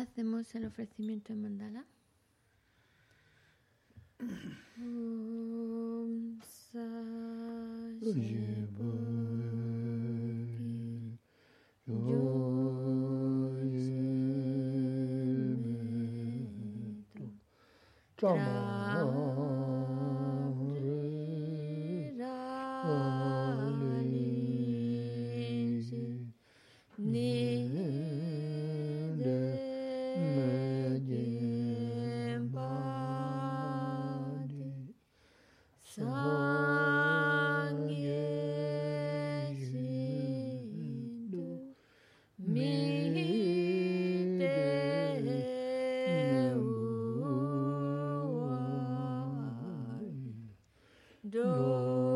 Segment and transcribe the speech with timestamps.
[0.00, 1.84] Hacemos el ofrecimiento en mandala.
[18.22, 18.59] Om
[51.22, 52.09] do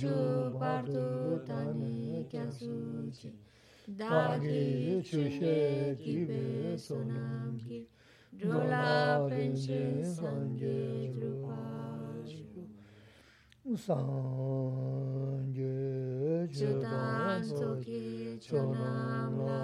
[0.00, 0.08] chu
[0.60, 1.04] bardu
[1.46, 2.76] dani gyasu
[3.16, 3.30] chi
[4.00, 5.58] dagi chushe
[6.02, 6.44] gibe
[6.84, 7.80] sonam ki
[8.38, 9.82] drola penche
[10.16, 11.60] sangye drupa
[12.32, 12.64] shu
[13.84, 15.76] sangye
[16.56, 19.62] chudan soki chonam la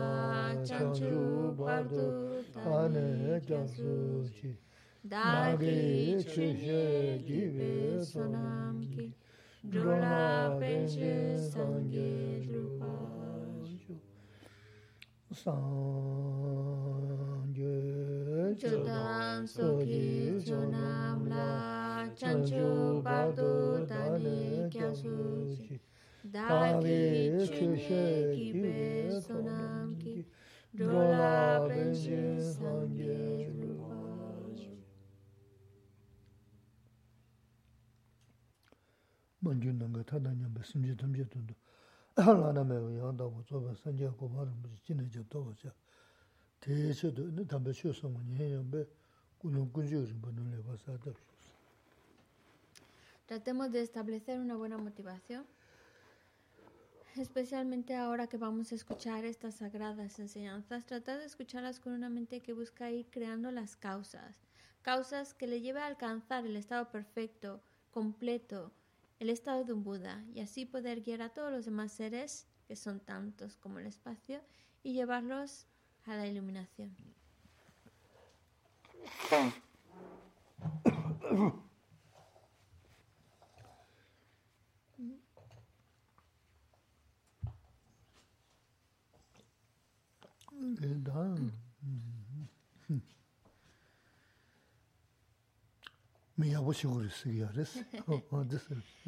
[0.69, 1.23] chanchu
[1.57, 2.07] bardu
[2.65, 3.95] dani gyasu
[4.37, 4.51] chi
[5.13, 6.85] dagi chushe
[7.27, 7.73] gibe
[8.13, 8.66] sonam
[9.73, 14.01] 졸라베시 상게 드루파쇼
[17.35, 17.61] 상게
[18.59, 25.81] 조단 소기 조남라 찬주 바도 다니 갸수지
[26.33, 30.25] 다기 추셰 기베 소남기
[30.77, 33.56] 졸라베시 상게
[53.27, 55.45] Tratemos de establecer una buena motivación,
[57.17, 62.41] especialmente ahora que vamos a escuchar estas sagradas enseñanzas, tratar de escucharlas con una mente
[62.41, 64.37] que busca ir creando las causas,
[64.83, 67.61] causas que le lleve a alcanzar el estado perfecto,
[67.91, 68.73] completo,
[69.19, 72.77] el estado de un Buda, y así poder guiar a todos los demás seres, que
[72.77, 74.41] son tantos como el espacio,
[74.83, 75.67] y llevarlos
[76.05, 76.95] a la iluminación.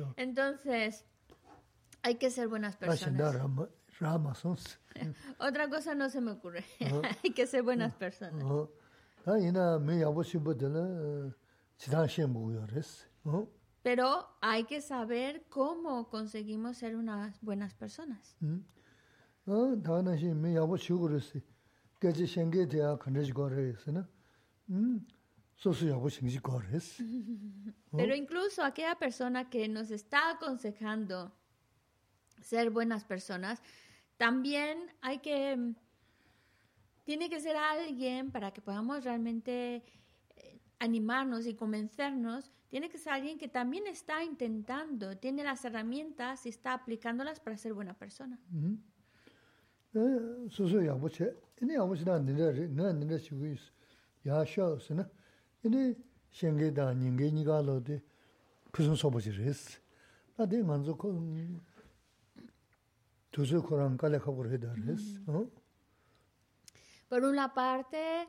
[0.17, 1.05] Entonces,
[2.03, 3.01] hay que ser buenas personas.
[5.39, 6.65] Otra cosa no se me ocurre.
[7.25, 8.45] hay que ser buenas personas.
[11.79, 13.07] Chidan shenbu yares.
[13.83, 18.37] Pero hay que saber cómo conseguimos ser unas buenas personas.
[27.97, 31.33] Pero incluso aquella persona que nos está aconsejando
[32.41, 33.61] ser buenas personas,
[34.17, 35.75] también hay que, mm,
[37.03, 39.83] tiene que ser alguien para que podamos realmente
[40.37, 46.47] eh, animarnos y convencernos, tiene que ser alguien que también está intentando, tiene las herramientas
[46.47, 48.39] y está aplicándolas para ser buena persona.
[50.51, 51.09] Sosu yabo
[67.09, 68.29] Por una parte,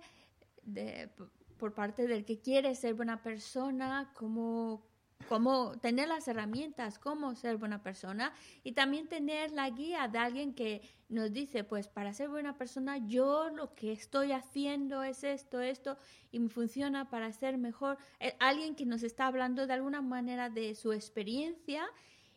[0.64, 1.10] de-
[1.58, 4.88] por parte del que quiere ser buena persona, cómo,
[5.27, 8.33] cómo tener las herramientas, cómo ser buena persona,
[8.63, 12.98] y también tener la guía de alguien que nos dice, pues para ser buena persona,
[12.98, 15.98] yo lo que estoy haciendo es esto, esto,
[16.31, 17.98] y me funciona para ser mejor.
[18.19, 21.83] Eh, alguien que nos está hablando de alguna manera de su experiencia,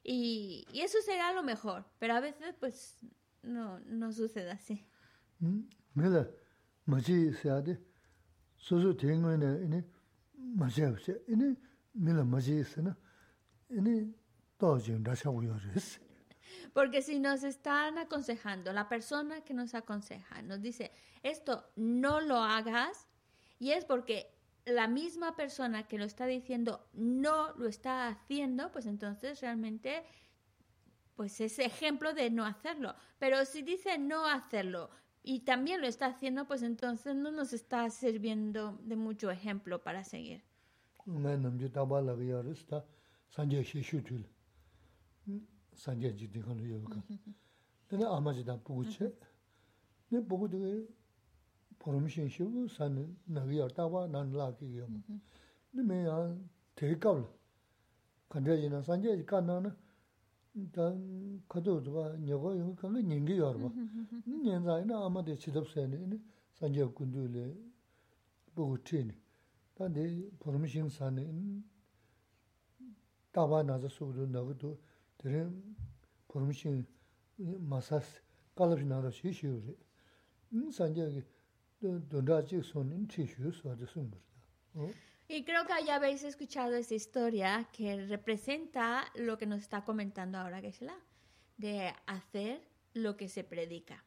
[0.04, 2.98] y, eso será lo mejor, pero a veces pues
[3.42, 4.84] no, no sucede así.
[10.70, 10.88] Siya
[15.76, 16.00] isi.
[16.72, 20.92] Porque si nos están aconsejando, la persona que nos aconseja nos dice,
[21.22, 23.08] esto no lo hagas,
[23.58, 24.34] y es porque
[24.64, 30.02] la misma persona que lo está diciendo no lo está haciendo, pues entonces realmente
[31.14, 32.94] pues es ejemplo de no hacerlo.
[33.18, 34.90] Pero si dice no hacerlo
[35.22, 40.04] y también lo está haciendo, pues entonces no nos está sirviendo de mucho ejemplo para
[40.04, 40.42] seguir.
[41.06, 42.82] ngā namchū tāpā lāga yā rīs tā
[43.34, 45.38] sāngyā shēshū tūla,
[45.84, 47.20] sāngyā jī tīkhā lū yaw kāng.
[47.98, 49.10] Nā āmā jī tā pūgu chē,
[50.12, 50.72] nā pūgu tīgā
[51.82, 55.18] pūrūm shēshū wū sāngyā nāga yā tāpā nāna lāga yā mō.
[55.74, 56.18] Nā mē yā
[56.78, 57.30] tēhī kāw lā,
[58.30, 59.74] kāndyā yī na sāngyā jī kā nā na
[60.76, 60.86] tā
[61.48, 63.72] kato wā nyagā yā kāngā nyingi yā rwa.
[64.28, 66.20] Nyā zā yā na āmā tē chidab sāyā nā
[66.60, 67.48] sāngyā kundu lē
[68.54, 69.21] pūgu tē nā.
[69.81, 70.27] che ne.
[70.29, 71.27] 다데 포르미싱 산에
[73.31, 74.81] 다바 나자 소도 나고도
[75.17, 75.47] 데레
[76.27, 76.85] 포르미싱
[77.37, 78.21] 마사스
[78.55, 79.77] 칼르 나라 시시우리
[80.53, 81.21] 음 산제기
[82.09, 84.17] 돈다지 손인 티슈 소데 숨버
[85.29, 90.37] Y creo que ya habéis escuchado esta historia que representa lo que nos está comentando
[90.37, 90.97] ahora Geshe-la,
[91.57, 92.61] de hacer
[92.93, 94.05] lo que se predica.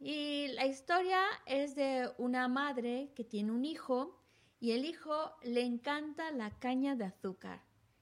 [0.00, 4.20] Y la historia es de una madre que tiene un hijo
[4.59, 7.61] y el hijo le encanta la caña de azúcar,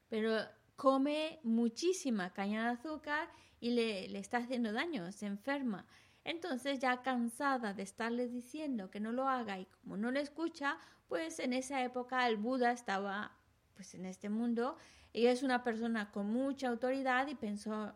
[0.10, 0.38] pero
[0.76, 3.30] come muchísima caña de azúcar
[3.60, 5.88] y le, le está haciendo daño, se enferma.
[6.24, 10.78] Entonces ya cansada de estarle diciendo que no lo haga y como no le escucha,
[11.08, 13.38] pues en esa época el Buda estaba
[13.76, 14.78] pues en este mundo
[15.12, 17.94] y es una persona con mucha autoridad y pensó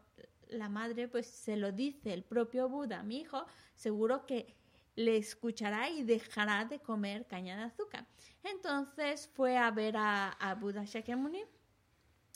[0.50, 3.46] la madre pues se lo dice el propio Buda mi hijo,
[3.76, 4.57] seguro que
[4.98, 8.06] le escuchará y dejará de comer caña de azúcar.
[8.44, 11.44] Entonces fue a ver a, a Buda Shakyamuni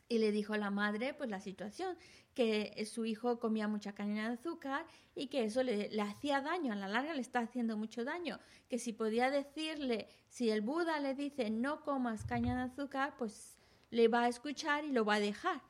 [0.07, 1.97] y le dijo a la madre pues la situación,
[2.35, 6.71] que su hijo comía mucha caña de azúcar y que eso le, le, hacía daño,
[6.71, 8.39] a la larga le está haciendo mucho daño,
[8.69, 13.57] que si podía decirle, si el Buda le dice no comas caña de azúcar, pues
[13.89, 15.61] le va a escuchar y lo va a dejar.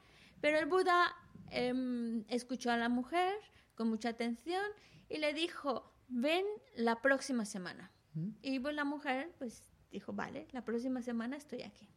[0.42, 1.16] Pero el Buda
[1.52, 3.34] em, escuchó a la mujer
[3.76, 4.66] con mucha atención
[5.08, 7.92] y le dijo, ven la próxima semana.
[8.14, 8.30] ¿Mm?
[8.42, 11.90] Y pues la mujer pues dijo, vale, la próxima semana estoy aquí.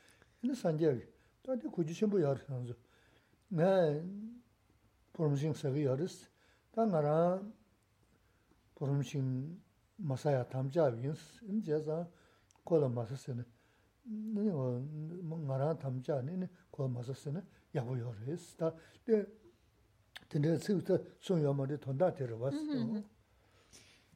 [0.44, 1.08] ene sanjegi,
[1.42, 2.76] tati kuji chenpo yar sanzu.
[3.52, 4.04] Nga
[5.14, 6.30] poromshin sagi yaris,
[6.72, 7.42] ta nga ra
[8.76, 9.60] poromshin
[9.98, 12.08] masaya tamchabi yins, ene jaza
[12.64, 13.44] kola masasini,
[14.06, 14.52] ene
[15.46, 17.42] nga ra tamchani, ene kola masasini
[17.74, 17.96] yabu.
[18.58, 18.74] Ta
[19.06, 19.28] de,
[20.28, 22.56] tende tsikta sonyama de tonda terabas.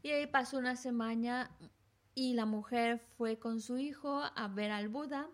[0.04, 1.50] Y ahí pasó una semana
[2.16, 5.28] y la mujer fue con su hijo a ver al Buda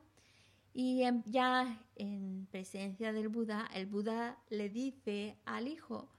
[0.74, 6.10] y en- ya en presencia del Buda, el Buda le dice al hijo,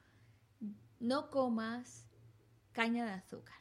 [1.01, 2.09] no comas
[2.73, 3.59] caña de azúcar.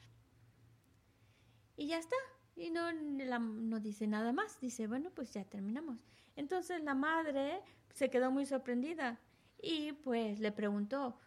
[1.75, 2.15] Y ya está.
[2.55, 4.59] Y no, la- no dice nada más.
[4.59, 5.97] Dice, bueno, pues ya terminamos.
[6.35, 7.61] Entonces la madre
[7.93, 9.19] se quedó muy sorprendida
[9.61, 11.17] y pues le preguntó,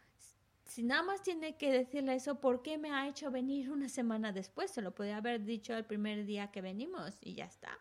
[0.64, 4.32] si nada más tiene que decirle eso, ¿por qué me ha hecho venir una semana
[4.32, 4.70] después?
[4.70, 7.78] Se lo podía haber dicho el primer día que venimos y ya está.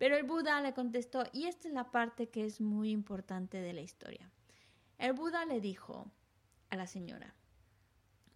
[0.00, 3.74] Pero el Buda le contestó, y esta es la parte que es muy importante de
[3.74, 4.30] la historia.
[4.96, 6.10] El Buda le dijo
[6.70, 7.34] a la señora,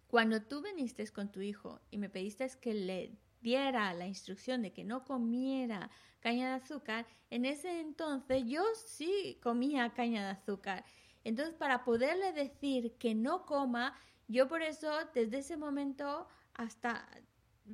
[0.05, 4.73] cuando tú viniste con tu hijo y me pediste que le diera la instrucción de
[4.73, 10.85] que no comiera caña de azúcar, en ese entonces yo sí comía caña de azúcar.
[11.23, 17.09] Entonces, para poderle decir que no coma, yo por eso, desde ese momento hasta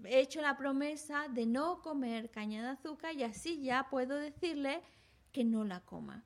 [0.05, 4.81] he hecho la promesa de no comer caña de azúcar y así ya puedo decirle
[5.31, 6.23] que no la coma.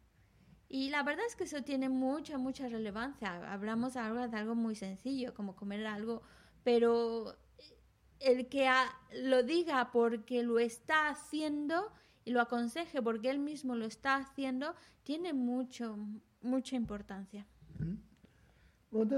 [0.68, 3.52] Y la verdad es que eso tiene mucha, mucha relevancia.
[3.52, 6.22] Hablamos ahora de algo muy sencillo, como comer algo,
[6.64, 7.36] pero
[8.20, 8.70] el que
[9.24, 11.92] lo diga porque lo está haciendo
[12.24, 15.98] y lo aconseje porque él mismo lo está haciendo, tiene mucho,
[16.42, 17.46] mucha importancia.
[18.92, 19.16] 오다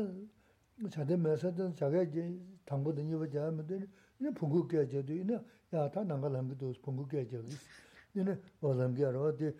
[0.90, 3.86] 자대 메서든 자가 이제 당보든 이거 자면 돼
[4.20, 5.40] 이제 분구게 저도 이제
[5.72, 7.48] 야다 난가는 것도 분구게 저기
[8.14, 9.52] 이제 뭐람게 어디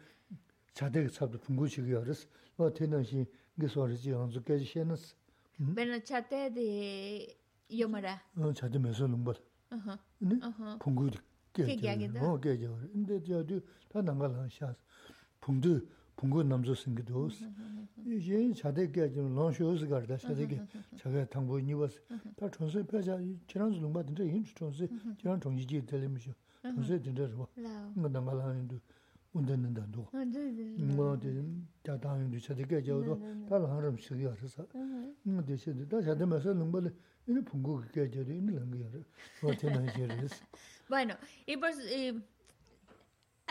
[0.74, 3.24] 자대 sabdo 분구식이 알았어 어 되는시
[3.58, 5.14] 그 소리지 언제까지 시는스
[5.58, 7.34] Bueno, chate de
[7.70, 8.20] Yomara.
[8.36, 9.32] 어 자대 메서 넘버
[9.70, 10.76] Ajá, 네 ajá.
[10.78, 11.18] 분구도
[11.54, 12.20] Qué guiaguita.
[12.20, 14.74] 어 깨져 근데 저도 다 난가는 샤
[15.40, 17.43] 분두 분구 남자 생기도 pungu namzu singi doos.
[18.03, 21.99] Yin chade kya jim lanshu ozi garda, chade kya chagaya tangbo nivas.
[22.35, 27.27] Ta chonsi pecha, chiranzu lungpa dintra yin chonsi, chiran chonsi ji tali misho, chonsi dintra
[27.27, 27.47] rwa.
[27.95, 28.81] Nga nanga lan yin du,
[29.33, 30.07] unda nanda do.
[30.11, 31.29] Nga di,
[31.83, 34.65] kya tang yin du, chade kya jia wado, ta lan ram shigi yarasa.
[35.23, 36.91] Nga di shidi, ta chade masa lungpa li,
[37.25, 39.05] yin pungu kya jia do, yin langa yarasa.
[39.41, 40.43] Wa tena yarasa.
[40.89, 41.15] Bueno,
[41.47, 41.77] y pues,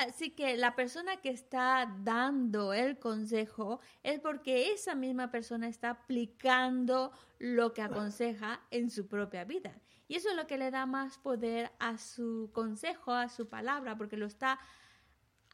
[0.01, 5.91] así que la persona que está dando el consejo es porque esa misma persona está
[5.91, 9.81] aplicando lo que aconseja en su propia vida.
[10.09, 13.97] Y eso es lo que le da más poder a su consejo, a su palabra,
[13.97, 14.59] porque lo está,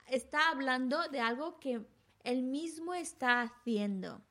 [0.09, 1.85] está hablando de algo que
[2.25, 4.25] él mismo está haciendo.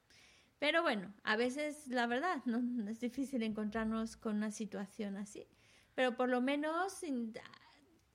[0.60, 5.48] Pero bueno, a veces la verdad no es difícil encontrarnos con una situación así.
[5.94, 7.04] Pero por lo menos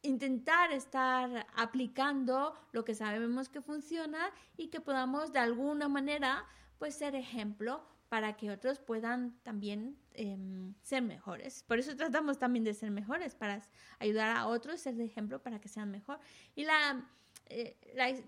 [0.02, 6.46] intentar estar aplicando lo que sabemos que funciona y que podamos de alguna manera
[6.78, 11.62] pues ser ejemplo para que otros puedan también em, ser mejores.
[11.62, 13.62] Por eso tratamos también de ser mejores, para
[14.00, 16.18] ayudar a otros, ser de ejemplo para que sean mejor.
[16.56, 17.08] Y la,
[17.46, 17.76] eh,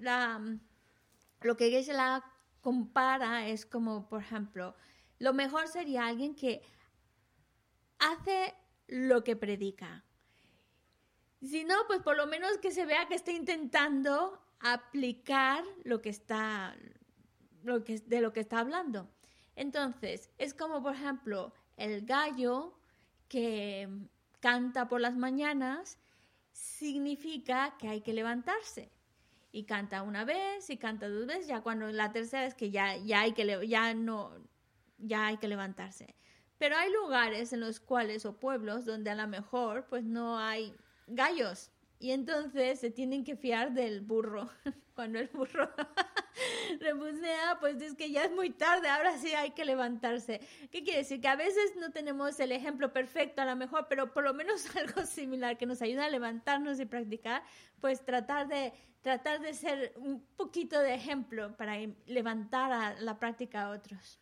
[0.00, 0.41] la,
[1.41, 2.25] lo que Geshe la
[2.61, 4.76] compara es como, por ejemplo,
[5.19, 6.62] lo mejor sería alguien que
[7.99, 8.55] hace
[8.87, 10.05] lo que predica.
[11.42, 16.08] Si no, pues por lo menos que se vea que está intentando aplicar lo que
[16.11, 16.76] está,
[17.64, 19.11] lo que, de lo que está hablando.
[19.56, 22.78] Entonces, es como, por ejemplo, el gallo
[23.28, 23.88] que
[24.40, 25.99] canta por las mañanas
[26.52, 28.90] significa que hay que levantarse.
[29.50, 32.96] Y canta una vez y canta dos veces, ya cuando la tercera es que ya,
[32.96, 34.32] ya, hay, que, ya, no,
[34.96, 36.14] ya hay que levantarse.
[36.56, 40.75] Pero hay lugares en los cuales, o pueblos, donde a lo mejor pues no hay
[41.06, 41.71] gallos.
[41.99, 44.49] Y entonces se tienen que fiar del burro.
[44.94, 45.71] Cuando el burro
[46.80, 50.40] rebusea, pues es que ya es muy tarde, ahora sí hay que levantarse.
[50.71, 51.21] ¿Qué quiere decir?
[51.21, 54.64] Que a veces no tenemos el ejemplo perfecto a lo mejor, pero por lo menos
[54.76, 57.42] algo similar que nos ayuda a levantarnos y practicar,
[57.80, 63.62] pues tratar de, tratar de ser un poquito de ejemplo para levantar a la práctica
[63.62, 64.18] a otros.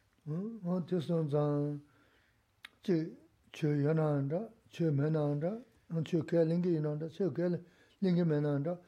[6.05, 7.61] chio kaya lingi inanda, chio kaya
[8.01, 8.79] lingi menanda,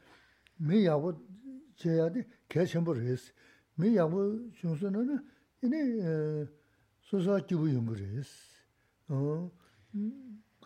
[0.59, 1.13] mi yabu
[1.77, 3.33] chayadi kaya chenpo resi.
[3.77, 5.23] Mi yabu chungsu nana,
[5.63, 6.47] ini
[7.01, 8.49] susa jibu yungu resi.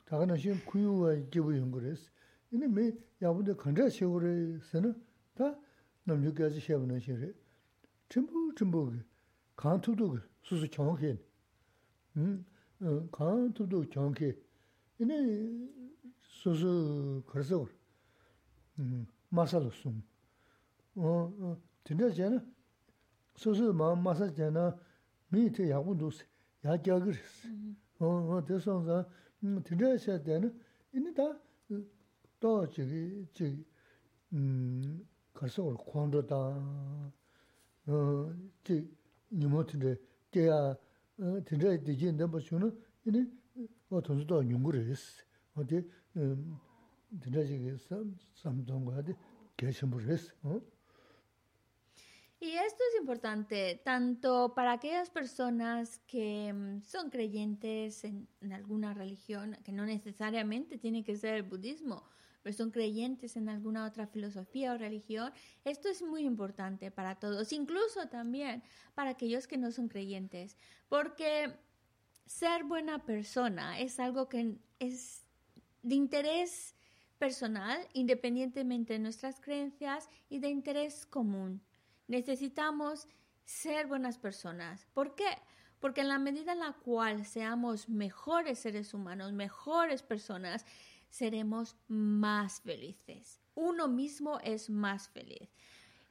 [0.05, 2.11] Taka nashin kuyuwa jibu yungu resi.
[2.52, 4.95] Ini mi yabu de kandra shivu resi na,
[5.35, 5.59] ta
[6.07, 7.35] namyu kaya chi shebu nashin re.
[8.09, 9.02] Chimbu, chimbu ki,
[9.57, 11.19] kaan tubdu ki, susu kyonki.
[13.11, 14.37] Kaan tubdu kyonki.
[15.00, 15.69] Ini
[16.46, 17.67] 지 시험은 시래 전부 전부 간투도 소소 정확해 음 간투도 정확해 이네 소소 그래서
[18.79, 20.03] 음 마살로 숨
[20.96, 22.53] 어 진짜 쟤는
[23.36, 24.77] 소소 마음 마사 쟤나
[25.29, 26.12] 미테 야구도
[26.65, 27.50] 야자그스
[28.00, 29.08] 어 대선자
[29.44, 30.59] 음 진짜 쟤 때는
[30.94, 31.40] 이니다
[32.40, 33.66] 또 저기 저기
[34.33, 36.35] 음 가서 올 광도다
[37.87, 38.90] 어지
[39.31, 39.96] 니모트데
[40.31, 40.75] 때야
[41.20, 43.25] 어 진짜 되지 너무 쉬는 이니
[43.90, 45.24] 어 돈도 연구를 했어
[45.55, 45.87] 어디
[52.39, 59.57] Y esto es importante tanto para aquellas personas que em, son creyentes en, alguna religión,
[59.65, 62.05] que no necesariamente tiene que ser el budismo,
[62.43, 65.33] pero son creyentes en alguna otra filosofía o religión.
[65.65, 68.63] Esto es muy importante para todos, incluso también
[68.95, 71.59] para aquellos que no son creyentes, porque
[72.26, 75.25] ser buena persona es algo que es
[75.86, 76.75] de interés
[77.16, 81.62] personal, independientemente de nuestras creencias, y de interés común.
[82.08, 83.06] Necesitamos
[83.44, 84.84] ser buenas personas.
[84.92, 85.38] ¿Por qué?
[85.78, 90.66] Porque en la medida en la cual seamos mejores seres humanos, mejores personas,
[91.08, 93.40] seremos más felices.
[93.54, 95.54] Uno mismo es más feliz.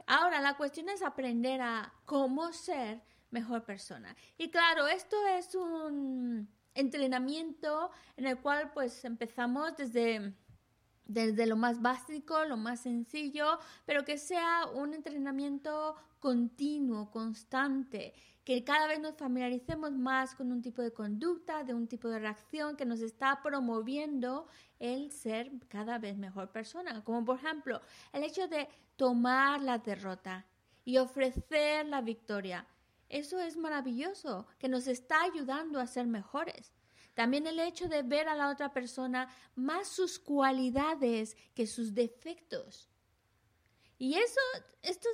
[0.08, 4.16] Ahora, la cuestión es aprender a cómo ser mejor persona.
[4.38, 10.36] Y claro, esto es un entrenamiento en el cual pues empezamos desde
[11.06, 18.64] desde lo más básico, lo más sencillo, pero que sea un entrenamiento continuo, constante, que
[18.64, 22.76] cada vez nos familiaricemos más con un tipo de conducta, de un tipo de reacción
[22.76, 24.48] que nos está promoviendo
[24.80, 27.04] el ser cada vez mejor persona.
[27.04, 27.82] Como por ejemplo,
[28.14, 30.46] el hecho de tomar la derrota
[30.84, 32.68] y ofrecer la victoria.
[33.10, 36.74] Eso es maravilloso, que nos está ayudando a ser mejores.
[37.14, 42.90] También el hecho de ver a la otra persona más sus cualidades que sus defectos.
[43.98, 44.42] Y eso,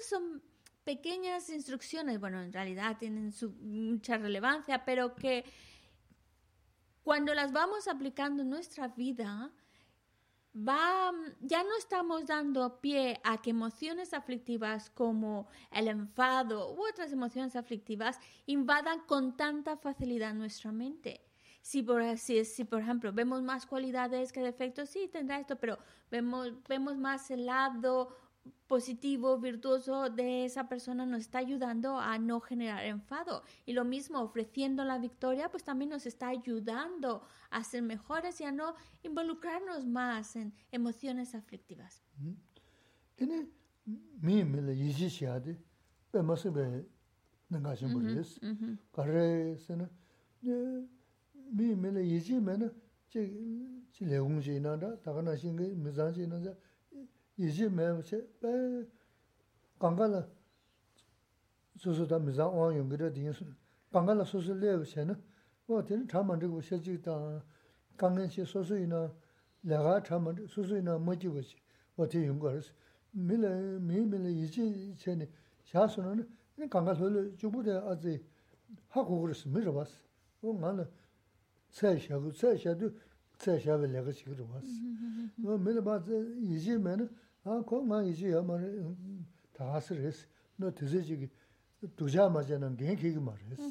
[0.09, 0.41] son
[0.83, 5.45] pequeñas instrucciones, bueno, en realidad tienen mucha relevancia, pero que
[7.03, 9.51] cuando las vamos aplicando en nuestra vida,
[10.55, 17.11] va, ya no estamos dando pie a que emociones aflictivas como el enfado u otras
[17.11, 21.21] emociones aflictivas invadan con tanta facilidad nuestra mente.
[21.61, 25.77] Si por, si, si por ejemplo vemos más cualidades que defectos, sí tendrá esto, pero
[26.09, 28.15] vemos, vemos más el lado
[28.67, 33.43] positivo, virtuoso de esa persona nos está ayudando a no generar enfado.
[33.65, 38.45] Y lo mismo, ofreciendo la victoria, pues también nos está ayudando a ser mejores y
[38.45, 42.01] a no involucrarnos más en emociones aflictivas.
[44.21, 44.71] mī mī
[57.37, 58.47] 이지 매우체 배
[59.79, 60.27] 강가라
[61.77, 63.45] 소소다 미자 어 연결이 되는수
[63.91, 65.31] 강가라 소소 레우체는
[65.71, 67.43] 뭐 되는 다만 되고 세지다.
[67.95, 69.13] 강연시 소소이나
[69.61, 71.55] 내가 다만 소소이나 뭐지고지.
[71.95, 72.73] 어떻게 연결해서.
[73.11, 75.29] 밀레 밀밀 이지 전에
[75.63, 76.27] 샤스는
[76.69, 78.25] 강가 소를 주부대 아직
[78.89, 79.49] 하고 그랬어.
[79.49, 79.95] 밀어 봤어.
[80.41, 80.89] 어 나는
[81.69, 82.91] 새 샤고 새 샤도
[83.41, 84.81] tsa shabi laga shikiru wasi.
[85.37, 86.13] Mili ba tsa
[86.53, 87.09] iji mena,
[87.43, 88.67] a ko nga iji ya mara
[89.53, 90.25] taasi resi,
[90.57, 91.29] no tizi chigi
[91.97, 93.61] duja ma jana gen kiki ma resi.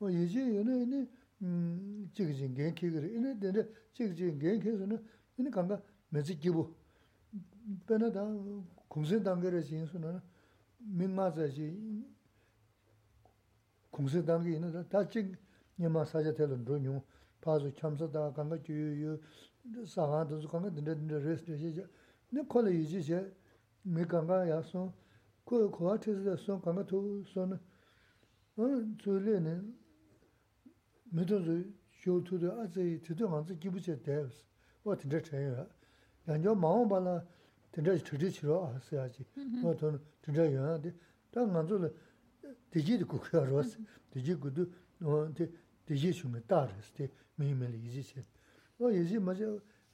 [0.00, 1.08] Iji yana ini
[1.40, 5.00] mm, chigi jing gen kiki re, ini dende chigi jing gen kiki na,
[5.36, 6.74] ini kanga menzi kibu.
[7.86, 8.22] Pena da
[8.88, 10.22] kungsin tangi resi insu na,
[10.78, 11.66] min ma tsa chi
[13.90, 15.34] kungsin tangi ina da, ta chigi
[15.76, 17.02] nyama saja telo nro nyungu.
[17.37, 21.87] nyung, pazu chamsa da kanga juyu yu, sagaan dozu kanga dende dende res de xe,
[22.31, 23.33] ina kola iji xe,
[23.83, 24.93] mi kanga ya son,
[25.43, 27.59] kuwa tesi da son kanga tu son,
[28.55, 29.63] zui le
[31.09, 31.63] 미도도
[32.01, 34.43] 쇼투도 아제 지도 안지 기부제 대스
[34.83, 35.65] 뭐 진짜 제야
[36.27, 37.23] 양조 마음 발라
[37.73, 39.25] 진짜 저지 치러 왔어야지
[39.61, 40.93] 뭐돈 진짜 연한데
[41.31, 41.89] 딱 안줄래
[42.71, 43.77] 디지도 국가로스
[44.11, 44.65] 디지구도
[44.99, 45.49] 너한테
[45.85, 48.21] 디지 좀 따르스데 매일매일 이지세
[48.77, 49.45] 뭐 이지 맞아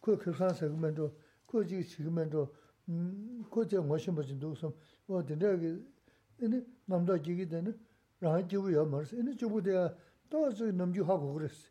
[0.01, 2.53] 그 그상서 그만도 그지 지금만도
[2.89, 4.73] 음 그저 뭐신 버진도 좀
[5.07, 7.77] 어딘데 그 남도 지기 되는
[8.21, 9.95] 라지부야 말스 이제 주부대야
[10.29, 11.69] 또저 넘주하고 그랬어.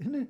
[0.00, 0.28] 이네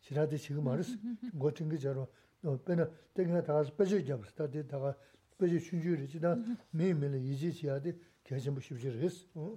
[0.00, 0.92] 지라데 지금 말했어.
[1.32, 2.06] 뭐 같은 게 저러.
[2.40, 4.34] 너 빼나 땡이나 다 빼줘 잡았어.
[4.34, 4.94] 다들 다가
[5.38, 6.36] 빼줘 춘주를 지다
[6.70, 7.96] 매일매일 이지지야 돼.
[8.24, 9.26] 계속 뭐 쉽지를 했어.
[9.34, 9.56] 어?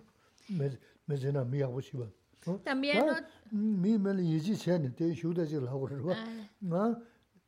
[0.58, 0.70] 매
[1.06, 2.08] 매제나 미하고 싶어.
[2.65, 3.05] también
[3.51, 6.15] mi me le yiji chen de shu de ji la go ro
[6.61, 6.95] ma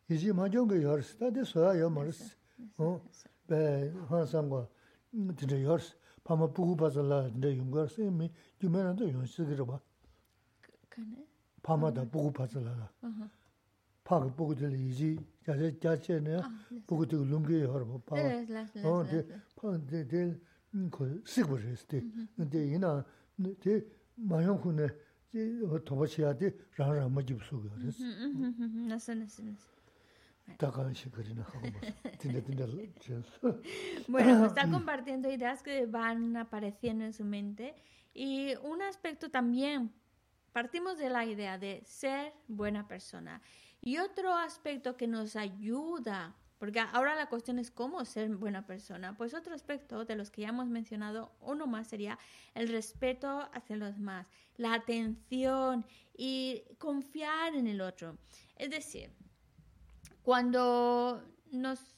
[0.09, 2.37] yiji ma jong ge yor sta de so ya ma res
[2.79, 3.01] o
[3.47, 4.69] be ha sam go
[5.11, 5.81] de de yor
[6.23, 9.05] pa ma pu ba za la de yung go se mi ju me na de
[9.05, 9.81] yung si ge ba
[10.89, 11.27] kane
[11.63, 12.91] pa ma da pu ba za la
[14.03, 16.41] pa ge pu de yiji ja de ja che ne
[16.87, 18.15] pu de lum ge yor ba pa
[18.85, 19.21] o de
[19.55, 20.41] pa de de
[20.91, 22.03] ko sig bo res de
[22.37, 23.05] de ina
[23.37, 23.85] de
[24.16, 24.46] 네.
[24.46, 25.34] 보고 들 lungi 여러 봐.
[25.34, 25.52] Las- las- las- 어, las- 데 파데 데그 시그버스데.
[25.52, 26.58] 근데 이나 데 마용군에 제 도바치야 돼.
[26.78, 28.04] 라라 맞지 수고 그랬어.
[28.04, 29.72] Ujú, ujú, ujú, No sé, no sé, no sé.
[30.58, 31.80] 다가 시그리나 하고 봐.
[32.20, 32.66] 근데 근데
[33.00, 33.22] 저
[34.08, 37.74] Bueno, está compartiendo ideas que van apareciendo en su mente.
[38.14, 39.92] Y un aspecto también,
[40.52, 43.42] partimos de la idea de ser buena persona.
[43.80, 49.17] Y otro aspecto que nos ayuda, porque ahora la cuestión es cómo ser buena persona,
[49.17, 52.19] pues otro aspecto de los que ya hemos mencionado, uno más sería
[52.55, 55.85] el respeto hacia los demás, la atención
[56.17, 58.17] y confiar en el otro.
[58.57, 59.11] Es decir,
[60.23, 61.97] cuando nos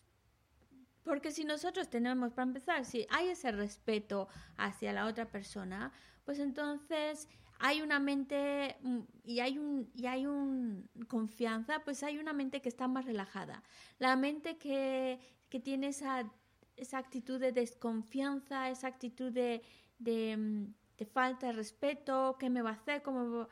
[1.05, 5.91] porque si nosotros tenemos, para empezar, si hay ese respeto hacia la otra persona,
[6.27, 9.59] pues entonces hay una mente mm, y hay
[9.95, 13.63] y hay un confianza, pues hay una mente que está más relajada.
[13.99, 15.19] La mente que,
[15.49, 16.31] que tiene esa,
[16.77, 19.63] esa actitud de desconfianza, esa actitud de,
[19.99, 23.49] de, mm, de falta de respeto, qué me va a hacer, va-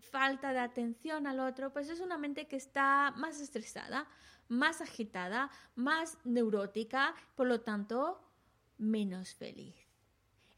[0.00, 4.08] falta de atención al otro, pues es una mente que está más estresada,
[4.48, 8.20] más agitada, más neurótica, por lo tanto,
[8.78, 9.76] menos feliz.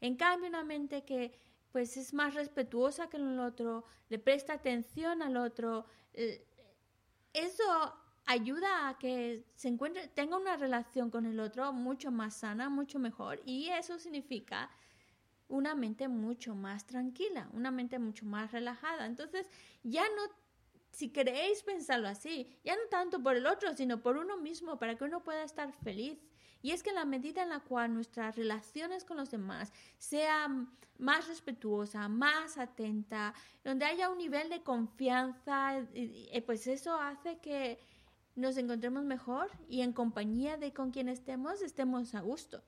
[0.01, 1.31] En cambio, una mente que
[1.75, 6.47] pues es más respetuosa que el otro, le presta atención al otro, eh,
[7.33, 7.65] eso
[8.25, 12.97] ayuda a que se encuentre, tenga una relación con el otro mucho más sana, mucho
[12.97, 14.71] mejor, y eso significa
[15.49, 19.05] una mente mucho más tranquila, una mente mucho más relajada.
[19.05, 19.45] Entonces,
[19.83, 20.33] ya no,
[20.91, 24.95] si queréis pensarlo así, ya no tanto por el otro, sino por uno mismo, para
[24.95, 26.23] que uno pueda estar feliz.
[26.65, 31.27] Y es que la medida en la cual nuestras relaciones con los demás sean más
[31.27, 35.85] respetuosa, más atenta, donde haya un nivel de confianza,
[36.47, 37.77] pues eso hace que
[38.33, 42.63] nos encontremos mejor y en compañía de con quien estemos, estemos a gusto.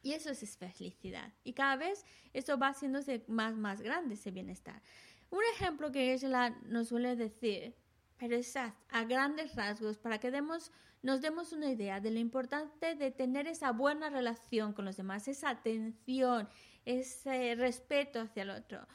[0.00, 1.34] Y eso es felicidad.
[1.44, 4.80] Y cada vez eso va haciéndose más, más grande ese bienestar.
[5.28, 7.76] Un ejemplo que ella nos suele decir,
[8.18, 8.74] pero es a,
[9.08, 13.70] grandes rasgos, para que demos, nos demos una idea de lo importante de tener esa
[13.72, 16.48] buena relación con los demás, esa atención,
[16.84, 18.86] ese respeto hacia el otro.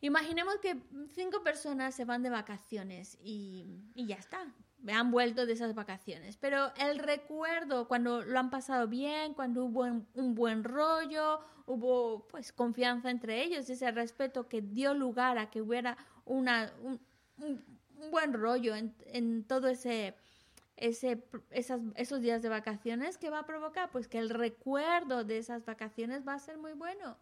[0.00, 0.76] Imaginemos que
[1.14, 3.64] cinco personas se van de vacaciones y,
[3.94, 4.52] y ya está,
[4.88, 9.80] han vuelto de esas vacaciones, pero el recuerdo cuando lo han pasado bien, cuando hubo
[10.14, 15.62] un buen rollo, hubo pues confianza entre ellos, ese respeto que dio lugar a que
[15.62, 17.00] hubiera una, un,
[17.38, 17.64] un-
[18.00, 20.14] un buen rollo en, en todo ese,
[20.76, 25.38] ese, esas, esos días de vacaciones que va a provocar, pues que el recuerdo de
[25.38, 27.16] esas vacaciones va a ser muy bueno.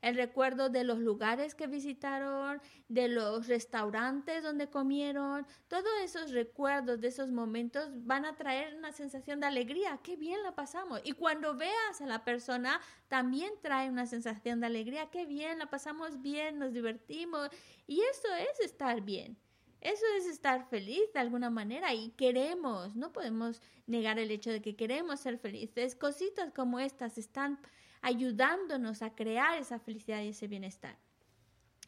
[0.00, 7.00] El recuerdo de los lugares que visitaron, de los restaurantes donde comieron, todos esos recuerdos
[7.00, 9.98] de esos momentos van a traer una sensación de alegría.
[10.02, 11.00] Qué bien la pasamos.
[11.04, 15.08] Y cuando veas a la persona, también trae una sensación de alegría.
[15.10, 17.48] Qué bien, la pasamos bien, nos divertimos.
[17.86, 19.38] Y eso es estar bien.
[19.84, 24.62] Eso es estar feliz de alguna manera y queremos, no podemos negar el hecho de
[24.62, 25.94] que queremos ser felices.
[25.94, 27.58] Cositas como estas están
[28.00, 30.96] ayudándonos a crear esa felicidad y ese bienestar.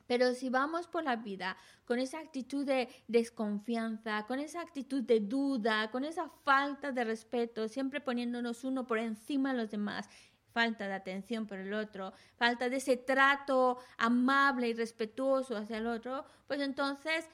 [0.06, 1.56] Pero si vamos por la vida
[1.86, 7.66] con esa actitud de desconfianza, con esa actitud de duda, con esa falta de respeto,
[7.66, 10.06] siempre poniéndonos uno por encima de los demás,
[10.52, 15.86] falta de atención por el otro, falta de ese trato amable y respetuoso hacia el
[15.86, 17.26] otro, pues entonces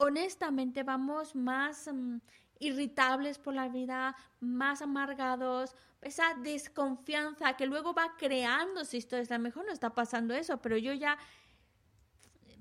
[0.00, 2.18] honestamente vamos más mm,
[2.58, 9.30] irritables por la vida, más amargados, esa desconfianza que luego va creándose historias.
[9.30, 11.18] A lo mejor no está pasando eso, pero yo ya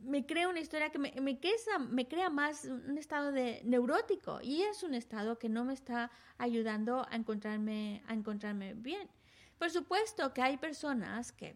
[0.02, 4.40] me crea una historia que me, me, crea, me crea más un estado de neurótico
[4.42, 9.10] y es un estado que no me está ayudando a encontrarme, a encontrarme bien.
[9.58, 11.56] Por supuesto que hay personas que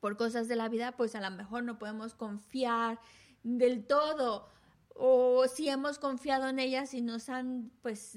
[0.00, 2.98] por cosas de la vida pues a lo mejor no podemos confiar
[3.42, 4.48] del todo
[4.94, 8.16] o si hemos confiado en ellas y nos han pues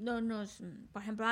[0.00, 1.26] no nos, por ejemplo,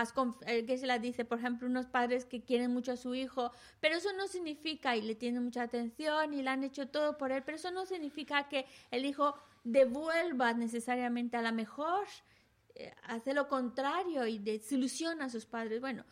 [0.46, 3.52] eh, que se la dice, por ejemplo, unos padres que quieren mucho a su hijo,
[3.80, 7.32] pero eso no significa, y le tienen mucha atención y le han hecho todo por
[7.32, 9.34] él, pero eso no significa que el hijo
[9.64, 12.06] devuelva necesariamente a la mejor,
[12.74, 15.80] eh, hace lo contrario y desilusiona a sus padres.
[15.80, 16.04] Bueno,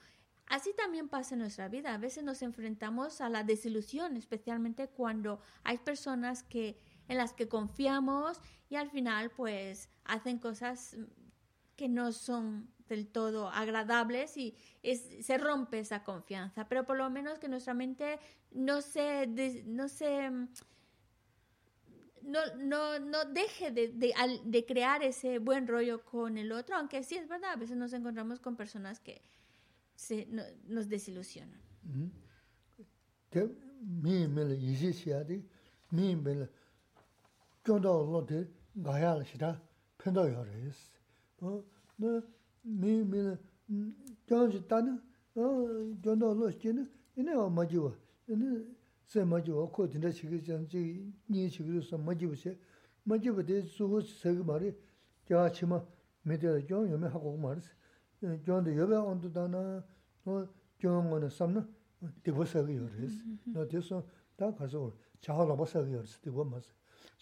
[0.46, 1.94] así también pasa en nuestra vida.
[1.94, 7.48] A veces nos enfrentamos a la desilusión, especialmente cuando hay personas que en las que
[7.48, 10.96] confiamos y al final pues hacen cosas
[11.76, 17.38] que no son del todo agradables y se rompe esa confianza, pero por lo menos
[17.38, 18.18] que nuestra mente
[18.50, 19.26] no se,
[19.66, 20.30] no se
[22.22, 23.88] no, no, no deje de,
[24.44, 27.92] de, crear ese buen rollo con el otro, aunque sí es verdad, a veces nos
[27.92, 29.22] encontramos con personas que
[29.94, 31.60] se, no, nos desilusionan.
[37.62, 38.38] gyōndō lō tē
[38.82, 39.52] gāyā lā shirā
[40.02, 40.78] pēndō yō rē yis.
[42.02, 43.20] Mī, mī,
[44.26, 44.96] gyōng shī tā nā,
[45.36, 46.86] gyōndō lō shī nā,
[47.22, 47.92] inā wā mā jīwa,
[48.34, 48.64] inā
[49.06, 50.82] sē mā jīwa, kō tīndā shī kī chān chī,
[51.30, 52.56] nī shī kī rū sā mā jīwa shē,
[53.06, 54.74] mā jīwa tē sū hū shī sē kī mā rē,
[55.30, 55.78] gyā chī mā,
[56.26, 58.90] mī tē rā gyōng yō mē hā kō kō mā rē sī, gyōng tē yō
[58.90, 59.62] bē ān tū tā nā,
[60.82, 61.62] gyōng ngō nā sām nā,
[62.26, 63.22] tī bō sā kī yō rē yis.
[63.54, 64.02] Nā tē sō,
[64.34, 64.86] tā kā sō,
[65.22, 66.72] chā hā lā bā sā kī yō rē sī, tī bō mā sī.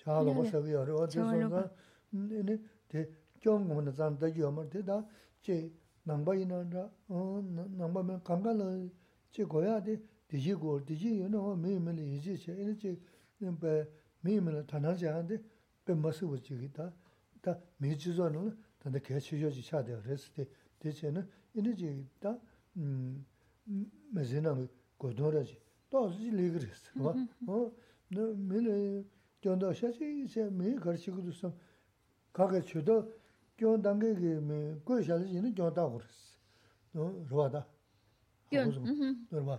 [0.05, 1.71] 로 버서기 요레 어디서가
[2.13, 3.09] 이네 대
[3.45, 4.97] kyōng ngō na zāng dā yō mā tē dā
[5.45, 5.69] chē
[6.09, 8.67] nāngbā yī nā rā, nāngbā mē kāngā lā
[9.29, 9.93] chē gōyā tē
[10.29, 12.73] dī jī gō, dī jī yō nā wā mē mē lā yī jī chē, yī
[12.81, 12.91] chē
[13.61, 13.73] bē
[14.25, 15.37] mē mē lā tānā chē ān tē
[15.85, 16.89] bē mā sī wā chī kī tā,
[17.45, 20.17] tā mē chī zō nā lā tā ndā kē chī yō chī chā tē rē
[20.17, 20.43] sī tē,
[20.81, 21.21] tē chē nā
[21.53, 22.33] yī chē tā
[24.09, 24.57] mē sī nā
[24.97, 25.57] gō tō rā chī,
[25.93, 27.13] tā sī lī kī rē sī, wā,
[28.09, 31.32] mē lā kyōng dā shā chī chē mē kā gyōndā shāchī sē mī kārshī kudu
[31.32, 31.52] sōm
[32.36, 33.00] kākā chūdā
[33.60, 36.20] gyōndā ngā kī mī gui shāchī yinā gyōndā khurīs,
[37.30, 37.48] rwa.
[37.54, 37.64] Dā,
[38.52, 39.14] mhm.
[39.32, 39.56] rwa,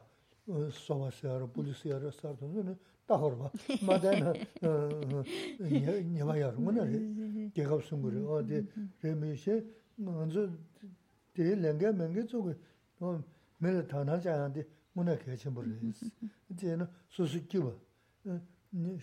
[0.78, 2.76] sōma siyāra, pūli siyāra, sār tō nū
[3.10, 3.50] dā khurwa,
[3.88, 4.34] mā dā yinā
[6.14, 7.02] nyabā yāra ngā nā rī,
[7.56, 8.62] gyāgab sōm gurī, o dī
[9.04, 9.58] rī mī shē,
[9.98, 10.46] ngā
[11.36, 12.56] dī lēngā mēngā tsō gui,
[13.62, 14.66] mī rā tā nā chā yā dī
[14.96, 16.06] ngā nā kia chīmbar rīs,
[16.54, 17.74] dī yinā sū sū kīwa,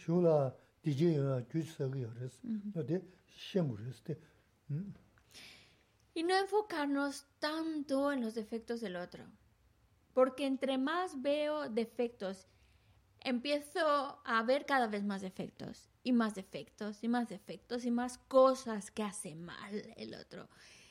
[0.05, 0.39] shū lā
[6.15, 9.25] Y no enfocarnos tanto en los defectos del otro.
[10.15, 12.49] Porque entre más veo defectos,
[13.21, 18.19] empiezo a ver cada vez más defectos y más defectos y más defectos y más
[18.19, 20.49] cosas que hace mal el otro.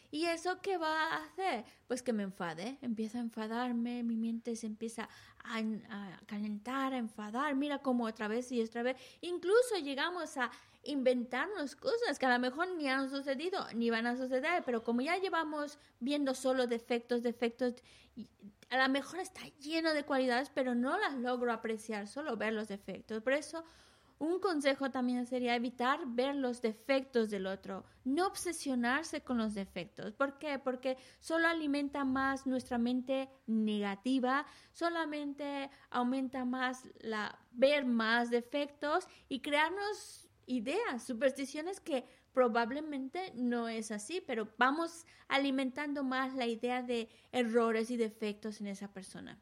[0.09, 1.65] ¿Y eso qué va a hacer?
[1.87, 5.09] Pues que me enfade, empieza a enfadarme, mi mente se empieza
[5.43, 8.97] a, calentar, a enfadar, mira cómo otra vez y otra vez.
[9.21, 10.49] Incluso llegamos a
[10.83, 15.01] inventarnos cosas que a lo mejor ni han sucedido ni van a suceder, pero como
[15.01, 17.75] ya llevamos viendo solo defectos, defectos,
[18.69, 22.69] a lo mejor está lleno de cualidades, pero no las logro apreciar, solo ver los
[22.69, 23.21] defectos.
[23.21, 23.63] Por eso
[24.19, 30.13] un consejo también sería evitar ver los defectos del otro, no obsesionarse con los defectos.
[30.13, 30.59] ¿Por qué?
[30.59, 39.41] Porque solo alimenta más nuestra mente negativa, solamente aumenta más la ver más defectos y
[39.41, 47.09] crearnos ideas, supersticiones que probablemente no es así, pero vamos alimentando más la idea de
[47.31, 49.39] errores y defectos en esa persona.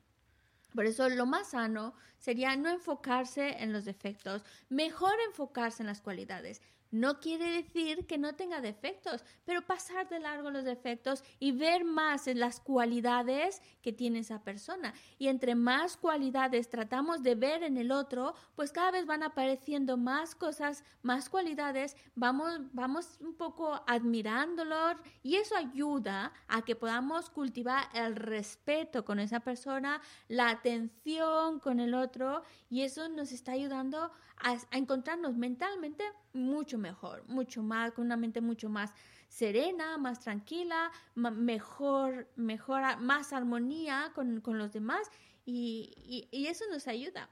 [0.75, 6.01] Por eso lo más sano sería no enfocarse en los defectos, mejor enfocarse en las
[6.01, 6.61] cualidades.
[6.95, 11.83] No quiere decir que no tenga defectos, pero pasar de largo los defectos y ver
[11.83, 14.93] más en las cualidades que tiene esa persona.
[15.19, 19.97] Y entre más cualidades tratamos de ver en el otro, pues cada vez van apareciendo
[19.97, 27.29] más cosas, más cualidades, vamos, vamos un poco admirándolo y eso ayuda a que podamos
[27.29, 33.51] cultivar el respeto con esa persona, la atención con el otro y eso nos está
[33.51, 38.93] ayudando a, encontrarnos mentalmente mucho mejor, mucho más, con una mente mucho más
[39.29, 45.09] serena, más tranquila, mejor, mejor, más armonía con, los demás
[45.45, 47.29] y, eso nos ayuda.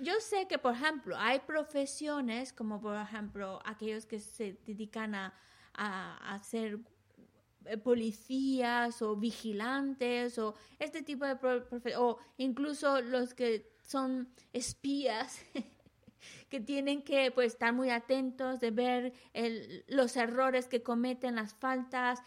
[0.00, 5.32] Yo sé que, por ejemplo, hay profesiones como, por ejemplo, aquellos que se dedican a,
[5.74, 6.78] a, eh,
[7.82, 11.36] policías o vigilantes o este tipo de
[11.96, 15.40] o incluso los que son espías
[16.48, 19.12] que tienen que pues estar muy atentos de ver
[19.88, 22.22] los errores que cometen, las faltas.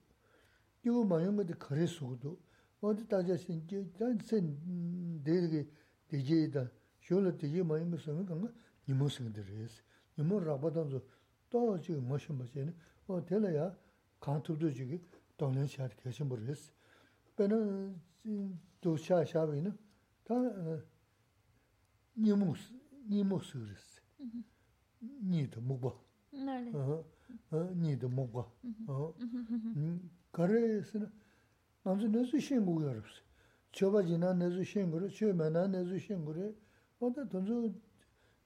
[0.81, 2.39] 끼우 많은 것도 거래 수도
[2.81, 5.67] 어디 따져신 이제 단선 되게
[6.07, 6.69] 디지다
[7.01, 8.51] 쇼라 되게 많이 무슨 건가
[8.87, 9.83] 니모 생들이스
[10.17, 11.01] 니모 라바던도
[11.49, 12.75] 또 지금 뭐신 뭐신
[13.07, 13.77] 어 될래야
[14.19, 14.99] 간투도 지기
[15.37, 16.73] 동년 시할 계신 버렸어
[17.35, 18.01] 배는
[18.81, 19.77] 또 샤샤비는
[20.23, 20.35] 다
[22.17, 24.00] 니모 니모 쓰르스 nimo suris.
[25.22, 25.92] Nido mukba.
[27.74, 28.44] Nido mukba.
[30.32, 31.10] Kare sina,
[31.84, 33.22] namzu nezu shengu yorubsi.
[33.72, 36.54] Choba jina nezu shenguri, choba na nezu shenguri,
[37.00, 37.74] wata tonzo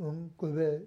[0.00, 0.86] 응 고베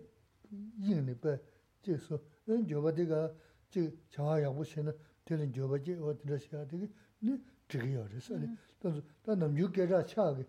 [0.81, 1.39] 이네 배
[1.81, 3.33] 저서 응 줘봐디가
[3.69, 4.93] 저 자야 보시는
[5.27, 6.87] tēnā jōba jē wā tēnā shiā tēki
[7.27, 7.33] nē
[7.67, 8.47] tīki yā rē sā rē.
[8.79, 10.43] Tānsu, tā nām yū kē rā chā kē,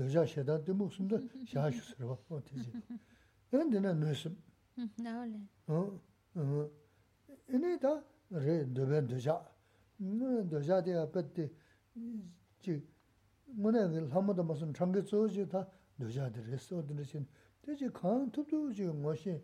[0.00, 2.52] nō chā shiā tā tē mūk sūm tā shiā shū sā rā wā, wā tē
[2.56, 2.70] jē.
[3.52, 4.34] Yā tēnā nō sūm.
[5.04, 5.40] Nā wā lē.
[7.52, 7.92] Yā nē tā
[8.32, 9.20] rē nō bē nō chā.
[9.20, 9.57] Nō chā tē yā pēt tē,
[9.99, 11.45] dōshā tiyā pēt tī
[12.63, 12.79] chī
[13.59, 15.65] mūnā yā lāma dā māsum chāngi tsō chī tā
[15.99, 17.19] dōshā tī rī sō tī rī chī
[17.65, 19.35] tī chī kāng tūp tū chī ngō shī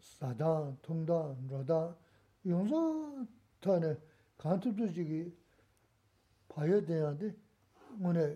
[0.00, 1.18] sādā, tōngdā,
[1.50, 1.80] rōdā
[2.46, 2.80] yōng sō
[3.60, 3.96] tā nē
[4.38, 5.20] kāng tūp tū chī kī
[6.54, 7.34] pāyō tiyā tī
[7.98, 8.30] mūnā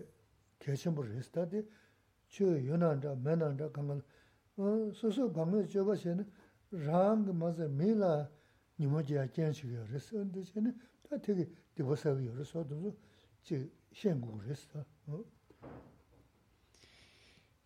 [0.59, 1.63] kēchīm pū rī sā tī
[2.27, 4.01] chī yōnā rā, mēnā rā kāng kā
[4.99, 6.27] sō sō kāng kā chō bā shē nē
[6.83, 8.27] rāng mā sā mī lā
[8.78, 10.78] 에 줘봐서는 랑 맞아 밀라 니모지야 괜찮으려 그래서 근데 저는
[11.08, 12.96] 다 되게 디버서요 그래서도
[13.42, 13.56] 저
[13.92, 15.24] 현국을 했어 어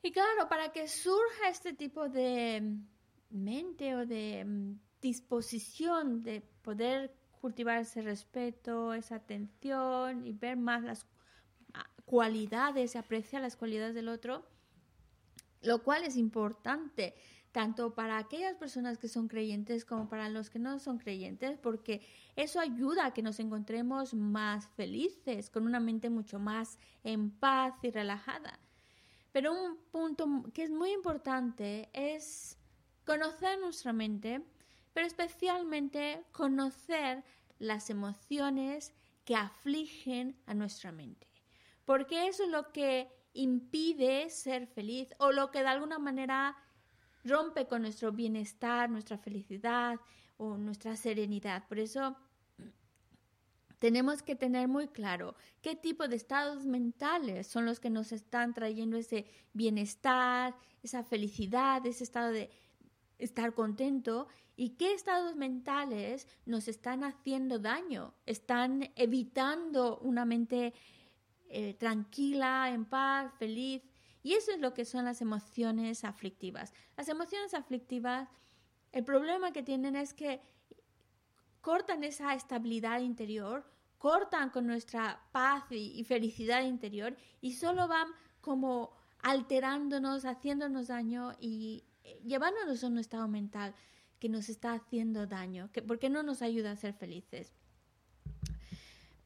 [0.05, 2.61] Y claro, para que surja este tipo de
[3.31, 4.45] mente o de
[5.01, 7.11] disposición de poder
[7.41, 11.07] cultivar ese respeto, esa atención y ver más las
[11.73, 14.47] ah, cualidades, apreciar las cualidades del otro,
[15.63, 17.15] lo cual es importante
[17.52, 22.02] tanto para aquellas personas que son creyentes como para los que no son creyentes, porque
[22.36, 27.74] eso ayuda a que nos encontremos más felices, con una mente mucho más en paz
[27.82, 28.60] y relajada.
[29.32, 32.58] Pero un punto que es muy importante es
[33.06, 34.44] conocer nuestra mente,
[34.94, 37.24] pero especialmente conocer
[37.58, 38.94] las emociones
[39.26, 41.28] que afligen a nuestra mente.
[41.86, 46.58] Porque eso es lo que impide ser feliz o lo que de alguna manera
[47.24, 50.00] rompe con nuestro bienestar, nuestra felicidad
[50.38, 51.68] o nuestra serenidad.
[51.68, 52.16] Por eso
[53.80, 58.54] tenemos que tener muy claro qué tipo de estados mentales son los que nos están
[58.54, 62.50] trayendo ese bienestar, esa felicidad, ese estado de
[63.18, 70.74] estar contento y qué estados mentales nos están haciendo daño, están evitando una mente
[71.50, 73.82] eh, tranquila, en paz, feliz.
[74.22, 76.74] Y eso es lo que son las emociones aflictivas.
[76.98, 78.30] Las emociones aflictivas,
[78.92, 80.42] el problema que tienen es que
[81.62, 83.66] cortan esa estabilidad interior,
[83.98, 88.08] cortan con nuestra paz y, felicidad interior y solo van
[88.42, 88.92] como
[89.22, 93.76] alterándonos, haciéndonos daño y eh, llevándonos a un estado mental
[94.20, 97.54] que nos está haciendo daño, que, porque no nos ayuda a ser felices.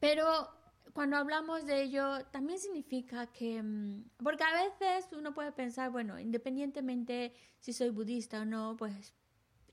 [0.00, 0.48] Pero
[0.94, 6.20] cuando hablamos de ello, también significa que, mm, porque a veces uno puede pensar, bueno,
[6.20, 9.12] independientemente si soy budista o no, pues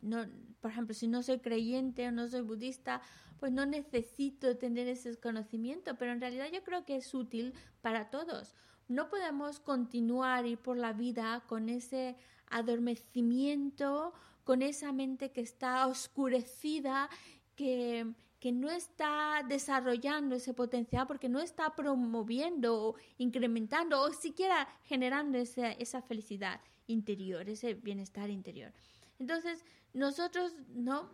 [0.02, 0.26] no,
[0.60, 3.04] por ejemplo, si no soy creyente o no soy budista,
[3.40, 8.10] pues no necesito tener ese conocimiento, pero en realidad yo creo que es útil para
[8.10, 8.56] todos.
[8.88, 12.18] No podemos continuar ir por la vida con ese
[12.48, 14.14] adormecimiento,
[14.44, 17.10] con esa mente que está oscurecida,
[17.56, 18.12] que,
[18.42, 25.38] que no está desarrollando ese potencial porque no está promoviendo o incrementando o siquiera generando
[25.38, 28.74] esa, esa felicidad interior, ese bienestar interior.
[29.20, 29.64] Entonces,
[29.94, 31.08] nosotros no.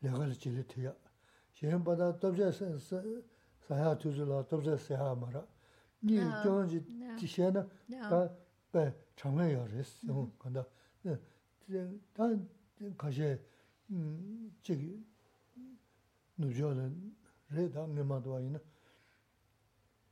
[0.00, 0.96] la ga chi le tia.
[1.52, 3.02] Shen ba da tob ja sa sa
[3.68, 5.46] sa ya tu zu la tob ja sa ha ma ra.
[6.00, 6.84] Ni zhong ji
[7.16, 7.66] ti xian na,
[8.08, 8.36] ba
[8.70, 10.04] bai chang le ya es.
[10.08, 10.66] Oh, kan da.
[11.70, 12.48] 음, 단
[12.96, 13.38] 가시
[13.90, 15.02] 음, 저기
[16.36, 17.16] 누저는
[17.50, 18.60] 레다 메마도 아니나.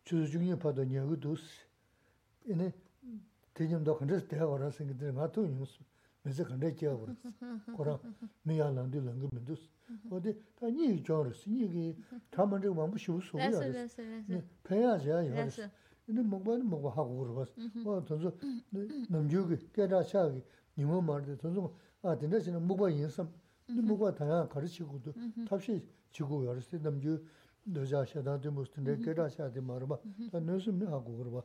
[0.05, 1.37] 주주 중에 봐도 녀고도
[2.47, 2.73] 이네
[3.55, 5.79] 대점도 근데 대가 알아서 생기들 나도 뉴스
[6.28, 7.22] mēsā kāndā kia wā rās,
[7.78, 7.96] kōrā
[8.48, 9.64] mē yā lāndī lāngi mē dūs.
[10.12, 11.86] Wā tē tā nī yī kia wā rās, nī kī
[12.36, 13.96] tā mā rī wā mū shī wū sō yā rās,
[14.68, 15.60] pē yā yā yā rās,
[16.12, 17.56] nī mōkwa nī mōkwa hā gu rā rās,
[17.88, 18.34] wā tā sō
[19.14, 20.44] nām jū kī, kia rā chā kī,
[20.78, 21.66] nī mō mā rā tā sō
[22.04, 23.32] ā tē nā shī nā mōkwa yīn sām,
[23.72, 25.16] nī mōkwa tā yā kā rā chī gu tū,
[25.48, 25.80] tāp shī
[26.12, 27.20] chī gu yā rās, tē nām jū
[27.68, 29.98] dō chā shā tā tē mūs tē nē kia rā chā tē mā rā bā,
[30.32, 31.44] tā nē sō mē hā gu rā bā.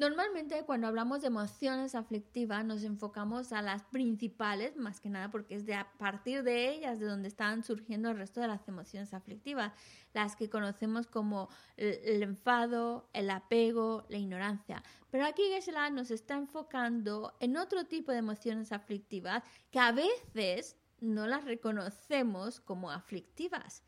[0.00, 5.56] Normalmente cuando hablamos de emociones aflictivas nos enfocamos a las principales, más que nada porque
[5.56, 9.12] es de a partir de ellas de donde están surgiendo el resto de las emociones
[9.12, 9.74] aflictivas,
[10.14, 14.82] las que conocemos como el, enfado, el apego, la ignorancia.
[15.10, 20.78] Pero aquí geshe nos está enfocando en otro tipo de emociones aflictivas que a veces
[21.00, 23.82] no las reconocemos como aflictivas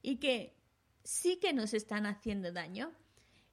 [0.00, 0.56] y que
[1.02, 2.92] sí que nos están haciendo daño.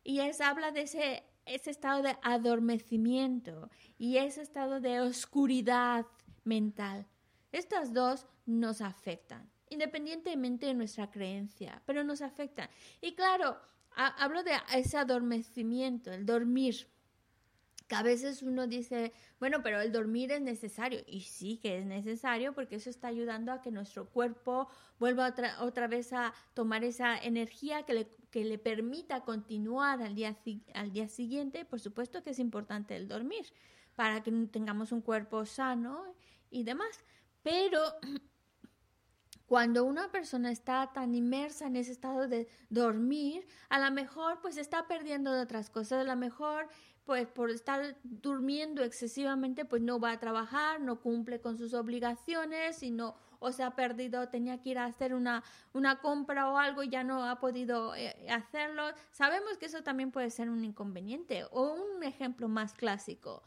[0.03, 6.05] Y es habla de ese ese estado de adormecimiento y ese estado de oscuridad
[6.43, 7.07] mental.
[7.51, 12.69] Estas dos nos afectan, independientemente de nuestra creencia, pero nos afectan.
[13.01, 13.57] Y claro,
[13.95, 16.87] hablo de ese adormecimiento, el dormir
[17.93, 21.01] a veces uno dice, bueno, pero el dormir es necesario.
[21.07, 24.67] Y sí que es necesario porque eso está ayudando a que nuestro cuerpo
[24.99, 30.15] vuelva otra, otra vez a tomar esa energía que le, que le permita continuar al
[30.15, 30.37] día,
[30.73, 31.65] al día siguiente.
[31.65, 33.45] Por supuesto que es importante el dormir
[33.95, 36.15] para que tengamos un cuerpo sano
[36.49, 37.03] y demás.
[37.41, 37.79] Pero
[39.45, 44.57] cuando una persona está tan inmersa en ese estado de dormir, a lo mejor pues
[44.57, 46.69] está perdiendo de otras cosas, a lo mejor
[47.06, 52.82] pues por estar durmiendo excesivamente, pues no va a trabajar, no cumple con sus obligaciones
[52.82, 55.43] y no, o se ha perdido, tenía que ir a hacer una,
[55.74, 58.84] una compra o algo y ya no ha podido eh, hacerlo.
[59.12, 61.43] Sabemos que eso también puede ser un inconveniente.
[61.51, 63.43] O un ejemplo más clásico,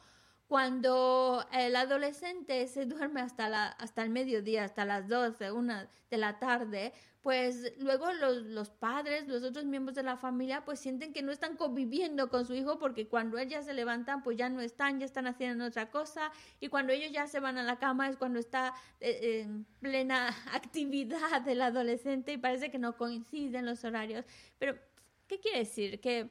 [0.47, 6.19] cuando el adolescente se duerme hasta, la, hasta el mediodía, hasta las 12, una de
[6.19, 11.13] la tarde, pues luego los, los, padres, los otros miembros de la familia, pues sienten
[11.13, 14.61] que no están conviviendo con su hijo porque cuando ellas se levantan, pues ya no
[14.61, 16.31] están, ya están haciendo otra cosa
[16.61, 20.29] y cuando ellos ya se van a la cama es cuando está eh, en plena
[20.53, 24.25] actividad del adolescente y parece que no coinciden los horarios.
[24.61, 24.79] Pero,
[25.27, 26.01] ¿qué quiere decir?
[26.01, 26.31] Que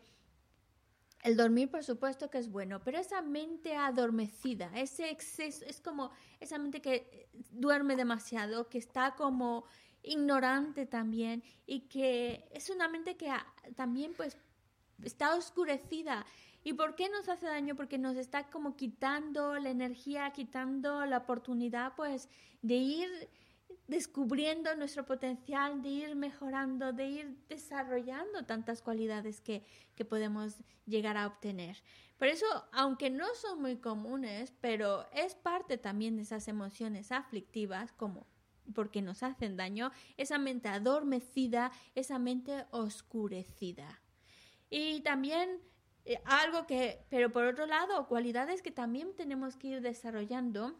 [1.25, 6.11] el dormir, por supuesto que es bueno, pero esa mente adormecida, ese exceso, es como
[6.39, 9.65] esa mente que duerme demasiado, que está como
[10.03, 13.33] ignorante también y que es una mente que
[13.75, 14.37] también pues
[15.03, 16.25] está oscurecida
[16.65, 17.75] ¿Y por qué nos hace daño?
[17.75, 22.27] Porque nos está como quitando la energía, quitando la oportunidad, pues,
[22.63, 23.29] de ir
[23.87, 29.63] descubriendo nuestro potencial, de ir mejorando, de ir desarrollando tantas cualidades que,
[29.95, 31.77] que podemos llegar a obtener.
[32.17, 37.91] Por eso, aunque no son muy comunes, pero es parte también de esas emociones aflictivas,
[37.91, 38.25] como
[38.73, 44.01] porque nos hacen daño, esa mente adormecida, esa mente oscurecida.
[44.71, 45.61] Y también
[46.05, 50.79] eh, algo que, pero por otro lado, cualidades que también tenemos que ir desarrollando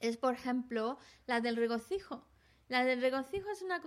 [0.00, 2.26] es, por ejemplo, la del regocijo.
[2.68, 3.80] La del regocijo es una,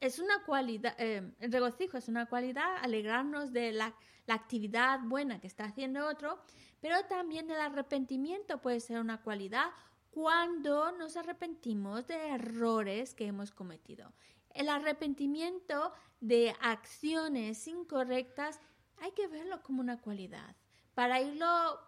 [0.00, 3.94] es una cualidad, eh, el regocijo es una cualidad, alegrarnos de la,
[4.26, 6.40] la, actividad buena que está haciendo otro,
[6.80, 9.66] pero también el arrepentimiento puede ser una cualidad
[10.10, 14.12] cuando nos arrepentimos de errores que hemos cometido.
[14.54, 18.58] El arrepentimiento de acciones incorrectas
[18.98, 20.56] hay que verlo como una cualidad
[20.94, 21.78] para irlo,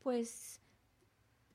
[0.00, 0.60] pues,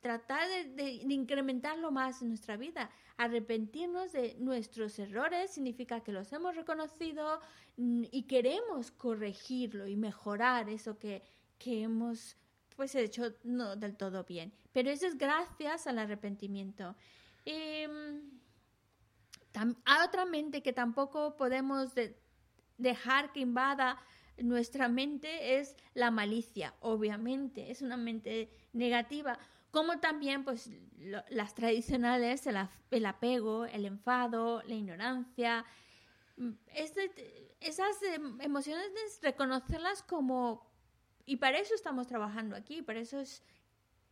[0.03, 2.91] tratar de, incrementarlo más en nuestra vida.
[3.17, 7.39] Arrepentirnos de nuestros errores significa que los hemos reconocido
[7.77, 11.23] mm, y queremos corregirlo y mejorar eso que,
[11.57, 12.35] que hemos
[12.75, 14.51] pues hecho no del todo bien.
[14.73, 16.95] Pero eso es gracias al arrepentimiento.
[17.45, 18.19] Mm,
[19.85, 21.93] a otra mente que tampoco podemos
[22.77, 23.99] dejar que invada
[24.37, 29.37] nuestra mente es la malicia, obviamente, es una mente negativa,
[29.73, 30.69] como también pues
[31.31, 35.65] las tradicionales, el, apego, el enfado, la ignorancia,
[36.37, 36.51] mm,
[37.59, 38.87] esas em, emociones,
[39.23, 40.71] reconocerlas como
[41.25, 43.41] y para eso estamos trabajando aquí, para eso es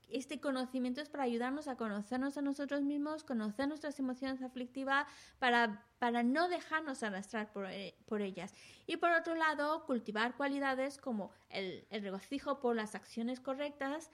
[0.09, 5.07] este conocimiento es para ayudarnos a conocernos a nosotros mismos, conocer nuestras emociones aflictivas,
[5.39, 8.53] para, para no dejarnos arrastrar por, eh, por, ellas.
[8.87, 14.09] Y por otro lado, cultivar cualidades como el, el regocijo por las acciones correctas,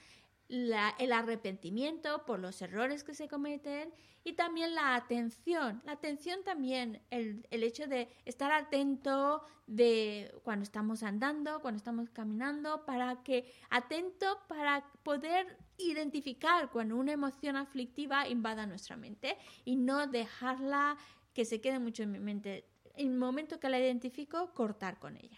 [0.49, 3.93] el arrepentimiento por los errores que se cometen
[4.23, 5.81] y también la atención.
[5.85, 12.09] La atención también, el, el, hecho de estar atento de cuando estamos andando, cuando estamos
[12.09, 19.75] caminando, para que atento para poder identificar cuando una emoción aflictiva invada nuestra mente y
[19.75, 20.97] no dejarla
[21.33, 22.65] que se quede mucho en mi mente.
[22.95, 25.37] En el momento que la identifico, cortar con ella.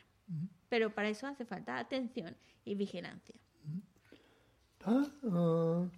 [0.70, 3.36] Pero para eso hace falta atención y vigilancia.
[4.92, 5.92] 아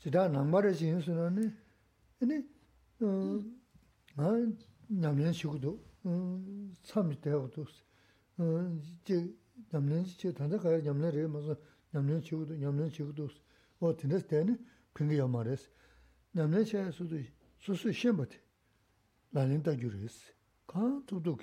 [0.00, 1.56] 지다 남바레 진수는
[2.20, 2.44] 아니
[3.00, 3.40] 어
[4.86, 5.82] 남년 시고도
[6.82, 7.64] 참이 되고도
[9.00, 9.34] 이제
[9.70, 11.54] 남년 시체 단다 가야 남년에 무슨
[11.90, 13.28] 남년 시고도 남년 시고도
[13.80, 14.58] 어 드네스 되네
[14.92, 15.70] 그게 야마레스
[16.32, 17.16] 남년 시에서도
[17.58, 18.38] 수수 심버티
[19.32, 20.34] 라닌다 주레스
[20.66, 21.40] 가 두둑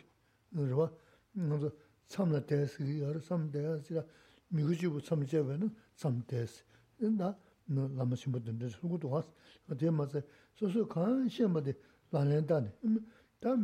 [0.53, 0.93] 그러와
[1.31, 1.71] 먼저
[2.07, 4.03] 참나 대스 이어 참대스라
[4.49, 6.69] 미국지부 참제베는 참대스
[7.01, 7.35] 인다
[7.71, 9.25] lāma shīmbu dāndi sūgu duwās,
[9.79, 10.21] tē mā sā,
[10.59, 11.75] sō sō kāng shēmba dē
[12.11, 12.71] lānyān dāni.
[13.41, 13.55] Tā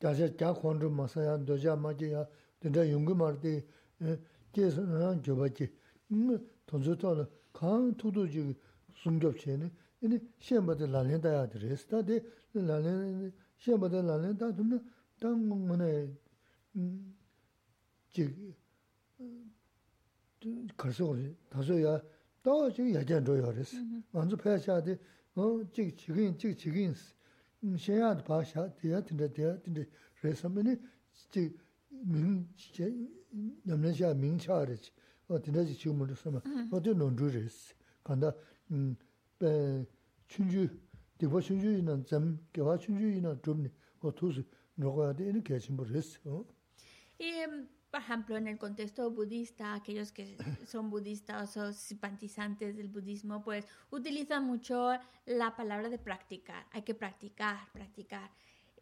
[0.00, 2.24] dāshā kia khondru mā sā yā, dōjā mā jī yā,
[2.62, 3.54] dāndā yungu mā rā dē,
[4.54, 5.70] jē sā rā bā jī.
[6.70, 8.44] Tōnsū tō nā kāng tūdū jī
[9.02, 9.70] sūng sūngyōb chē nē,
[10.08, 12.20] nē shēmba dē lānyān dā yā dē rē tā dē
[12.54, 14.80] lānyān, shēmba dē lānyān dā tūm nā,
[15.20, 15.90] tā ngō nē,
[18.14, 18.28] jī,
[20.78, 21.10] kārsō
[22.43, 23.77] gō jī, tā sō yā, 또 지금 예전 조여랬어.
[24.11, 24.97] 먼저 패셔야지.
[25.35, 28.73] 어, 지금 지금 지금 지금 신야도 봐셔.
[28.75, 29.27] 돼야 된다.
[29.27, 29.81] 돼야 된다.
[30.21, 30.81] 그래서면은
[31.31, 31.53] 지
[31.89, 32.93] 민체
[33.63, 34.91] 남녀샤 민차르지.
[35.27, 36.41] 어, 된다지 지금으로 쓰면
[36.71, 37.75] 어디 논주랬어.
[38.03, 38.33] 간다.
[38.71, 38.95] 음.
[39.37, 39.85] 배
[40.27, 40.69] 춘주
[41.17, 43.67] 디보 춘주이는 점 개화 춘주이는 좀
[44.01, 44.43] 어투스
[44.75, 46.45] 녹아야 되는 개심을 했어.
[47.19, 47.45] 이
[47.94, 50.36] por ejemplo, en el contexto budista, aquellos que
[50.66, 54.90] son budistas o simpatizantes del budismo, pues utilizan mucho
[55.26, 56.66] la palabra de practicar.
[56.72, 58.32] Hay que practicar, practicar.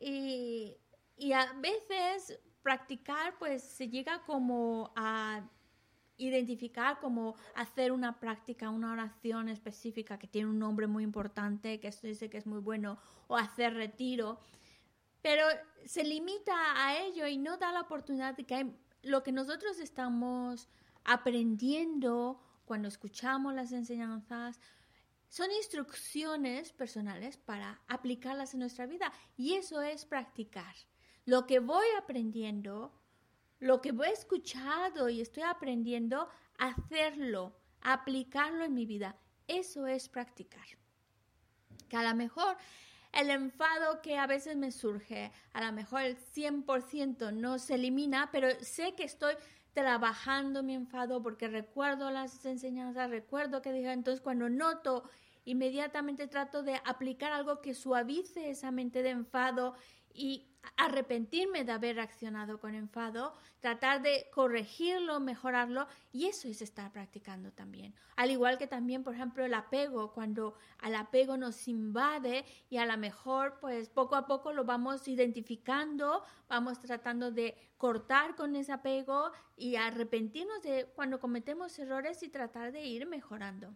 [0.01, 0.79] Y,
[1.19, 5.47] y a veces practicar, pues se llega como a
[6.17, 11.89] identificar como hacer una práctica, una oración específica que tiene un nombre muy importante, que
[11.89, 14.39] esto dice que es muy bueno, o hacer retiro,
[15.21, 15.45] pero
[15.85, 19.79] se limita a ello y no da la oportunidad de que hay lo que nosotros
[19.79, 20.69] estamos
[21.05, 24.61] aprendiendo cuando escuchamos las enseñanzas
[25.29, 30.75] son instrucciones personales para aplicarlas en nuestra vida y eso es practicar.
[31.25, 32.93] Lo que voy aprendiendo,
[33.59, 36.29] lo que voy escuchado y estoy aprendiendo,
[36.59, 39.17] hacerlo, aplicarlo en mi vida,
[39.49, 40.67] eso es practicar.
[41.89, 42.57] Que a lo mejor
[43.13, 48.31] el enfado que a veces me surge, a lo mejor el 100% no se elimina,
[48.33, 49.35] pero sé que estoy
[49.75, 55.09] trabajando mi enfado porque recuerdo las enseñanzas, recuerdo que dije, entonces cuando noto,
[55.45, 59.75] inmediatamente trato de aplicar algo que suavice esa mente de enfado
[60.15, 66.93] y arrepentirme de haber reaccionado con enfado, tratar de corregirlo, mejorarlo, y eso es estar
[66.93, 67.95] practicando también.
[68.17, 72.87] Al igual que también, por ejemplo, el apego, cuando al apego nos invade y a
[72.87, 78.73] lo mejor, pues poco a poco lo vamos identificando, vamos tratando de cortar con ese
[78.73, 83.75] apego y arrepentirnos de cuando cometemos errores y tratar de ir mejorando.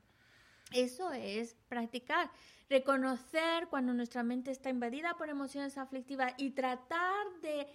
[0.72, 2.30] Eso es practicar
[2.68, 7.68] reconocer cuando nuestra mente está invadida por emociones aflictivas y tratar de,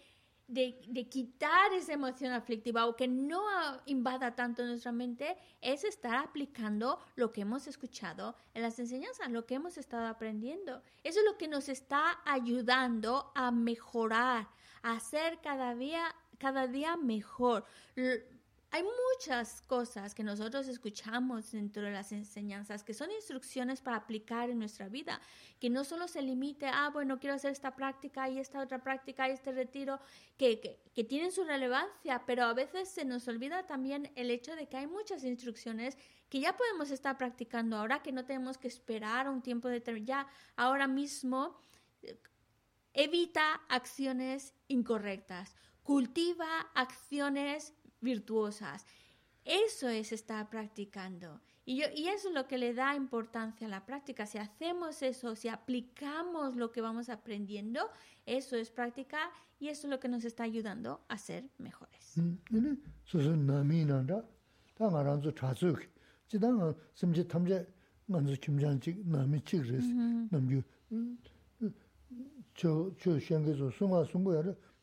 [0.47, 3.41] de, quitar esa emoción aflictiva o que no
[3.85, 9.45] invada tanto nuestra mente, es estar aplicando lo que hemos escuchado en las enseñanzas, lo
[9.45, 10.81] que hemos estado aprendiendo.
[11.03, 14.49] Eso es lo que nos está ayudando a mejorar,
[14.81, 17.65] a ser cada día, cada día mejor.
[18.73, 24.49] Hay muchas cosas que nosotros escuchamos dentro de las enseñanzas que son instrucciones para aplicar
[24.49, 25.19] en nuestra vida,
[25.59, 28.81] que no solo se limite a, ah, bueno, quiero hacer esta práctica y esta otra
[28.81, 29.99] práctica y este retiro,
[30.37, 34.69] que, que, tienen su relevancia, pero a veces se nos olvida también el hecho de
[34.69, 35.97] que hay muchas instrucciones
[36.29, 40.27] que ya podemos estar practicando ahora, que no tenemos que esperar un tiempo determinado, ya
[40.55, 41.57] ahora mismo.
[42.93, 48.85] Evita acciones incorrectas, cultiva acciones virtuosas.
[49.45, 51.41] Eso es estar practicando.
[51.65, 54.25] Y, yo, y eso es lo que le da importancia a la práctica.
[54.25, 57.81] Si hacemos eso, si aplicamos lo que vamos aprendiendo,
[58.25, 62.15] eso es práctica y eso es lo que nos está ayudando a ser mejores.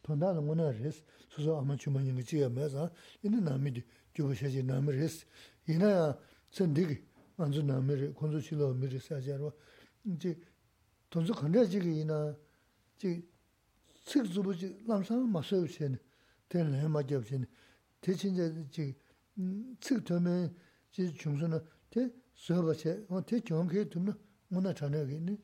[0.06, 1.00] tōndā rā ngō nā rēs,
[1.34, 2.88] sūsō āmā chūma yīngi chīyā mē sā,
[3.24, 3.82] yīnā nāmi dī
[4.16, 5.22] gyūpa shāchī nāmi rēs,
[5.68, 6.04] yīnā yā
[6.54, 6.98] sēn dīgī
[7.44, 9.52] ānzu nāmi rē, khunzu chīlō mī rē sā chā rwa,
[10.06, 10.34] jī
[11.12, 12.18] tōnzu khandā chīgī yīnā,
[13.02, 13.14] jī
[14.08, 16.00] cik zubu jī lām sā mā sō yu chēni,
[16.48, 17.48] tēn lē mā gyab chēni,
[18.00, 18.88] tē chīnchā jī
[19.84, 20.36] cik tōmē
[20.96, 21.60] jī chūngsō na,
[21.92, 22.08] tē
[22.46, 22.96] sō bā chē,
[23.28, 24.16] tē gyōng kē tōm na
[24.50, 25.36] ngō nā chā nā yā kē,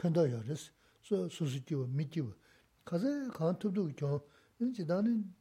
[0.00, 0.70] pēndā yā rēs,
[1.04, 2.32] sō sū jīwa, mī jīwa,
[2.83, 4.23] 가서 간 투도 겨
[4.61, 5.33] 이제 나는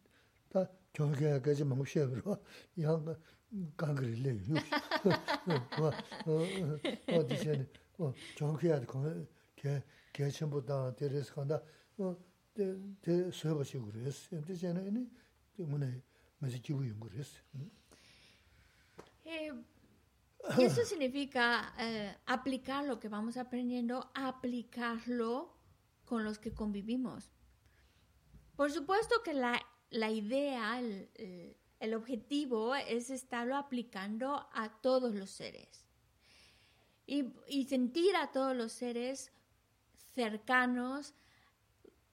[0.49, 2.43] 다 저게 가지 뭐 쉬어로
[2.76, 3.05] 이한
[3.76, 4.32] 강그릴래
[5.78, 5.93] 뭐
[7.18, 7.68] 어디서는
[7.99, 8.80] 어 저게
[9.57, 9.82] 개
[10.12, 11.62] 개천보다 데려서 간다
[11.99, 15.11] 어대 서버시 그랬어 근데 저는
[15.57, 16.03] 때문에
[16.39, 17.41] 맞지 기부 연구했어
[19.26, 19.51] eh
[20.59, 25.55] eso significa eh, aplicar lo que vamos aprendiendo aplicarlo
[26.10, 27.32] con los que convivimos
[28.60, 35.86] por supuesto que la, idea, el, objetivo es estarlo aplicando a todos los seres.
[37.07, 39.32] Y, y, sentir a todos los seres
[40.14, 41.14] cercanos,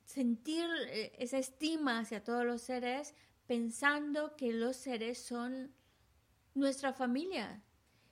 [0.04, 3.12] sentir eh, esa estima hacia todos los seres,
[3.48, 5.74] pensando que los seres son
[6.54, 7.60] nuestra familia.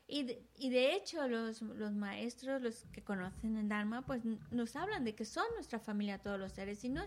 [0.07, 4.77] Y de, y de hecho los, los, maestros, los que conocen el Dharma, pues nos
[4.77, 6.85] hablan de que son nuestra familia todos los seres.
[6.85, 7.03] Y no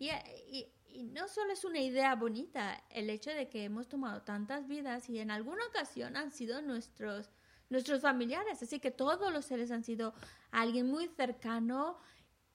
[0.00, 0.66] y,
[1.12, 5.20] no solo es una idea bonita el hecho de que hemos tomado tantas vidas y
[5.20, 7.30] en alguna ocasión han sido nuestros,
[7.68, 10.14] nuestros familiares, así que todos los seres han sido
[10.50, 11.98] alguien muy cercano,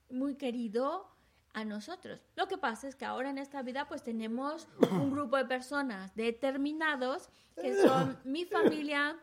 [0.09, 1.07] muy querido
[1.53, 2.19] a nosotros.
[2.36, 6.13] Lo que pasa es que ahora en esta vida pues tenemos un grupo de personas
[6.15, 9.17] determinados que son mi familia,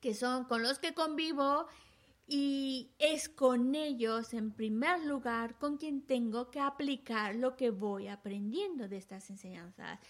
[0.00, 1.66] que son con los que convivo
[2.26, 8.08] y es con ellos, en primer lugar, con quien tengo que aplicar lo que voy
[8.08, 10.00] aprendiendo de estas enseñanzas.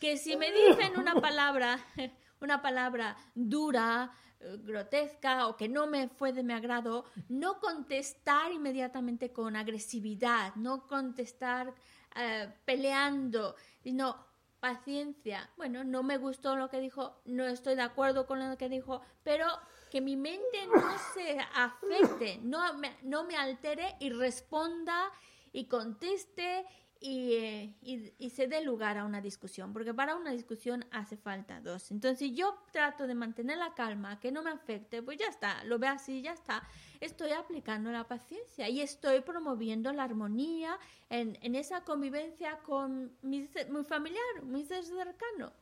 [0.00, 1.78] Que si me dicen una palabra,
[2.40, 8.52] una palabra dura, eh, grotesca o que no me fue de mi agrado, no contestar
[8.52, 11.74] inmediatamente con agresividad, no contestar
[12.14, 14.25] eh, peleando, sino
[14.60, 15.50] paciencia.
[15.56, 19.02] Bueno, no me gustó lo que dijo, no estoy de acuerdo con lo que dijo,
[19.22, 19.46] pero
[19.90, 25.10] que mi mente no se afecte, no me, no me altere y responda
[25.52, 26.66] y conteste
[27.08, 31.90] y, y, se dé lugar a una discusión, porque para una discusión hace falta dos.
[31.92, 35.78] Entonces yo trato de mantener la calma, que no me afecte, pues ya está, lo
[35.78, 36.66] veo así, ya está.
[37.00, 40.78] Estoy aplicando la paciencia y estoy promoviendo la armonía
[41.08, 45.52] en, en esa convivencia con mi, mi familiar, mi ser cercano.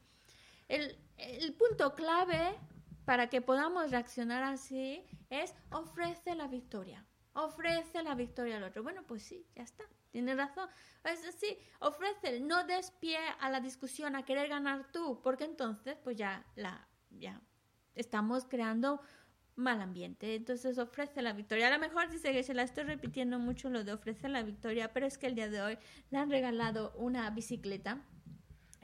[0.69, 2.59] El, el punto clave
[3.05, 7.05] para que podamos reaccionar así es ofrece la victoria.
[7.35, 8.83] Ofrece la victoria al otro.
[8.83, 9.85] Bueno, pues sí, ya está.
[10.15, 10.69] Tiene razón.
[11.03, 15.99] Es así, ofrece, no des pie a la discusión, a querer ganar tú, porque entonces,
[16.05, 17.43] pues ya, la, ya
[17.97, 19.01] estamos creando
[19.57, 20.37] mal ambiente.
[20.37, 21.67] Entonces ofrece la victoria.
[21.67, 24.93] A lo mejor dice que se la estoy repitiendo mucho lo de ofrecer la victoria,
[24.93, 25.79] pero es que el día de hoy
[26.13, 28.01] le han regalado una bicicleta.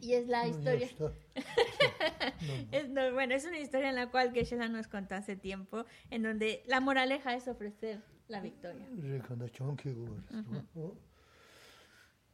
[0.00, 0.88] Y es la historia.
[2.72, 5.86] es, no, bueno, es una historia en la cual que Shela nos contó hace tiempo,
[6.10, 8.84] en donde la moraleja es ofrecer la victoria.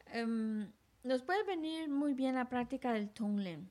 [0.06, 0.70] em,
[1.02, 3.70] nos puede venir muy bien la práctica del Tonglen.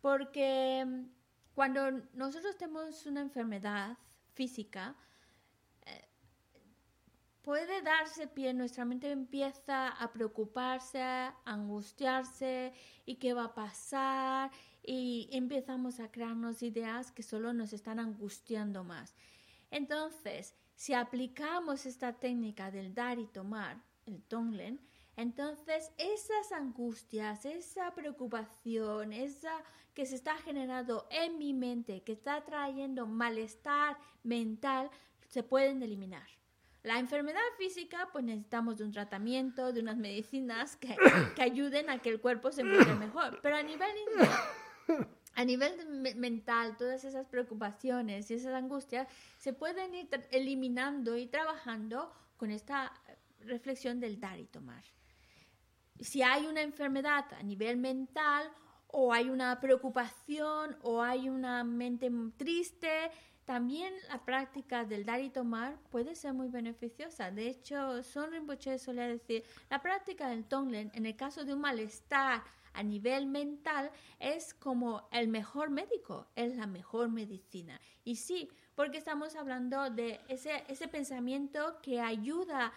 [0.00, 1.08] Porque em,
[1.54, 3.98] cuando nosotros tenemos una enfermedad
[4.34, 4.94] física,
[7.46, 12.72] puede darse pie, nuestra mente empieza a preocuparse, a angustiarse
[13.04, 14.50] y qué va a pasar
[14.82, 19.14] y empezamos a crearnos ideas que solo nos están angustiando más.
[19.70, 24.80] Entonces, si aplicamos esta técnica del dar y tomar, el Tonglen,
[25.14, 29.62] entonces esas angustias, esa preocupación, esa
[29.94, 34.90] que se está generando en mi mente, que está trayendo malestar mental,
[35.28, 36.26] se pueden eliminar.
[36.86, 40.94] La enfermedad física, pues necesitamos de un tratamiento, de unas medicinas que,
[41.34, 43.40] que ayuden a que el cuerpo se encuentre mejor.
[43.42, 43.90] Pero a nivel,
[45.34, 52.14] a nivel mental, todas esas preocupaciones y esas angustias se pueden ir eliminando y trabajando
[52.36, 52.92] con esta
[53.40, 54.84] reflexión del dar y tomar.
[55.98, 58.48] Si hay una enfermedad a nivel mental
[58.86, 63.10] o hay una preocupación o hay una mente triste,
[63.46, 67.30] también la práctica del dar y tomar puede ser muy beneficiosa.
[67.30, 71.60] De hecho, Son Rinpoche solía decir, la práctica del Tonglen, en el caso de un
[71.60, 72.42] malestar
[72.74, 77.80] a nivel mental, es como el mejor médico, es la mejor medicina.
[78.04, 82.72] Y sí, porque estamos hablando de ese, ese pensamiento que ayuda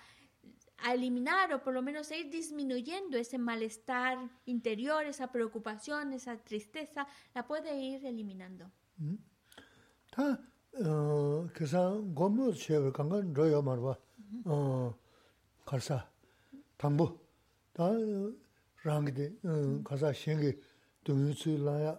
[0.78, 6.38] a eliminar o por lo menos a ir disminuyendo ese malestar interior, esa preocupación, esa
[6.38, 8.72] tristeza, la puede ir eliminando.
[10.12, 10.38] 다 어,
[11.53, 13.97] 그래서 고무 체를 간건 로요 말봐.
[14.47, 14.95] 어,
[15.65, 16.09] 갈사.
[16.77, 17.19] 당부.
[17.73, 17.89] 다
[18.85, 20.59] 랑게 어, 가사 신게
[21.05, 21.99] 동유출라야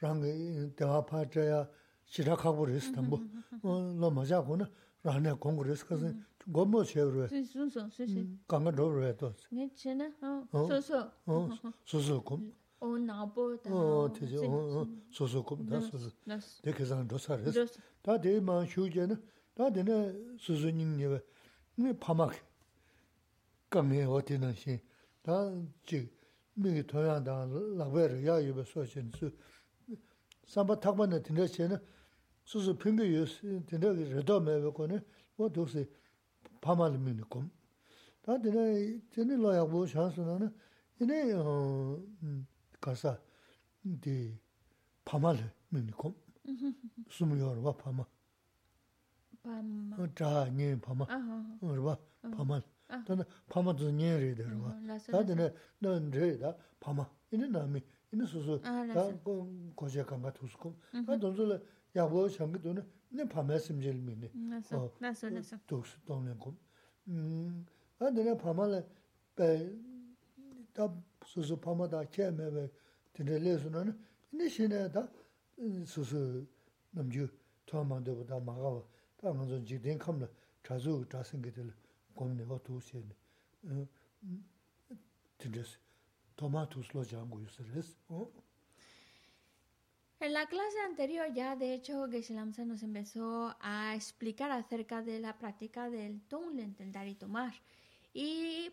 [0.00, 1.68] 랑게 대화파자야
[2.06, 3.18] 시작하고 그랬어 당부.
[3.62, 4.66] 어, 너 맞아고는
[5.02, 6.12] 라네 공부를 가서
[6.52, 8.38] 고무 체를 Sí, sí, sí, sí, sí.
[8.48, 9.34] 간건 로로에 또.
[9.52, 10.10] Nghe chưa nè?
[10.20, 10.66] Ờ, Ờ.
[10.66, 11.10] so, so.
[11.26, 11.48] 어,
[11.84, 12.52] 소소금.
[12.80, 13.70] Ô, não, pô, tá.
[13.70, 14.40] 어, 되죠.
[14.46, 16.10] 어, 어, 소소금 다 소소.
[16.26, 16.62] Nossa.
[16.62, 17.66] 대개상 조사를 했어.
[18.02, 18.02] Nossa.
[18.08, 19.22] 다 대만 휴제는
[19.54, 21.20] 다 되네 수수님님
[21.74, 22.32] 네 파막
[23.68, 26.10] 강에 어디는 시다지
[26.54, 27.46] 미기 토양다
[27.76, 29.30] 라베르 야유베 소신수
[30.46, 31.76] 삼바 탁반에 딘데체는
[32.44, 35.00] 수수 핑계 유스 딘데 레도 메베코네
[35.36, 35.86] 뭐 도시
[36.62, 37.50] 파말 미니콤
[38.22, 40.48] 다 딘데 딘데 로야 뭐 샤스나네
[41.02, 42.02] 이네 어
[42.80, 43.20] 가사
[44.00, 44.34] 디
[45.04, 46.21] 파말 미니콤
[47.09, 48.05] sumyo rwa pama.
[49.43, 50.07] Pama.
[50.15, 51.05] Dhaa nyen pama.
[51.61, 52.63] Rwa pama.
[53.05, 54.99] Tanda pama tu nyen re de rwa.
[55.11, 57.07] Tadi ne, nan re da pama.
[57.31, 57.81] Ini nami,
[58.11, 59.11] ini susu, da
[59.75, 60.75] koshe kanga tusukum.
[61.05, 61.59] Ta donzo la
[61.95, 64.29] yagwa shangi tu ne, ne pama simjel mi ne.
[64.33, 65.57] Naso, naso, naso.
[65.65, 66.55] Tuksu tonglen kum.
[67.97, 68.83] Tadi ne pama la,
[69.35, 70.89] da
[71.25, 72.69] susu pama da kye mewe,
[73.13, 73.93] tine le su na ne,
[74.31, 75.09] ini shine da,
[75.56, 76.46] 네 나서 나서 나서 독스 동네고 음 아들 파마래 베다 수수 파마다 케메베 드레레스는 이네
[76.46, 76.46] 신에다 수수
[76.90, 77.28] 남주
[77.66, 78.82] 토마도보다 마가
[79.16, 80.28] 다 먼저 지된 컴나
[80.62, 81.74] 자주 자생게들
[82.14, 83.14] 고민에 어두세네
[83.64, 83.88] 어
[85.38, 85.78] 진짜스
[86.36, 88.30] 토마토스로 장고 있어res 어
[90.20, 95.20] En la clase anterior ya, de hecho, Geshe Lamsa nos empezó a explicar acerca de
[95.20, 97.54] la práctica del Tonglen, del dar y tomar.
[98.12, 98.72] Y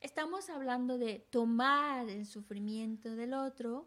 [0.00, 3.86] estamos hablando de tomar el sufrimiento del otro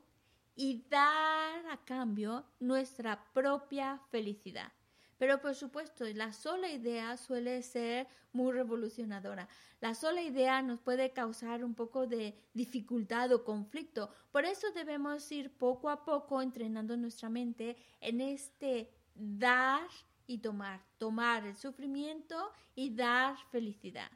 [0.55, 4.73] y dar a cambio nuestra propia felicidad.
[5.19, 9.49] Pero por supuesto, la sola idea suele ser muy revolucionadora.
[9.81, 14.11] La sola idea nos puede causar un poco de dificultad o conflicto.
[14.33, 19.87] Por eso debemos ir poco a poco entrenando nuestra mente en este dar
[20.27, 24.11] y tomar, tomar el sufrimiento y dar felicidad.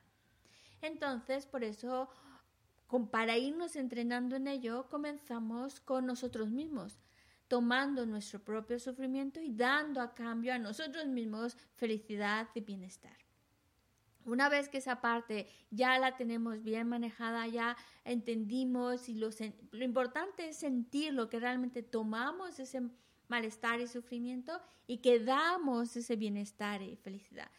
[0.83, 2.09] Entonces, por eso,
[3.11, 6.99] para irnos entrenando en ello, comenzamos con nosotros mismos
[7.49, 13.17] tomando nuestro propio sufrimiento y dando a cambio a nosotros mismos felicidad y bienestar.
[14.25, 19.31] Una vez que esa parte ya la tenemos bien manejada, ya entendimos y lo,
[19.71, 22.83] lo importante es sentir lo que realmente tomamos ese
[23.29, 27.51] malestar y sufrimiento y que damos ese bienestar y felicidad.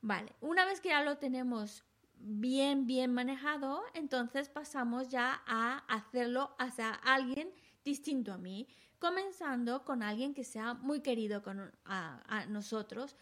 [0.00, 1.84] Vale, una vez que ya lo tenemos
[2.20, 7.52] bien, bien manejado, entonces pasamos ya a hacerlo hacia alguien
[7.84, 13.16] distinto a mí, comenzando con alguien que sea muy querido con, a, nosotros,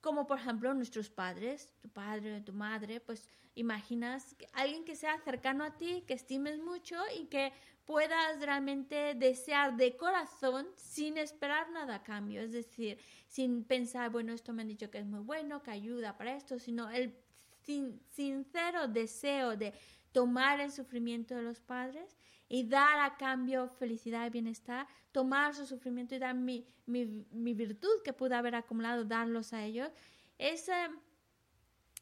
[0.00, 5.64] como por ejemplo nuestros padres, tu padre, tu madre, pues imaginas alguien que sea cercano
[5.64, 7.52] a ti, que estimes mucho y que
[7.84, 14.32] puedas realmente desear de corazón sin esperar nada a cambio, es decir, sin pensar, bueno,
[14.32, 17.12] esto me han dicho que es muy bueno, que ayuda para esto, sino el
[18.10, 19.72] sincero deseo de
[20.12, 22.16] tomar el sufrimiento de los padres
[22.48, 28.02] y dar a cambio felicidad y bienestar, tomar su sufrimiento y dar mi, mi, virtud
[28.04, 29.90] que pude haber acumulado, darlos a ellos.
[30.36, 30.68] Es,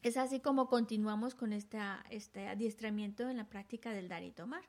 [0.02, 1.78] es así como continuamos con este,
[2.10, 4.62] este adiestramiento en la práctica del dar y tomar.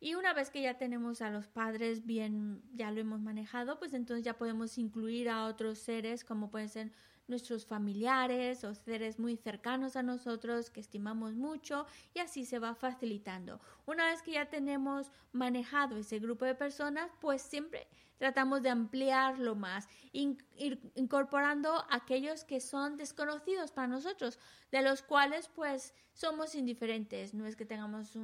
[0.00, 3.94] Y una vez que ya tenemos a los padres bien, ya lo hemos manejado, pues
[3.94, 6.92] entonces ya podemos incluir a otros seres como pueden ser
[7.28, 12.74] nuestros familiares o seres muy cercanos a nosotros que estimamos mucho y así se va
[12.74, 13.60] facilitando.
[13.86, 17.86] Una vez que ya tenemos manejado ese grupo de personas, pues siempre
[18.18, 24.38] tratamos de ampliarlo más, ir incorporando aquellos que son desconocidos para nosotros,
[24.72, 28.16] de los cuales pues somos indiferentes, no es que tengamos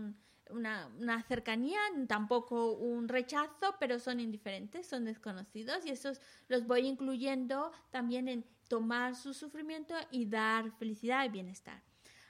[0.50, 7.72] una, cercanía, tampoco un rechazo, pero son indiferentes, son desconocidos y esos los voy incluyendo
[7.90, 11.82] también en tomar su sufrimiento y dar felicidad y bienestar.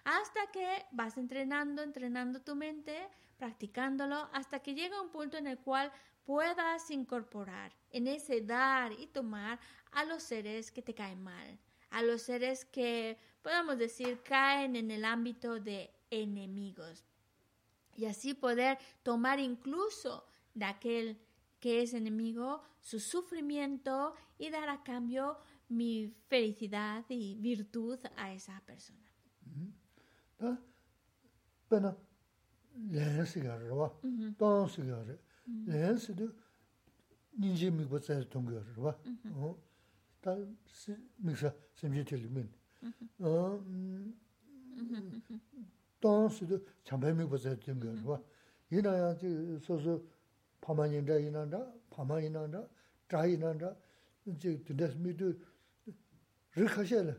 [0.05, 3.09] Hasta que vas entrenando, entrenando tu mente,
[3.39, 5.91] practicándolo, hasta que llega un punto en el cual
[6.25, 9.59] puedas incorporar en ese dar y tomar
[9.93, 11.59] a los seres que te caen mal,
[11.91, 17.05] a los seres que, podemos decir, caen en el ámbito de enemigos.
[17.97, 21.19] Y así poder tomar incluso de aquel
[21.61, 25.39] que es enemigo su sufrimiento y dar a cambio
[25.69, 29.01] mi felicidad y virtud a esa persona.
[46.05, 48.23] 또 수도 잠배미 보세요 좀 그러고
[48.71, 49.17] 이나야
[49.63, 50.07] 소소
[50.61, 52.69] 파마닌다 이난다 파마이난다
[53.09, 53.75] 자이난다
[54.27, 55.33] 이제 드스미도
[56.57, 57.19] 르카셀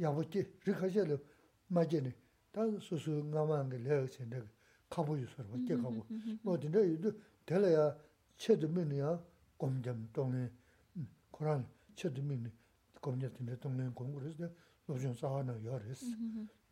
[0.00, 1.18] 야보티 르카셀
[1.66, 2.14] 마제네
[2.52, 4.44] 다 소소 나만 게 레어센데
[4.88, 6.06] 가보유 서로 어떻게 가고
[6.44, 7.10] 어디데 이도
[7.44, 7.98] 될어야
[8.36, 9.20] 체드민이야
[9.58, 10.52] 검점 동네
[11.32, 12.48] 코란 체드민이
[13.02, 14.48] 검점 동네 동네 공부를 해서
[14.86, 16.06] 노전 사하는 열했어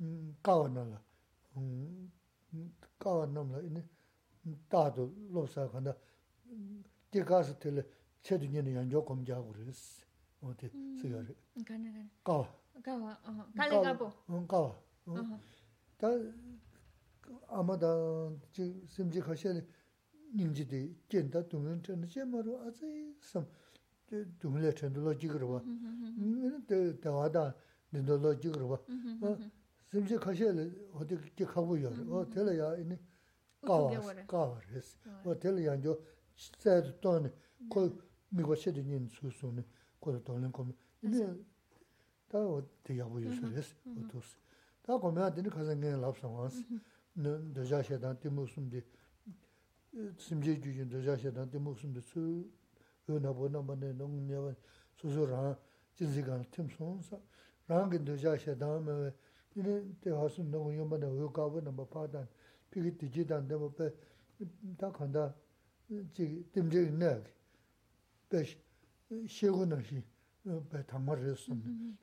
[0.02, 1.02] 음 까원나가
[2.98, 3.82] kawa namla ini
[4.68, 5.96] taadu lopsaa kanda
[7.12, 7.82] di kaasa tili
[8.22, 10.04] chedu nini yanjo komjaa kuris
[10.42, 11.34] ote sigari
[12.24, 13.18] kawa mm, kawa,
[13.56, 14.12] kali kabo
[14.46, 14.74] kawa
[15.06, 15.38] mm, mm.
[15.98, 16.08] ta
[17.48, 17.90] ama da
[18.86, 19.62] simji khashali
[20.36, 23.46] nyingji di jenda dunglin chanda che maru azayi sam
[24.40, 27.32] dunglin chanda lo jigirwa dawa mm-hmm, mm-hmm.
[27.32, 27.54] da
[27.90, 28.78] dindo lo jigirwa
[29.92, 31.88] 심지 가실 어디 이렇게 가고 요.
[32.08, 32.98] 어 될래야 이니
[33.60, 34.96] 까와 까와레스.
[35.22, 35.98] 어 될래야 저
[36.58, 37.28] 세도 돈이
[37.70, 39.62] 그 미고 세드니 수수는
[40.00, 40.66] 그 돈은 거.
[41.02, 41.28] 이제
[42.26, 43.74] 다 어디 가고 요서레스.
[43.84, 44.38] 어토스.
[44.80, 46.64] 다 거면 되는 가상에 랍상원스.
[47.14, 48.82] 는 도자셔다 티무스인데
[50.16, 52.50] 심지 주진 도자셔다 티무스인데 수
[53.10, 54.54] 은하보나 만에 농녀
[54.96, 55.54] 수수랑
[55.94, 57.20] 진지간 팀송사
[57.68, 59.12] 랑게 도자셔다 뭐
[59.54, 62.26] 이런 때 하신 너무 요만에 의가고 넘어 파단
[62.70, 65.34] 비기 뒤지단 데 뭐다 간다
[66.12, 67.22] 지 뜸제 있네
[68.28, 68.44] 배
[69.26, 70.02] 시고는 시
[70.70, 71.50] 배탕마르스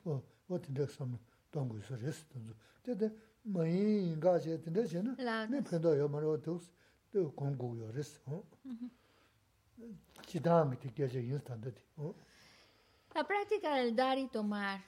[0.02, 1.18] 뭐 어떻게 섬
[1.50, 3.10] 동구서 레스던도 근데
[3.42, 5.16] 많이 가제 근데 저는
[5.50, 6.70] 내 편도 요만으로 독스
[7.12, 8.44] 또 공부요 레스 어
[10.26, 12.14] 지담이 되게 저 인스턴트 어
[13.12, 14.80] La práctica del dar y tomar,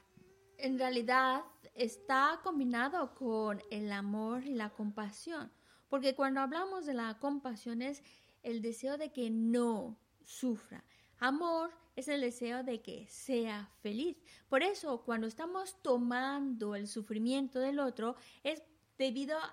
[0.59, 1.43] en realidad,
[1.75, 5.53] está combinado con el amor y la compasión.
[5.89, 8.03] Porque cuando hablamos de la compasión es
[8.43, 10.85] el deseo de que no sufra.
[11.19, 14.17] Amor es el deseo de que sea feliz.
[14.49, 18.63] Por eso, cuando estamos tomando el sufrimiento del otro, es
[18.99, 19.53] debido a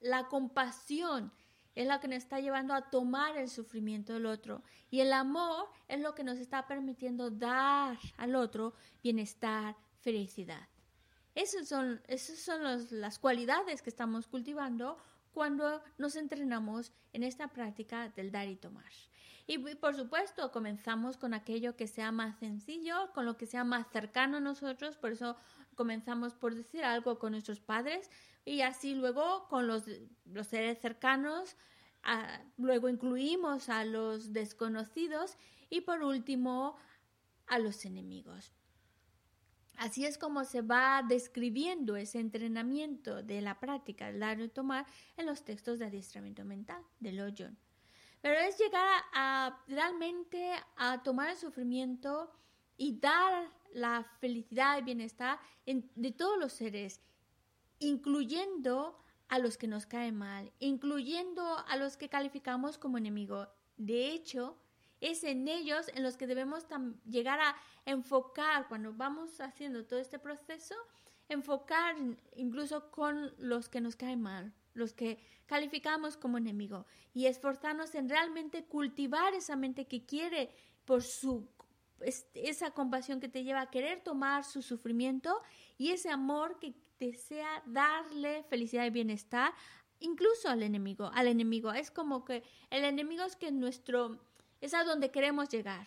[0.00, 1.32] la compasión.
[1.74, 4.62] Es lo que nos está llevando a tomar el sufrimiento del otro.
[4.90, 10.68] Y el amor es lo que nos está permitiendo dar al otro bienestar, felicidad.
[11.36, 14.96] Esas son, esas son las cualidades que estamos cultivando
[15.32, 18.90] cuando nos entrenamos en esta práctica del dar y tomar.
[19.46, 23.86] Y por supuesto, comenzamos con aquello que sea más sencillo, con lo que sea más
[23.92, 25.36] cercano a nosotros, por eso
[25.74, 28.10] comenzamos por decir algo con nuestros padres
[28.46, 29.84] y así luego con los,
[30.24, 31.54] los seres cercanos,
[32.56, 35.36] luego incluimos a los desconocidos
[35.68, 36.78] y por último
[37.46, 38.54] a los enemigos.
[39.78, 44.86] Así es como se va describiendo ese entrenamiento de la práctica del dar y tomar
[45.16, 47.58] en los textos de adiestramiento mental de Loyon.
[48.22, 52.32] Pero es llegar a, realmente a tomar el sufrimiento
[52.76, 57.02] y dar la felicidad y bienestar de todos los seres,
[57.78, 58.98] incluyendo
[59.28, 63.48] a los que nos caen mal, incluyendo a los que calificamos como enemigos.
[63.76, 64.56] De hecho,
[65.00, 66.66] es en ellos en los que debemos
[67.08, 70.74] llegar a enfocar cuando vamos haciendo todo este proceso,
[71.28, 71.96] enfocar
[72.34, 78.08] incluso con los que nos caen mal, los que calificamos como enemigo y esforzarnos en
[78.08, 80.50] realmente cultivar esa mente que quiere
[80.84, 81.48] por su
[82.34, 85.40] esa compasión que te lleva a querer tomar su sufrimiento
[85.78, 89.54] y ese amor que desea darle felicidad y bienestar
[90.00, 91.72] incluso al enemigo, al enemigo.
[91.72, 94.18] Es como que el enemigo es que nuestro
[94.60, 95.86] es a donde queremos llegar,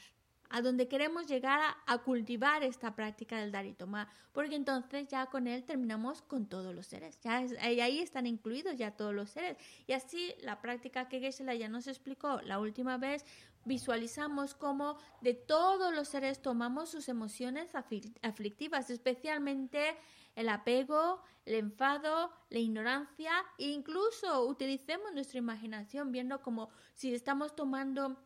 [0.50, 5.28] a donde queremos llegar a, cultivar esta práctica del dar y tomar, porque entonces ya
[5.28, 9.58] con él terminamos con todos los seres, ya ahí están incluidos ya todos los seres.
[9.86, 13.26] Y así la práctica que geshe ya nos explicó la última vez,
[13.66, 19.96] visualizamos cómo de todos los seres tomamos sus emociones aflictivas, especialmente
[20.36, 27.56] el apego, el enfado, la ignorancia, e incluso utilicemos nuestra imaginación viendo como si estamos
[27.56, 28.18] tomando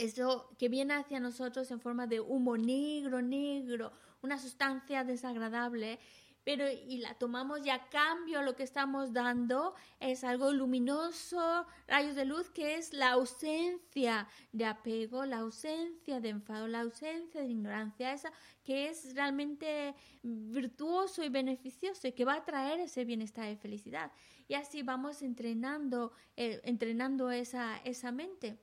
[0.00, 3.92] eso que viene hacia nosotros en forma de humo negro, negro,
[4.22, 5.98] una sustancia desagradable,
[6.42, 12.16] pero y la tomamos y a cambio lo que estamos dando es algo luminoso, rayos
[12.16, 17.48] de luz, que es la ausencia de apego, la ausencia de enfado, la ausencia de
[17.48, 18.32] ignorancia, esa
[18.64, 24.10] que es realmente virtuoso y beneficioso y que va a traer ese bienestar y felicidad.
[24.48, 28.58] Y así vamos entrenando, eh, entrenando esa, esa mente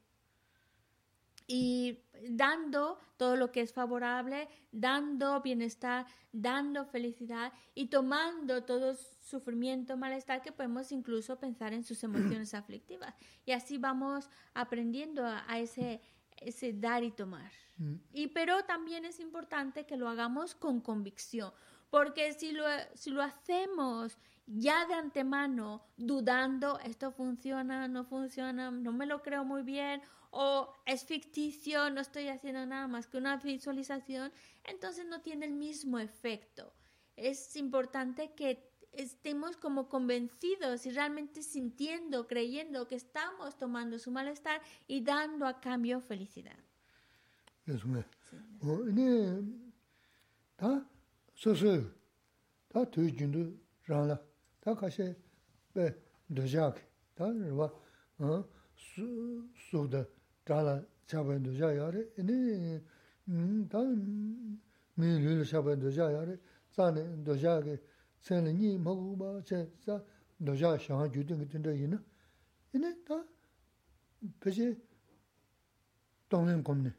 [1.48, 9.98] y dando todo lo que es favorable, dando bienestar, dando felicidad y tomando todo sufrimiento,
[9.98, 13.16] malestar que podemos incluso pensar en sus emociones aflictivas.
[13.46, 16.02] Y así vamos aprendiendo a, ese,
[16.38, 17.52] ese dar y tomar.
[17.78, 17.96] Mm.
[18.12, 21.54] Y pero también es importante que lo hagamos con convicción,
[21.90, 24.18] porque si lo, si lo hacemos
[24.48, 30.74] ya de antemano, dudando, esto funciona, no funciona, no me lo creo muy bien, o
[30.86, 34.32] es ficticio, no estoy haciendo nada más que una visualización,
[34.64, 36.74] entonces no tiene el mismo efecto.
[37.16, 44.62] Es importante que estemos como convencidos y realmente sintiendo, creyendo que estamos tomando su malestar
[44.88, 46.58] y dando a cambio felicidad.
[47.66, 48.06] Eso es.
[50.58, 50.84] Ta
[51.36, 51.84] so so
[52.70, 53.08] ta tu
[54.60, 54.76] ta
[55.76, 55.96] be
[57.16, 58.44] ta
[58.76, 59.88] su
[60.48, 62.80] dāla chāpañ dōjā yāre, inī
[63.72, 63.82] dā
[64.98, 66.40] mī lūla chāpañ dōjā yāre,
[66.72, 67.76] tsāni dōjā kī
[68.24, 70.00] tsēnli nī mōgū bā chē tsā
[70.40, 72.00] dōjā shāngā jūtīng kī tīndā yīnā,
[72.76, 73.20] inī dā
[74.44, 74.68] pēchī
[76.32, 76.92] tōnglīṃ kōmni,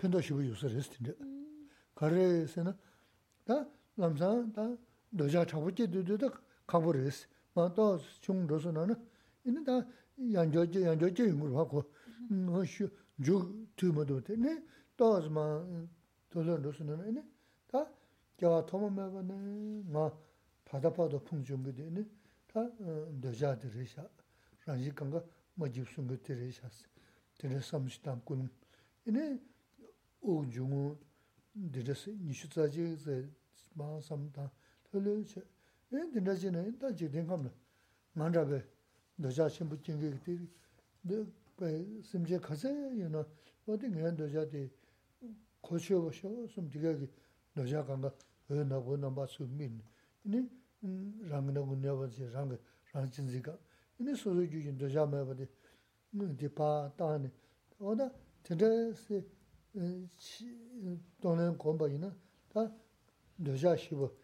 [0.00, 1.16] pēntō shibu yūsā rēs tīndā.
[1.98, 2.76] Kārē sē na,
[3.48, 3.62] dā
[4.00, 4.68] lamsā dā
[5.12, 6.32] dōjā chāpañ chē dōjā dā
[6.68, 7.88] kāpū rēs, mā tō
[8.24, 8.96] chūng rōsū nā na,
[9.44, 9.82] inī dā
[10.18, 11.84] yāngyō chē yāngyō chē yungur bā kō,
[12.30, 12.88] wāshū
[13.22, 14.54] jūg tū mā dō tē, nē,
[14.98, 15.44] dāz mā
[16.32, 17.22] dōzhān rōsū nā nē,
[17.70, 17.84] tā
[18.40, 19.38] gyāwā tōma mē bā nē,
[19.92, 20.08] mā
[20.68, 22.04] pātā pātā pōng chōng gā tē nē,
[22.52, 22.64] tā
[23.22, 24.06] dōzhā tē rē shā,
[24.66, 25.22] rāñjī kāngā
[25.58, 26.88] mā jīb sōng gā tē rē shā sī,
[27.38, 28.48] tē rē sām shī tāṁ kūnum,
[29.12, 29.28] nē,
[30.24, 30.82] ō jūngu
[31.74, 33.20] tē rē sī, nishū tsā jī sē,
[33.76, 34.50] mā sām tāṁ,
[34.88, 35.44] tō lē shē,
[35.92, 37.52] nē, tē rā jī nē, tā jī tēng kāṁ nā,
[38.16, 38.60] ngā rā bē,
[39.20, 40.38] dōzhā shēmbu chēng gā tē
[41.10, 41.22] rē,
[42.03, 43.25] 심제 가세 유나
[43.65, 44.69] 어디 내가 너자데
[45.61, 47.09] 고쳐 보셔 좀 디가기
[47.53, 48.13] 너자 간가
[48.49, 49.81] 왜 나고 넘바 수민
[50.23, 50.47] 니
[51.29, 52.57] 랑나 군냐버지 랑
[52.93, 53.57] 랑진지가
[53.99, 55.47] 니 소소 주진 너자 매버디
[56.11, 57.31] 니 디파 따네
[57.79, 58.11] 어다
[58.43, 59.25] 드레스
[61.21, 62.15] 돈은 공부이나
[62.49, 62.71] 다
[63.45, 64.15] 여자 시부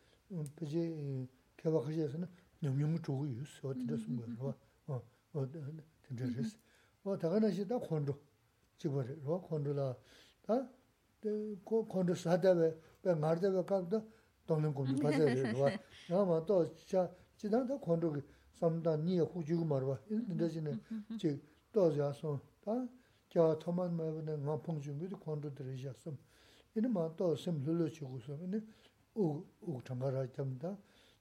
[0.55, 2.27] 그지 개박하셔서는
[2.63, 4.55] 영영 주고 있어 어디서 쓴 거야
[4.87, 5.01] 어
[5.33, 5.47] 어,
[6.07, 6.25] 진짜
[7.03, 8.17] 스 어 다가나시 다 콘도
[8.77, 9.95] 집어래 로 콘도라
[10.41, 10.69] 다
[11.63, 14.01] 콘도 사다베 배 말다베 각도
[14.47, 15.71] 돈은 공부 받아야 돼 와.
[16.09, 18.15] 아마 또자 지난다 콘도
[18.55, 20.79] 삼다 니에 후주고 말봐 인데지네
[21.19, 22.87] 지 또자서 다
[23.33, 26.15] kia toman mayabane nga pongchung gudi kwandu dhirishasam.
[26.75, 28.61] Ini maa to sim lulu chigusam, ini
[29.15, 30.77] ug, ug changara jamda,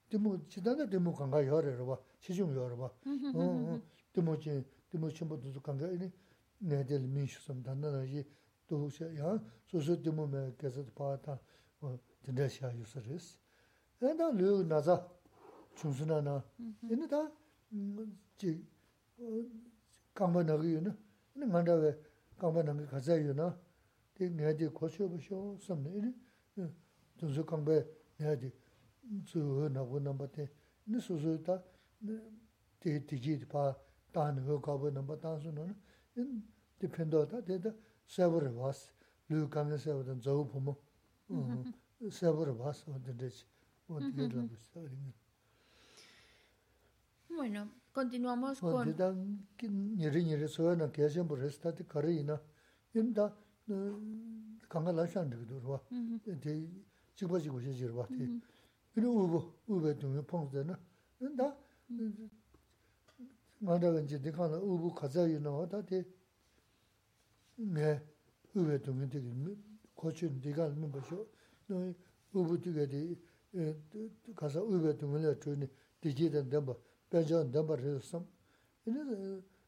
[0.08, 2.90] 치 도모 지단에 도모 간가 열어 봐 시중 열어 봐
[3.34, 3.80] 어,
[4.12, 6.10] 도모치 도모치 모두 간가 이니
[6.58, 8.24] 내들 민수 좀 단단하지
[8.66, 11.38] 도셔야 소소 도모에 계속 봐다
[11.80, 13.38] 어 진짜시야 유서스
[14.00, 15.08] 내가 르 나자
[15.74, 16.42] chungsunana.
[16.88, 17.30] Ini ta,
[18.36, 18.64] chi,
[20.14, 20.96] kangpa nagi yu na,
[21.34, 21.98] ini ngandawe
[22.36, 23.58] kangpa nagi kaza yu na,
[24.14, 26.14] di nga di koshio basho samne, ini
[27.16, 27.84] chungsu kangpa
[28.18, 28.52] nga di
[29.25, 30.49] tsuyo nabu namba ten,
[30.85, 31.63] ni susu ta
[32.79, 33.75] te tiki pa
[34.11, 35.75] tani ho kabu namba tansu nana,
[36.77, 37.73] te pendo ta te ta
[38.05, 38.91] sabu rabas,
[39.27, 40.75] lu kamla sabu tan zawu pumu,
[41.29, 41.55] mm-hmm.
[41.55, 42.09] mm-hmm.
[42.11, 43.45] sabu rabas wante dechi,
[43.87, 44.57] wante labu mm-hmm.
[44.73, 45.13] sabu ringa.
[47.29, 48.73] Bueno, continuamos con...
[48.73, 52.39] Wante ta niri niri suyo na kiashambu res ta te kari ina,
[52.93, 53.35] in ta
[54.67, 55.81] kanga lashan dhigdurwa,
[56.21, 56.69] te
[57.15, 58.41] chikpa chikwa chikirwa, te.
[58.97, 60.75] 이리 우고 우베 좀 펑스나
[61.19, 61.53] 근데
[63.59, 66.03] 맞아 이제 내가는 우부 가자이노 다티
[67.57, 68.01] 네
[68.55, 69.29] 우베 좀 되게
[69.93, 71.23] 고친 네가 ምን 보셔
[71.67, 71.93] 너
[72.33, 73.15] 우부 되게
[74.35, 75.69] 가서 우베 좀을 주니
[76.01, 76.73] 디지던 담바
[77.11, 78.25] 배전 담바르섬
[78.87, 78.97] 이제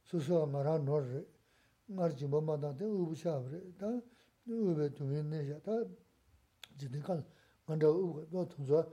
[0.05, 1.23] 소소 말아 노르
[1.85, 3.85] 말지 뭐마다데 우부샤브레 다
[4.47, 5.71] 우베 좀네 다
[6.79, 7.23] 지대간
[7.67, 8.91] 먼저 우고 또 통서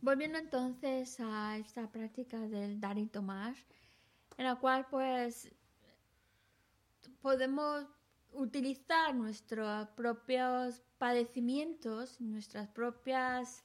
[0.00, 3.54] Volviendo entonces a esta práctica del dar y tomar,
[4.38, 5.52] en la cual pues
[7.20, 7.86] podemos
[8.32, 13.64] utilizar nuestros propios padecimientos, nuestras propias...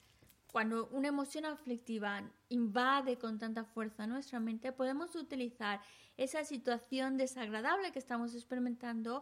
[0.51, 5.81] Cuando una emoción aflictiva invade con tanta fuerza nuestra mente, podemos utilizar
[6.15, 9.21] esa situación desagradable que estamos experimentando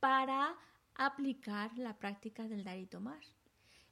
[0.00, 0.56] para
[1.06, 3.20] aplicar la práctica del dar y tomar.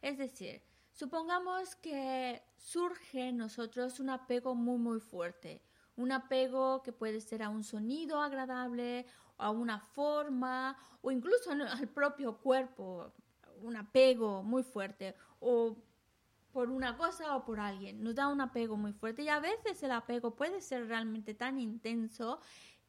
[0.02, 0.62] Es decir,
[0.92, 5.62] supongamos que surge en nosotros un apego muy muy fuerte,
[5.96, 9.06] un apego que puede ser a un sonido agradable,
[9.38, 13.12] a una forma o incluso al propio cuerpo,
[13.62, 15.76] un apego muy fuerte o
[16.52, 18.02] por una cosa o por alguien.
[18.02, 21.58] Nos da un apego muy fuerte y a veces el apego puede ser realmente tan
[21.58, 22.40] intenso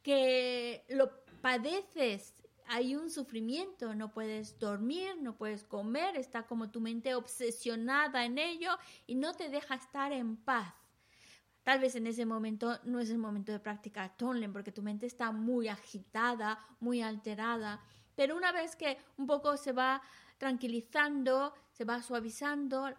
[0.04, 2.36] que lo padeces.
[2.72, 8.38] Hay un sufrimiento, no puedes dormir, no puedes comer, está como tu mente obsesionada en
[8.38, 8.78] ello
[9.08, 10.76] y no te deja estar en paz.
[11.64, 15.08] Tal vez en ese momento no es el momento de practicar Tonlen porque tu mente
[15.08, 17.82] está muy agitada, muy alterada.
[18.16, 20.04] Pero una vez que un poco se va
[20.38, 22.94] tranquilizando, se va suavizando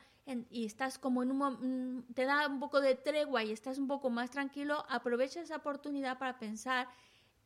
[0.51, 4.11] y estás como en un te da un poco de tregua y estás un poco
[4.11, 6.89] más tranquilo, aprovecha esa oportunidad para pensar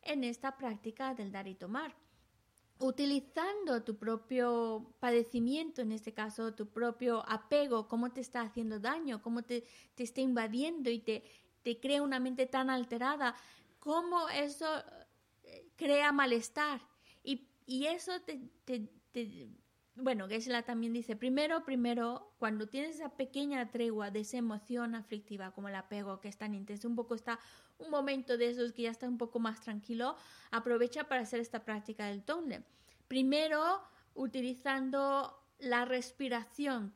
[0.01, 1.95] en esta práctica del dar y tomar.
[2.79, 9.23] Utilizando tu propio padecimiento, en este caso tu propio apego, cómo te está haciendo daño,
[9.23, 9.65] cómo te,
[9.95, 11.25] te está invadiendo y te,
[11.63, 13.35] te crea una mente tan alterada,
[13.79, 14.67] cómo eso
[15.45, 16.81] eh, crea malestar.
[17.23, 19.49] Y, y eso te, te, te
[19.97, 25.53] bueno, Gesla también dice, primero, primero, cuando tienes esa pequeña tregua de esa emoción aflictiva
[25.53, 27.39] como el apego que es tan intenso, un poco está
[27.79, 30.17] un momento de esos que ya está un poco más tranquilo,
[30.51, 32.65] aprovecha para hacer esta práctica del tonle.
[33.07, 33.81] Primero,
[34.15, 36.93] utilizando la respiración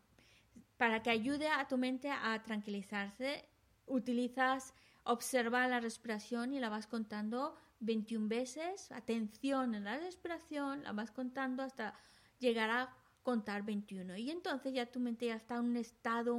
[0.76, 3.44] para que ayude a tu mente a tranquilizarse,
[3.86, 10.92] utilizas observar la respiración y la vas contando 21 veces, atención en la respiración, la
[10.92, 11.94] vas contando hasta
[12.38, 14.16] llegar a contar 21.
[14.16, 16.36] Y entonces ya tu mente ya está en un estado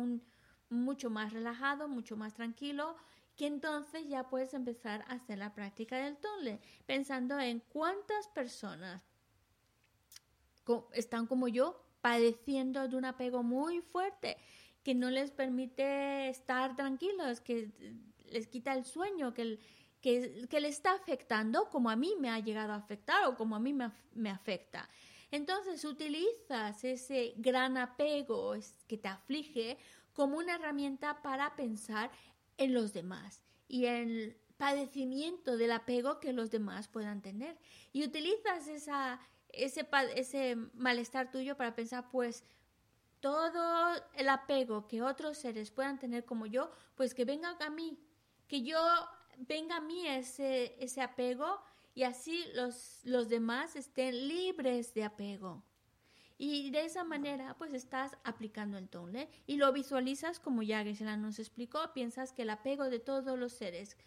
[0.69, 2.95] mucho más relajado, mucho más tranquilo,
[3.35, 9.01] que entonces ya puedes empezar a hacer la práctica del tonle, pensando en cuántas personas
[10.93, 14.37] están como yo padeciendo de un apego muy fuerte
[14.83, 17.71] que no les permite estar tranquilos, que
[18.31, 19.59] les quita el sueño, que,
[20.01, 23.55] que, que le está afectando como a mí me ha llegado a afectar o como
[23.55, 24.89] a mí me, me afecta.
[25.31, 28.53] Entonces utilizas ese gran apego
[28.87, 29.77] que te aflige
[30.13, 32.11] como una herramienta para pensar
[32.57, 37.57] en los demás y en el padecimiento del apego que los demás puedan tener.
[37.93, 38.91] Y utilizas ese,
[39.53, 42.43] ese malestar tuyo para pensar, pues,
[43.19, 47.97] todo el apego que otros seres puedan tener como yo, pues que venga a mí,
[48.47, 48.79] que yo
[49.37, 51.61] venga a mí ese, ese apego
[51.99, 55.65] y así los, los demás estén libres de apego.
[56.37, 61.17] Y de esa manera, pues estás aplicando el tonle y lo visualizas como ya Geshe-la
[61.17, 61.91] nos explicó.
[61.93, 63.97] Piensas que el apego de todos los seres,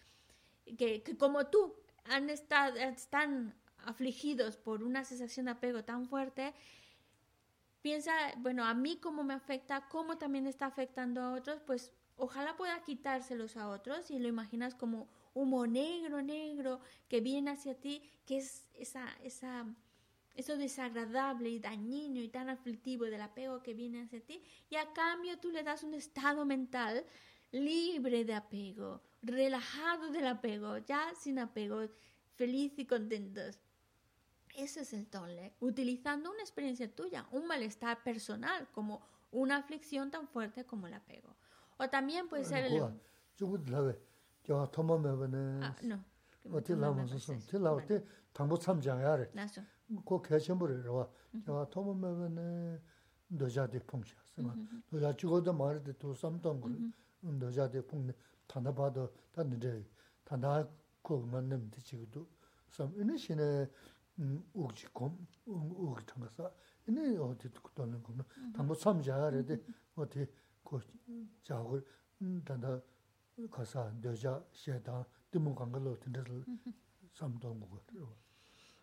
[0.79, 1.75] que, como tú,
[2.05, 3.55] han estado, están
[3.85, 6.55] afligidos por una sensación de apego tan fuerte,
[7.83, 12.57] piensa, bueno, a mí cómo me afecta, cómo también está afectando a otros, pues ojalá
[12.57, 18.03] pueda quitárselos a otros y lo imaginas como humo negro, negro, que viene hacia ti,
[18.27, 19.67] que es esa, esa,
[20.35, 24.93] eso desagradable y dañino y tan aflictivo del apego que viene hacia ti, y a
[24.93, 27.05] cambio tú le das un estado mental
[27.51, 31.89] libre de apego, relajado del apego, ya sin apego,
[32.35, 33.59] feliz y contentos.
[34.55, 40.29] Ese es el tonle, utilizando una experiencia tuya, un malestar personal, como una aflicción tan
[40.29, 41.35] fuerte como el apego.
[41.79, 42.83] O también puede ser el...
[44.44, 45.76] 저 토모 메버네 아
[46.52, 48.04] 어디 라면서 좀 틀라올 때
[48.34, 49.62] 당보 참자야래 나서
[50.06, 51.10] 그 개첨부를 와
[51.46, 52.80] 저, 토모 메버네
[53.28, 54.56] 너자데 풍샤스마
[54.90, 56.70] 너자 죽어도 말도 또 삼던 거
[57.22, 58.14] 너자데 풍네
[58.48, 59.84] 단다 봐도 단데
[60.24, 60.68] 단다
[61.02, 62.26] 그 맞는 지금도
[62.72, 63.70] 좀 이는 신에
[64.20, 66.54] 음 우지콤 우기 통해서
[66.88, 69.44] 이는 어디 듣고는 거는 당보 참자야래
[69.96, 70.26] 어디
[70.64, 70.80] 그
[71.44, 71.82] 자고
[72.46, 72.80] 단다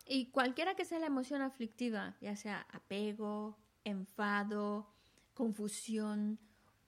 [0.06, 4.88] Y cualquiera que sea la emoción aflictiva, ya sea apego, enfado,
[5.34, 6.38] confusión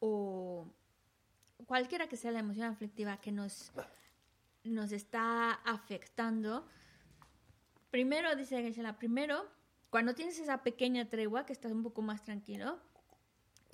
[0.00, 0.66] o
[1.66, 3.72] cualquiera que sea la emoción aflictiva que nos,
[4.64, 6.66] nos está afectando,
[7.90, 9.44] primero, dice la primero,
[9.90, 12.80] cuando tienes esa pequeña tregua que estás un poco más tranquilo,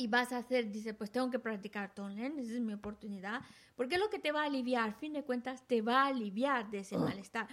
[0.00, 3.42] y vas a hacer, dice, pues tengo que practicar Tonlen, esa es mi oportunidad,
[3.74, 6.06] porque es lo que te va a aliviar, a fin de cuentas, te va a
[6.06, 7.48] aliviar de ese malestar.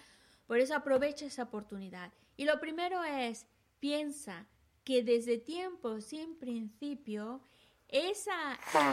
[0.46, 2.14] Por eso aprovecha esa oportunidad.
[2.38, 3.48] Y lo primero es,
[3.80, 4.46] piensa
[4.84, 7.42] que desde tiempo sin principio,
[7.88, 8.30] ese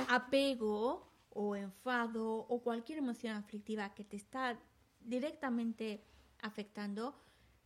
[0.08, 4.58] apego o enfado o cualquier emoción aflictiva que te está
[4.98, 6.02] directamente
[6.40, 7.14] afectando,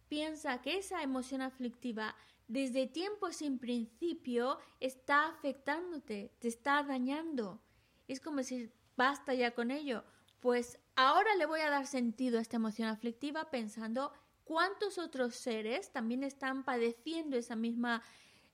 [0.08, 2.16] piensa que esa emoción aflictiva
[2.48, 7.60] desde tiempo sin principio está afectándote, te está dañando.
[8.06, 10.04] Es como si basta ya con ello.
[10.40, 14.12] Pues ahora le voy a dar sentido a esta emoción aflictiva pensando
[14.44, 18.02] cuántos otros seres también están padeciendo esa misma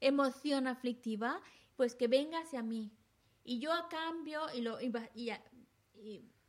[0.01, 1.41] emoción aflictiva,
[1.77, 2.93] pues que venga hacia mí.
[3.45, 5.33] Y yo a cambio, y, lo, y,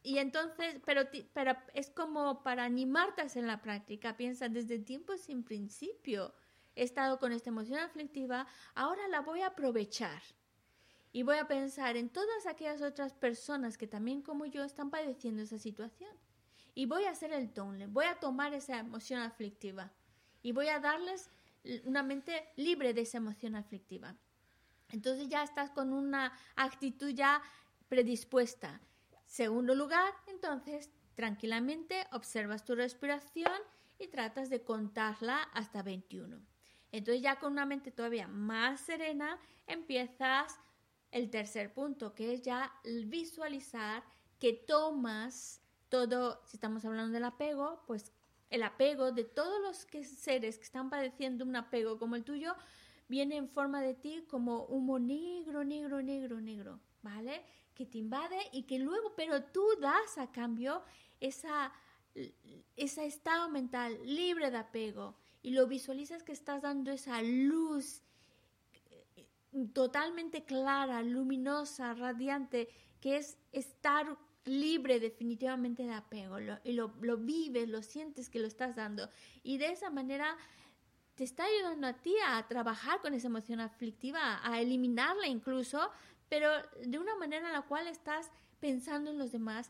[0.03, 1.01] y, entonces, pero,
[1.33, 6.33] pero es como para animarte a hacer la práctica, piensa desde tiempo sin principio.
[6.75, 10.21] He estado con esta emoción aflictiva, ahora la voy a aprovechar.
[11.11, 15.43] Y voy a pensar en todas aquellas otras personas que también como yo están padeciendo
[15.43, 16.09] esa situación.
[16.73, 19.91] Y voy a hacer el tonle, voy a tomar esa emoción aflictiva
[20.41, 21.29] y voy a darles
[21.85, 24.15] una mente libre de esa emoción aflictiva.
[24.89, 27.41] Entonces ya estás con una actitud ya
[27.89, 28.81] predispuesta.
[29.25, 33.53] Segundo lugar, entonces tranquilamente observas tu respiración
[33.99, 36.52] y tratas de contarla hasta 21.
[36.93, 40.59] Entonces ya con una mente todavía más serena empiezas
[41.09, 42.71] el tercer punto, que es ya
[43.07, 44.03] visualizar
[44.39, 45.59] que tomas
[45.89, 48.13] todo, si estamos hablando del apego, pues
[48.51, 52.55] el apego de todos los seres que están padeciendo un apego como el tuyo,
[53.09, 57.43] viene en forma de ti como humo negro, negro, negro, negro, ¿vale?
[57.73, 60.83] Que te invade y que luego, pero tú das a cambio
[61.19, 61.73] esa,
[62.75, 68.01] ese estado mental libre de apego y lo visualizas que estás dando esa luz
[69.73, 72.69] totalmente clara, luminosa, radiante,
[73.01, 78.47] que es estar libre definitivamente de apego, y lo, lo, vives, lo sientes que lo
[78.47, 79.09] estás dando.
[79.43, 80.37] Y de esa manera
[81.15, 85.91] te está ayudando a ti a trabajar con esa emoción aflictiva, a eliminarla incluso,
[86.29, 86.49] pero
[86.83, 89.69] de una manera en la cual estás pensando en los demás,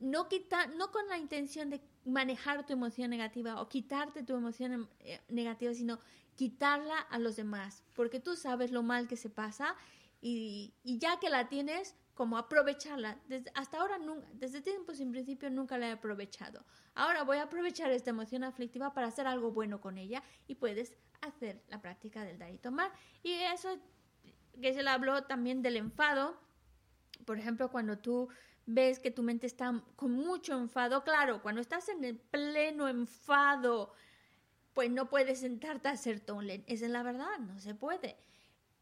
[0.00, 4.88] no, quita, no con la intención de manejar tu emoción negativa o quitarte tu emoción
[5.00, 5.98] eh, negativa, sino
[6.36, 9.74] quitarla a los demás, porque tú sabes lo mal que se pasa
[10.20, 13.18] y, ya que la tienes, como aprovecharla.
[13.28, 16.64] Desde, hasta ahora, nunca, desde tiempo sin principio, nunca la he aprovechado.
[16.94, 20.96] Ahora voy a aprovechar esta emoción aflictiva para hacer algo bueno con ella y puedes
[21.20, 22.92] hacer la práctica del dar y tomar.
[23.22, 23.78] Y eso,
[24.60, 26.40] que se le habló también del enfado.
[27.24, 28.28] Por ejemplo, cuando tú
[28.68, 33.94] ves que tu mente está con mucho enfado, claro, cuando estás en el pleno enfado,
[34.74, 36.64] pues no puedes sentarte a hacer tonlen.
[36.66, 38.18] Esa es la verdad, no se puede.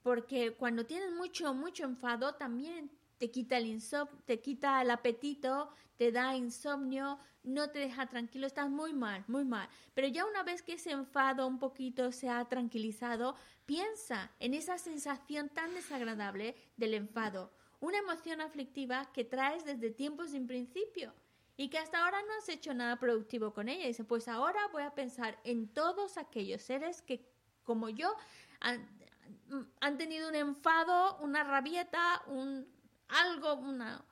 [0.02, 3.80] Porque cuando tienes mucho, mucho enfado, también te quita el
[4.24, 9.44] te quita el apetito, te da insomnio, no te deja tranquilo, estás muy mal, muy
[9.44, 9.68] mal.
[9.94, 13.36] Pero ya una vez que ese enfado un poquito se ha tranquilizado,
[13.66, 20.31] piensa en esa sensación tan desagradable del enfado, una emoción aflictiva que traes desde tiempos
[20.31, 21.12] sin principio
[21.57, 23.86] y que hasta ahora no has hecho nada productivo con ella.
[23.86, 27.27] Dice, pues ahora voy a pensar en todos aquellos seres que,
[27.65, 28.15] como yo,
[28.61, 32.66] han, tenido un enfado, una rabieta, un,
[33.09, 34.05] algo, una,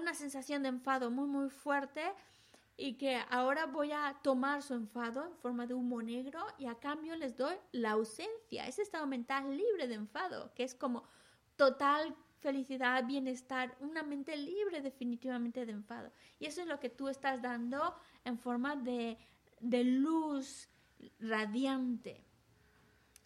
[0.00, 2.02] una sensación de enfado muy, muy fuerte
[2.76, 6.74] y que ahora voy a tomar su enfado en forma de humo negro y a
[6.76, 11.04] cambio les doy la ausencia, ese estado mental libre de enfado, que es como
[11.60, 16.10] total felicidad, bienestar, una mente libre definitivamente de enfado.
[16.38, 19.18] Y eso es lo que tú estás dando en forma de,
[19.60, 20.70] de luz
[21.18, 22.24] radiante.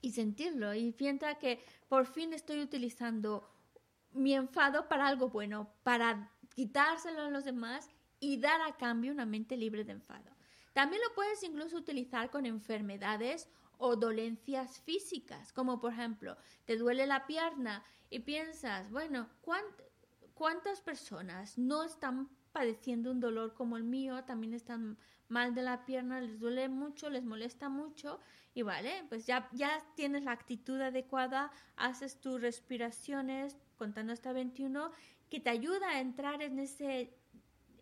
[0.01, 0.75] Y sentirlo.
[0.75, 3.49] Y piensa que por fin estoy utilizando
[4.11, 7.89] mi enfado para algo bueno, para quitárselo a los demás
[8.19, 10.33] y dar a cambio una mente libre de enfado.
[10.73, 13.49] También lo puedes incluso utilizar con enfermedades
[13.87, 19.29] o dolencias físicas, como por ejemplo, te duele la pierna y piensas, bueno,
[20.33, 24.25] ¿cuántas personas no están padeciendo un dolor como el mío?
[24.25, 24.97] También están
[25.29, 28.21] mal de la pierna, les duele mucho, les molesta mucho
[28.55, 34.93] y vale, pues ya, ya tienes la actitud adecuada, haces tus respiraciones contando hasta 21
[35.29, 37.13] que te ayuda a entrar en ese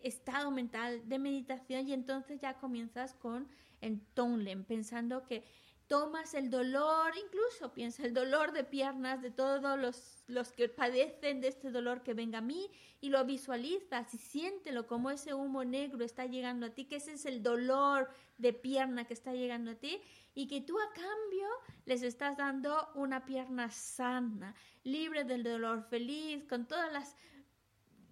[0.01, 3.47] estado mental de meditación y entonces ya comienzas con
[3.79, 5.45] el Tonlen, pensando que
[5.87, 11.41] tomas el dolor, incluso piensa el dolor de piernas de todos los, los, que padecen
[11.41, 12.69] de este dolor que venga a mí
[13.01, 17.13] y lo visualizas y siéntelo como ese humo negro está llegando a ti, que ese
[17.13, 20.01] es el dolor de pierna que está llegando a ti
[20.33, 21.47] y que tú a cambio
[21.85, 27.15] les estás dando una pierna sana, libre del dolor, feliz, con todas las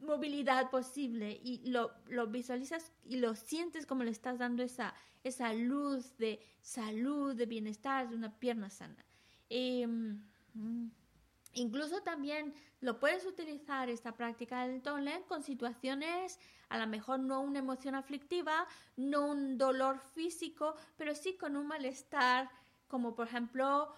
[0.01, 5.53] movilidad posible y lo, lo, visualizas y lo sientes como le estás dando esa, esa
[5.53, 9.05] luz de salud, de bienestar, de una pierna sana.
[9.49, 10.23] Em,
[11.53, 17.41] incluso también lo puedes utilizar esta práctica del Tonlen con situaciones, a lo mejor no
[17.41, 18.67] una emoción aflictiva,
[18.97, 22.49] no un dolor físico, pero sí con un malestar,
[22.87, 23.93] como por ejemplo,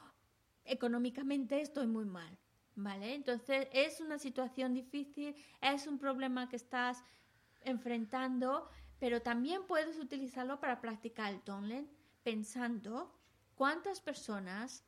[0.65, 2.37] económicamente estoy muy mal
[2.75, 3.13] ¿Vale?
[3.13, 7.03] Entonces es una situación difícil, es un problema que estás
[7.61, 8.67] enfrentando,
[8.99, 11.87] pero también puedes utilizarlo para practicar el Tonlen
[12.23, 13.13] pensando
[13.55, 14.83] cuántas personas,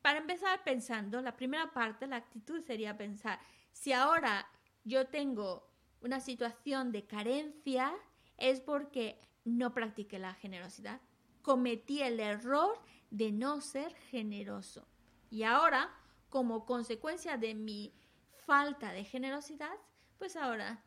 [0.00, 3.38] para empezar pensando, la primera parte, la actitud sería pensar,
[3.72, 4.46] si ahora
[4.84, 5.68] yo tengo
[6.00, 7.94] una situación de carencia,
[8.36, 11.00] es porque no practiqué la generosidad,
[11.42, 12.78] cometí el error
[13.10, 14.86] de no ser generoso.
[15.30, 15.90] Y ahora
[16.34, 17.94] como consecuencia de mi
[18.44, 19.76] falta de generosidad,
[20.18, 20.82] pues ahora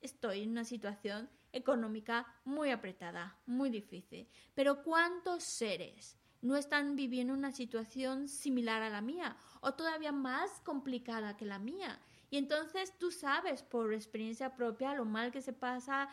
[0.00, 4.28] estoy en una situación económica muy apretada, muy difícil.
[4.54, 10.60] Pero ¿cuántos seres no están viviendo una situación similar a la mía o todavía más
[10.60, 11.98] complicada que la mía?
[12.30, 16.08] Y entonces tú sabes por experiencia propia lo mal que se pasa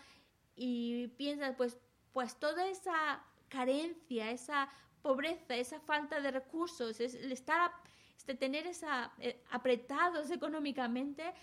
[0.55, 1.77] y piensas, pues,
[2.11, 4.67] pues toda esa carencia, esa
[5.03, 7.71] pobreza, esa falta de recursos, es el estar
[8.25, 11.33] de tener esa eh, apretados económicamente,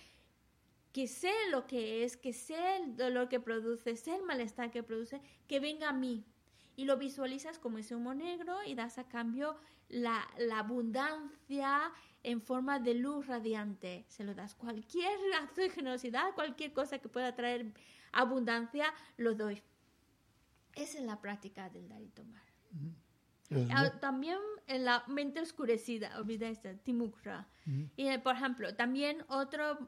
[0.92, 4.82] que sé lo que es, que sé el dolor que produce, sé el malestar que
[4.82, 6.24] produce, que venga a mí.
[6.76, 9.56] Y lo visualizas como ese humo negro y das a cambio
[9.90, 11.92] la, abundancia
[12.22, 14.04] en forma de luz radiante.
[14.08, 17.72] Se lo das cualquier acto de generosidad, cualquier cosa que pueda traer
[18.12, 19.62] abundancia, lo doy.
[20.74, 22.42] Esa es la práctica del dar y tomar.
[23.70, 27.48] Ah, también en la mente oscurecida, olvida esta, Timukra.
[27.96, 29.78] Y eh, por ejemplo, también otro,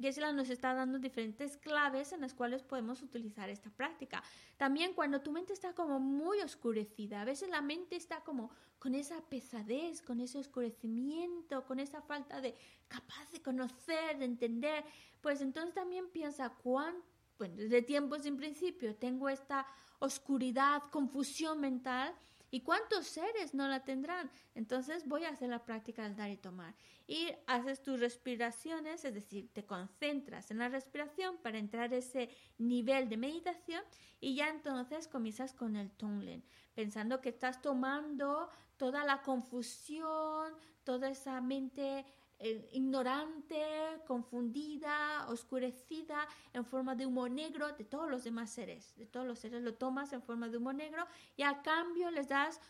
[0.00, 4.22] Gesela nos está dando diferentes claves en las cuales podemos utilizar esta práctica.
[4.56, 8.94] También cuando tu mente está como muy oscurecida, a veces la mente está como con
[8.94, 12.56] esa pesadez, con ese oscurecimiento, con esa falta de
[12.88, 14.84] capaz de conocer, de entender,
[15.20, 17.04] pues entonces también piensa cuánto,
[17.38, 19.66] bueno, desde tiempos sin principio tengo esta
[20.00, 22.12] oscuridad, confusión mental,
[22.54, 24.30] ¿Y cuántos seres no la tendrán?
[24.54, 26.74] Entonces voy a hacer la práctica del dar y tomar.
[27.06, 32.28] Y haces tus respiraciones, es decir, te concentras en la respiración para entrar a ese
[32.58, 33.82] nivel de meditación
[34.20, 40.52] y ya entonces comienzas con el Tonglen, pensando que estás tomando toda la confusión,
[40.84, 42.04] toda esa mente
[42.44, 43.62] eh, ignorante,
[44.04, 48.96] confundida, oscurecida, en forma de humo negro de todos los demás seres.
[48.96, 51.06] De todos los seres lo tomas en forma de humo negro
[51.36, 52.60] y a cambio les das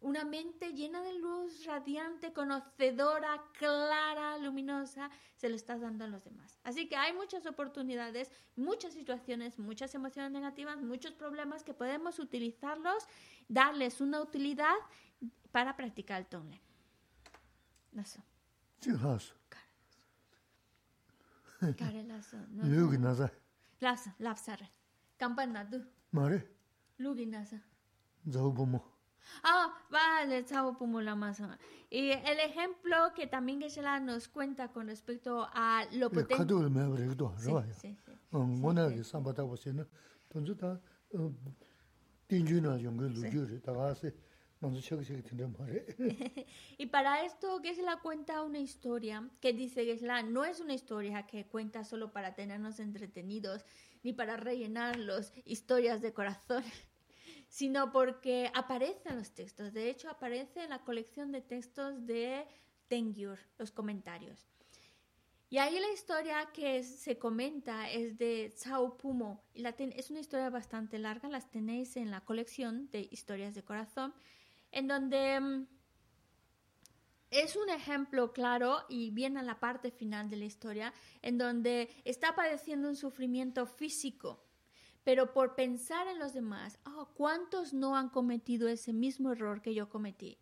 [0.00, 6.24] una mente llena de luz, radiante, conocedora, clara, luminosa, se lo estás dando a los
[6.24, 6.58] demás.
[6.64, 13.06] Así que hay muchas oportunidades, muchas situaciones, muchas emociones negativas, muchos problemas que podemos utilizarlos,
[13.46, 14.74] darles una utilidad
[15.52, 16.60] para practicar el tonle.
[17.96, 18.20] Eso.
[18.84, 19.34] Chik laso.
[21.78, 22.36] Kare laso.
[22.62, 23.30] Lugi nasa.
[23.80, 24.68] Laso, lapsare.
[25.18, 25.78] Kampa nadu.
[26.12, 26.38] Mare.
[26.98, 27.58] Lugi nasa.
[29.42, 30.44] Ah, vale,
[30.78, 31.58] pomo la masa.
[31.90, 36.36] Y el ejemplo que también Geshe-la nos cuenta con respecto a lo potente...
[36.36, 37.74] Kado le mea vare kado, rwa ya.
[38.32, 39.84] Ngona ki na,
[40.54, 40.80] ta,
[42.28, 43.94] tinju na yunga lugi re, taga
[46.78, 51.46] y para esto Gesla cuenta una historia que dice Gesla no es una historia que
[51.46, 53.64] cuenta solo para tenernos entretenidos
[54.02, 56.62] ni para rellenar los historias de corazón,
[57.48, 59.72] sino porque aparece en los textos.
[59.72, 62.46] De hecho, aparece en la colección de textos de
[62.88, 64.46] Tengyur, los comentarios.
[65.54, 69.44] Y ahí la historia que se comenta es de Cao Pumo.
[69.54, 74.14] es una historia bastante larga, las tenéis en la colección de historias de corazón
[74.74, 75.66] en donde mm,
[77.30, 80.92] es un ejemplo claro y viene a la parte final de la historia,
[81.22, 84.44] en donde está padeciendo un sufrimiento físico,
[85.04, 89.74] pero por pensar en los demás, oh, ¿cuántos no han cometido ese mismo error que
[89.74, 90.38] yo cometí?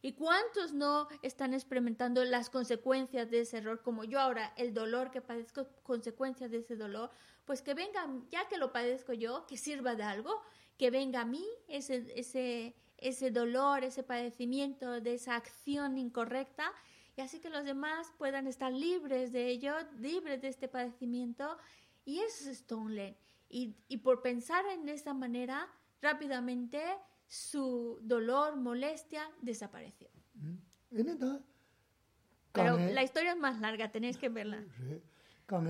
[0.00, 5.10] ¿Y cuántos no están experimentando las consecuencias de ese error, como yo ahora, el dolor
[5.10, 7.10] que padezco, consecuencias de ese dolor?
[7.46, 10.42] Pues que venga, ya que lo padezco yo, que sirva de algo,
[10.76, 16.72] que venga a mí ese, ese, ese dolor, ese padecimiento, de esa acción incorrecta,
[17.16, 21.58] y así que los demás puedan estar libres de ello, libres de este padecimiento,
[22.04, 23.14] y eso es Stonelen.
[23.48, 25.68] Y, y por pensar en esa manera,
[26.00, 26.80] rápidamente
[27.26, 30.08] su dolor, molestia, desapareció.
[30.34, 30.54] Mm.
[32.52, 34.64] Pero la historia es más larga, tenéis que verla.
[35.46, 35.66] 강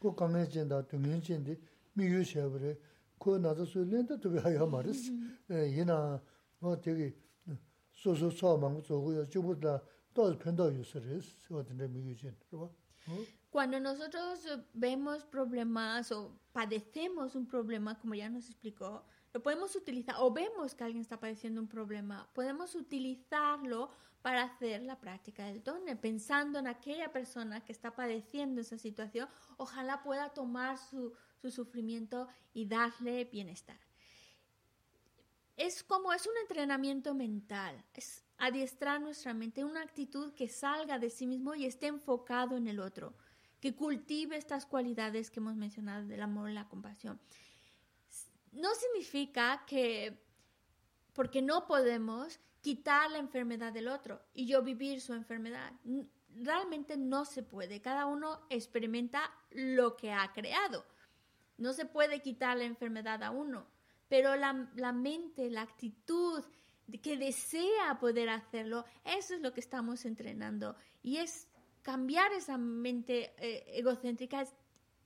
[0.00, 1.58] 그 강에 진다 동네 진디
[1.94, 2.78] 미유셔버에
[3.18, 5.12] 그 나도 술렌다 또 하여 말았어
[5.50, 6.22] 예 얘나
[6.58, 7.14] 뭐 되게
[7.92, 9.82] 소소 소망 저거요 주부다
[10.12, 12.74] 또 편도 유스레스 어딘데 미유진 그거
[13.50, 14.44] Cuando nosotros
[14.74, 20.75] vemos problemas o padecemos un problema, como ya nos explicó, lo podemos utilizar, o vemos
[20.75, 23.89] que alguien está padeciendo un problema, podemos utilizarlo
[24.21, 29.27] para hacer la práctica del tonne, pensando en aquella persona que está padeciendo esa situación,
[29.57, 33.79] ojalá pueda tomar su, su sufrimiento y darle bienestar.
[35.57, 41.09] Es como es un entrenamiento mental, es adiestrar nuestra mente, una actitud que salga de
[41.09, 43.13] sí mismo y esté enfocado en el otro
[43.61, 47.19] que cultive estas cualidades que hemos mencionado del amor y la compasión.
[48.51, 50.21] No significa que,
[51.13, 55.71] porque no podemos quitar la enfermedad del otro y yo vivir su enfermedad.
[56.35, 57.81] Realmente no se puede.
[57.81, 60.85] Cada uno experimenta lo que ha creado.
[61.57, 63.67] No se puede quitar la enfermedad a uno,
[64.07, 66.43] pero la, la mente, la actitud
[67.01, 70.75] que desea poder hacerlo, eso es lo que estamos entrenando.
[71.01, 71.47] Y es
[71.81, 74.53] cambiar esa mente eh, egocéntrica es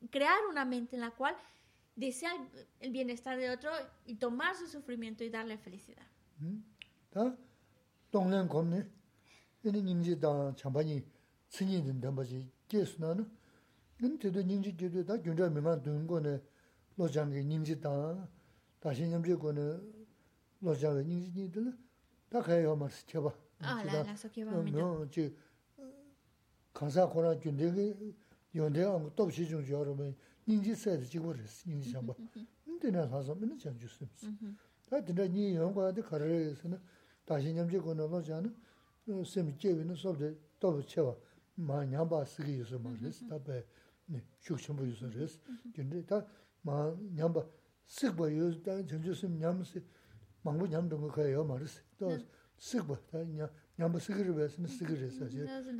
[0.10, 1.36] crear una mente en la cual
[1.97, 2.31] desea
[2.81, 3.71] el bienestar de otro
[4.07, 6.07] y tomar su sufrimiento y darle felicidad.
[7.11, 7.37] 다
[8.11, 8.87] 동년 건네
[9.65, 11.05] 얘는 님지 다 참바니
[11.49, 13.29] 신이 된다 뭐지 계수나는
[13.99, 16.41] 근데도 님지 제도 다 견자 명만 된 거네
[16.97, 17.91] 로장게 님지 다
[18.81, 19.61] 다시 님지 거네
[20.61, 21.77] 로장게 님지들
[22.31, 24.83] 다 가요 말스 쳐봐 아, la, la, so que va a mirar.
[24.83, 25.29] 어, 저
[26.73, 27.95] 강사 코나 준대게
[28.55, 32.15] 연대하고 또 시중 여러분 인지 세트 지고 그랬어 인지 참 봐.
[32.65, 34.07] 근데 나 가서 맨날 참 줬어.
[34.89, 36.81] 다 근데 니 연구하는데 가르에서는
[37.25, 38.09] 다시 냠지 거는
[39.25, 41.17] 셈이 제비는 소데 또 쳐봐.
[41.55, 43.27] 많이 봐 쓰기 있어 말했어.
[43.29, 43.65] 답에
[44.07, 45.39] 네 축첨부 있어 그랬어.
[45.75, 47.47] 근데 다마 냠바
[47.87, 49.83] 쓱봐 요다 전주심 냠스
[50.43, 51.81] 망고 냠던 거 가요 말했어.
[51.99, 52.19] 또
[52.59, 53.19] 쓱봐 다
[53.77, 55.27] 냠바 쓰기를 왜서 쓰기를 했어.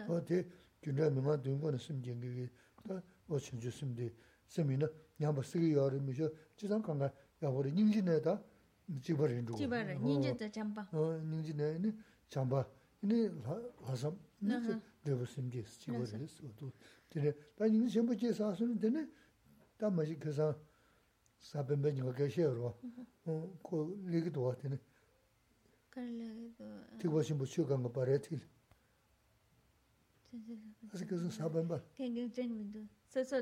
[0.09, 0.47] 어때
[0.81, 2.49] gyunzhaa mingaa dungu na sim jengi
[2.89, 3.03] 다
[4.48, 7.12] 세미나 냠바 쓰기 여름 미셔 지상 강가
[7.42, 8.42] 야보리 닝진에다
[9.02, 11.94] 지버린 주고 지버라 닝진의 잠바 어 닝진의
[12.30, 12.68] 잠바
[13.02, 13.30] 이니
[13.84, 14.18] 하삼
[15.04, 16.72] 되고 심지스 지버리스 또
[17.10, 19.08] 되네 나 닝진 전부 제사서는 되네
[19.78, 20.58] 다 뭐지 그래서
[21.40, 22.76] 사변변 이거 계셔로
[23.26, 24.78] 어그 얘기도 왔더니
[25.90, 26.64] 그래도
[27.00, 28.40] 되고 심부 추간 거 바래티
[31.08, 33.42] 그래서 사변바 땡땡 땡민도 서서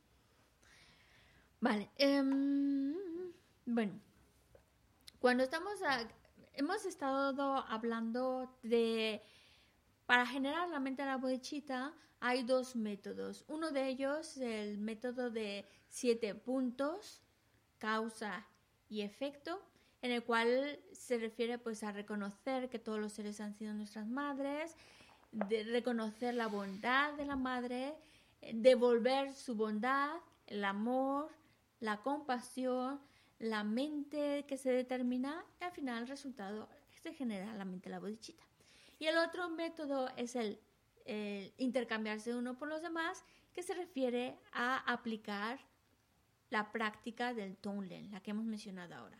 [1.61, 1.89] Vale.
[1.97, 2.93] em,
[3.65, 3.93] bueno,
[5.19, 6.07] cuando estamos, a-
[6.53, 9.21] hemos estado hablando de,
[10.07, 13.45] para generar la mente de la bodhichita, hay dos métodos.
[13.47, 17.21] Uno de ellos, el método de siete puntos,
[17.77, 18.45] causa
[18.89, 19.61] y efecto,
[20.01, 24.07] en el cual se refiere pues a reconocer que todos los seres han sido nuestras
[24.07, 24.75] madres,
[25.31, 27.93] de reconocer la bondad de la madre,
[28.41, 30.11] eh, devolver su bondad,
[30.47, 31.29] el amor,
[31.81, 33.01] la compasión,
[33.39, 36.69] la mente que se determina y al final el resultado
[37.03, 38.43] se genera la mente la bodichita.
[38.99, 40.59] Y el otro método es el,
[41.57, 45.59] intercambiarse uno por los demás, que se refiere a aplicar
[46.51, 49.17] la práctica del Tonglen, la que hemos mencionado ahora.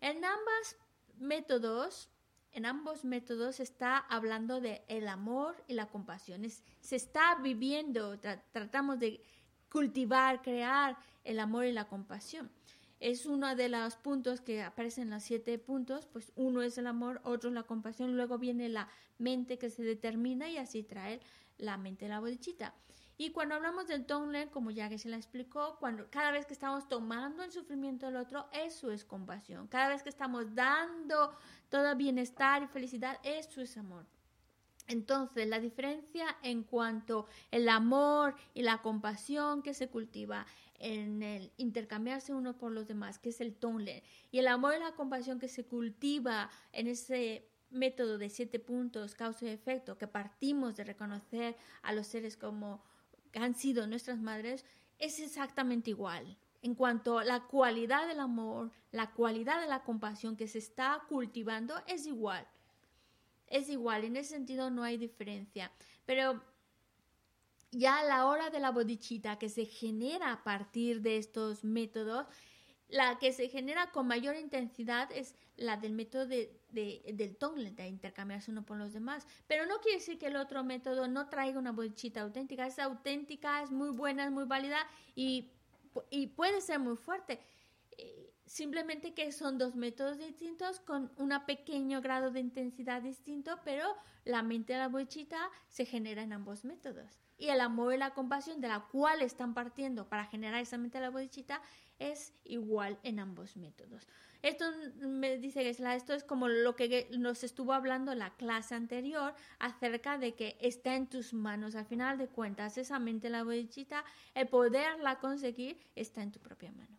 [0.00, 0.76] En ambos
[1.18, 2.10] métodos,
[2.52, 6.44] en ambos métodos se está hablando de el amor y la compasión.
[6.44, 9.22] Es- se está viviendo, tra- tratamos de
[9.70, 12.50] cultivar, crear el amor y la compasión.
[13.00, 16.86] Es uno de los puntos que aparecen en los siete puntos, pues uno es el
[16.86, 18.88] amor, otro es la compasión, luego viene la
[19.18, 21.20] mente que se determina y así trae
[21.58, 22.74] la mente de la bodichita.
[23.18, 26.54] Y cuando hablamos del Tonglen, como ya que se la explicó, cuando cada vez que
[26.54, 29.68] estamos tomando el sufrimiento del otro, eso es compasión.
[29.68, 31.36] Cada vez que estamos dando
[31.68, 34.06] todo bienestar y felicidad, eso es amor.
[34.88, 40.46] Entonces, la diferencia en cuanto el amor y la compasión que se cultiva
[40.82, 44.80] en el intercambiarse uno por los demás, que es el Tonglen, y el amor y
[44.80, 50.08] la compasión que se cultiva en ese método de siete puntos, causa y efecto, que
[50.08, 52.82] partimos de reconocer a los seres como
[53.34, 54.64] han sido nuestras madres,
[54.98, 56.36] es exactamente igual.
[56.62, 61.04] En cuanto a la cualidad del amor, la cualidad de la compasión que se está
[61.08, 62.46] cultivando, es igual.
[63.46, 65.70] Es igual, en ese sentido no hay diferencia.
[66.06, 66.42] Pero
[67.72, 72.26] ya a la hora de la bodichita que se genera a partir de estos métodos,
[72.88, 77.88] la que se genera con mayor intensidad es la del método de, del tongle, de
[77.88, 79.26] intercambiarse uno por los demás.
[79.46, 82.66] Pero no quiere decir que el otro método no traiga una bodichita auténtica.
[82.66, 84.78] Es auténtica, es muy buena, es muy válida
[85.14, 85.50] y,
[86.10, 87.40] y puede ser muy fuerte.
[87.96, 93.96] Eh, simplemente que son dos métodos distintos con un pequeño grado de intensidad distinto, pero
[94.26, 98.14] la mente de la bodichita se genera en ambos métodos y el amor y la
[98.14, 101.60] compasión de la cual están partiendo para generar esa mente de la bodichita
[101.98, 104.06] es igual en ambos métodos.
[104.42, 104.64] Esto
[105.00, 109.34] me dice Gesla, esto es como lo que nos estuvo hablando en la clase anterior
[109.58, 111.74] acerca de que está en tus manos.
[111.74, 114.04] Al final de cuentas, esa mente de la bodichita,
[114.34, 116.96] el poderla conseguir está en tu propia mano.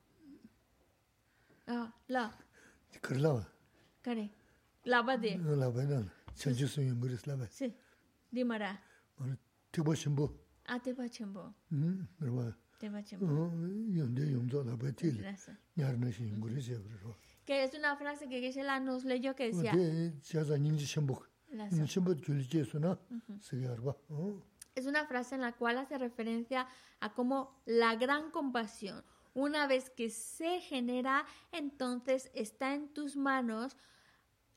[1.67, 2.37] Ah, la.
[4.01, 4.29] Care.
[4.83, 5.37] Lava de.
[5.37, 6.05] Lava de.
[7.47, 7.73] Sí.
[8.29, 8.83] Dimara.
[9.73, 9.93] Tiba.
[10.65, 11.09] Ah, tiba.
[11.09, 13.01] Tiba.
[13.89, 15.25] Yonde yonzo la batil.
[15.75, 16.31] Nyar na shi.
[17.45, 19.73] Que es una frase que Geshe-la nos leyó que decía...
[19.73, 21.25] De chaza ninji chimbo.
[21.51, 22.97] Ninji chimbo gyuli je su na.
[24.75, 26.67] Es una frase en la cual hace referencia
[26.99, 33.75] a cómo la gran compasión, una vez que se genera, entonces está en tus manos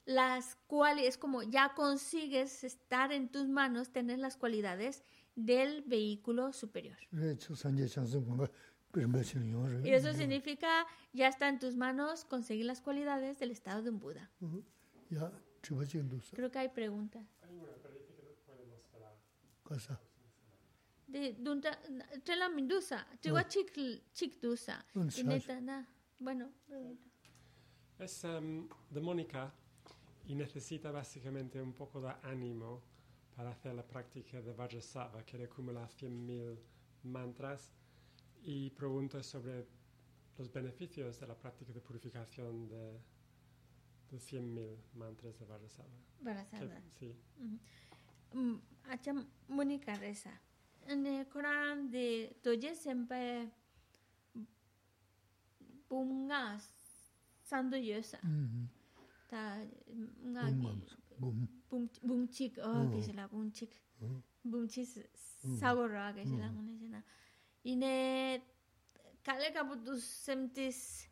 [0.07, 5.05] las cuales es como ya consigues estar en tus manos, tener las cualidades
[5.35, 6.97] del vehículo superior.
[9.85, 13.99] Y eso significa ya está en tus manos conseguir las cualidades del estado de un
[13.99, 14.31] Buda.
[16.33, 17.27] Creo que hay preguntas.
[21.09, 21.79] De dunta
[22.25, 23.73] trela mindusa, chiwa chik
[24.13, 24.85] chik dusa.
[26.19, 26.51] Bueno,
[27.99, 29.53] es um, de Mónica
[30.27, 32.83] y necesita básicamente un poco de ánimo
[33.35, 36.59] para hacer la práctica de Vajrasattva, que acumula 100.000
[37.05, 37.73] mantras,
[38.43, 39.67] y pregunta sobre
[40.39, 42.93] los beneficios de la práctica de purificación de,
[44.11, 45.99] de 100.000 mantras de Vajrasattva.
[46.21, 46.81] Vajrasattva.
[46.99, 47.15] Sí.
[48.33, 49.13] Mm, Acha
[49.49, 50.41] Mónica reza.
[50.87, 53.51] En el Corán de Toye siempre
[59.31, 59.43] ta
[60.33, 60.43] nga
[61.21, 61.49] bum
[62.03, 63.73] bum chik oh que se la bum chik.
[64.45, 64.89] Bum chik
[65.61, 67.01] sagora que se la ngone jena
[67.65, 67.93] ine
[69.27, 69.93] kale ka butu
[70.25, 71.09] semtis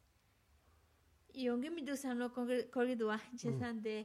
[1.35, 2.27] yonge mi du samlo
[2.75, 3.97] kogi dua jesan de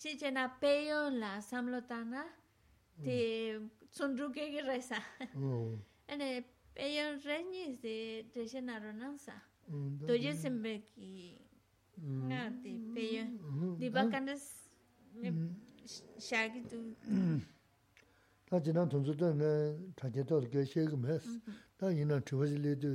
[0.00, 2.22] chi chena peyo la samlo tana
[3.04, 3.60] te
[3.90, 5.00] sonruke que reza.
[6.12, 6.28] Ene
[6.74, 9.36] peyo reñis de jena ronanza.
[10.06, 11.38] Toye sembe ki
[12.00, 13.24] nga ti peyo
[13.78, 14.44] di ba kandas
[16.18, 16.78] shagi tu
[18.48, 19.50] ta jinan tunzu tu nga
[19.96, 21.24] chanje to ge she ge mes
[21.76, 22.92] ta yinan chwa ji le du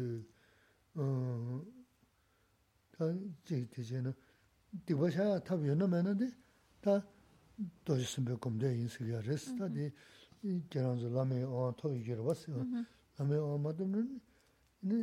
[2.91, 3.03] ta
[3.45, 4.11] ji ti je na
[4.85, 6.27] di ba sha ta bi na me na de
[6.79, 6.93] ta
[7.85, 9.91] do ji sim be kom de yin si ya res ta di
[10.69, 13.91] geran zu la me o to yi ge ro bas la me o ma dum
[14.81, 14.97] ni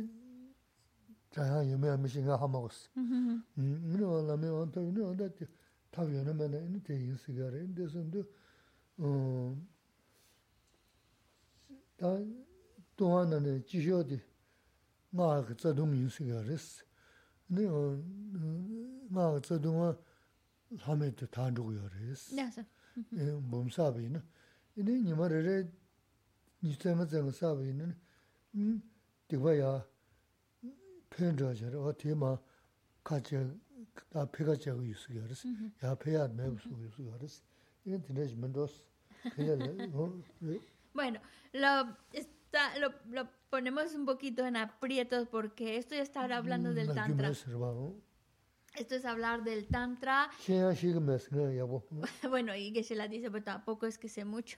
[1.34, 2.90] 자야 유명한 미신가 하마고스.
[2.96, 3.42] 음.
[3.58, 4.26] 음.
[4.26, 5.46] 라메 온토 이네 온다티
[5.90, 8.24] 타비오나 메네 이네 테인스가레 인데선도
[8.98, 9.56] 어.
[11.96, 12.06] 다
[12.96, 14.20] 또하나네 지쇼디
[15.10, 16.84] 마그 자동 인스가레스.
[17.48, 18.02] 네 어.
[19.08, 19.96] 마 자동아
[20.78, 22.34] 하메도 다 누구요레스.
[22.34, 22.50] 네.
[23.14, 24.22] 예, 몸사비나.
[24.76, 25.68] 이네 니마레레
[26.62, 27.96] 니테마 정사비는
[28.56, 28.82] 음.
[29.28, 29.86] 디바야
[31.14, 32.38] 펜저저 어디마
[33.02, 33.36] 같이
[34.10, 35.22] 다 폐가 저거 있어요.
[35.22, 35.48] 그래서
[35.82, 37.12] 야 폐야 매우 수고 있어요.
[37.12, 37.42] 그래서
[37.84, 38.84] 이건 되지 mendos.
[40.92, 41.20] Bueno,
[41.52, 46.92] lo está lo, lo ponemos un poquito en aprietos porque esto ya está hablando del
[46.94, 47.30] tantra.
[48.76, 50.30] Esto es hablar del tantra.
[52.28, 54.56] bueno, y que se la dice, pero tampoco es que sé mucho,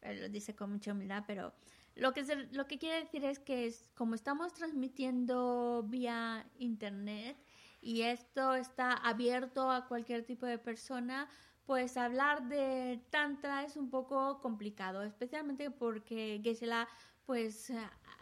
[0.00, 1.52] pero lo dice con mucha humildad, pero
[1.95, 7.37] lo que, se, lo que quiere decir es que es, como estamos transmitiendo vía internet
[7.81, 11.29] y esto está abierto a cualquier tipo de persona,
[11.65, 16.87] pues hablar de tantra es un poco complicado, especialmente porque Gesela,
[17.25, 17.71] pues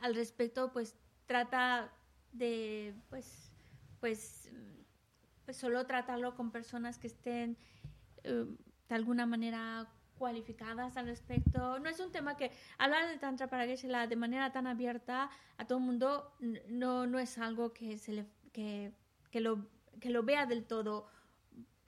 [0.02, 0.96] al respecto, pues
[1.26, 1.92] trata
[2.32, 3.52] de, pues,
[4.00, 4.52] pues,
[5.46, 7.58] pues solo tratarlo con personas que estén
[8.26, 8.56] uh,
[8.90, 9.88] de alguna manera
[10.24, 11.80] cualificadas al respecto.
[11.80, 14.68] No es un tema que hablar del Tantra para que se la de manera tan
[14.68, 16.34] abierta a todo el mundo
[16.70, 18.94] no, no es algo que, se le, que,
[19.32, 19.68] que, lo,
[20.00, 21.10] que lo vea del todo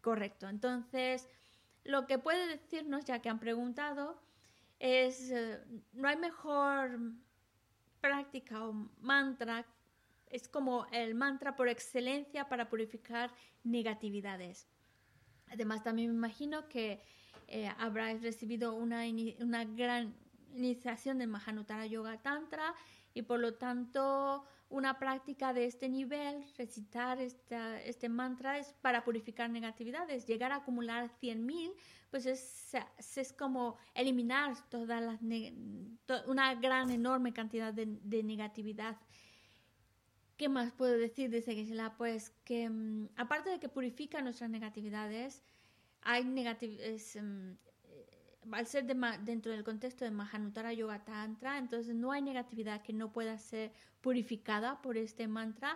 [0.02, 0.50] correcto.
[0.50, 1.30] Entonces,
[1.86, 4.22] lo que puede decirnos, ya que han preguntado,
[4.80, 5.64] es, eh,
[5.94, 7.00] no hay mejor
[8.02, 9.66] práctica o mantra,
[10.28, 13.32] es como el mantra por excelencia para purificar
[13.64, 14.68] negatividades.
[15.48, 17.02] Además, también me imagino que
[17.48, 19.04] eh, habrás recibido una,
[19.40, 20.14] una gran
[20.54, 22.74] iniciación de Mahanutara Yoga Tantra
[23.14, 29.04] y por lo tanto una práctica de este nivel, recitar esta, este mantra es para
[29.04, 30.26] purificar negatividades.
[30.26, 31.74] Llegar a acumular 100.000,
[32.10, 32.76] pues es,
[33.16, 35.20] es, como eliminar toda la,
[36.28, 38.98] una gran, enorme cantidad de, de, negatividad.
[40.36, 41.30] ¿Qué más puedo decir?
[41.30, 45.44] Dice Gisela, pues que mm, aparte de que purifica nuestras negatividades,
[46.06, 52.22] hay negatividades mm, al ser dentro del contexto de Mahanutara Yoga Tantra, entonces no hay
[52.22, 53.72] negatividad que no pueda ser
[54.02, 55.76] purificada por este mantra.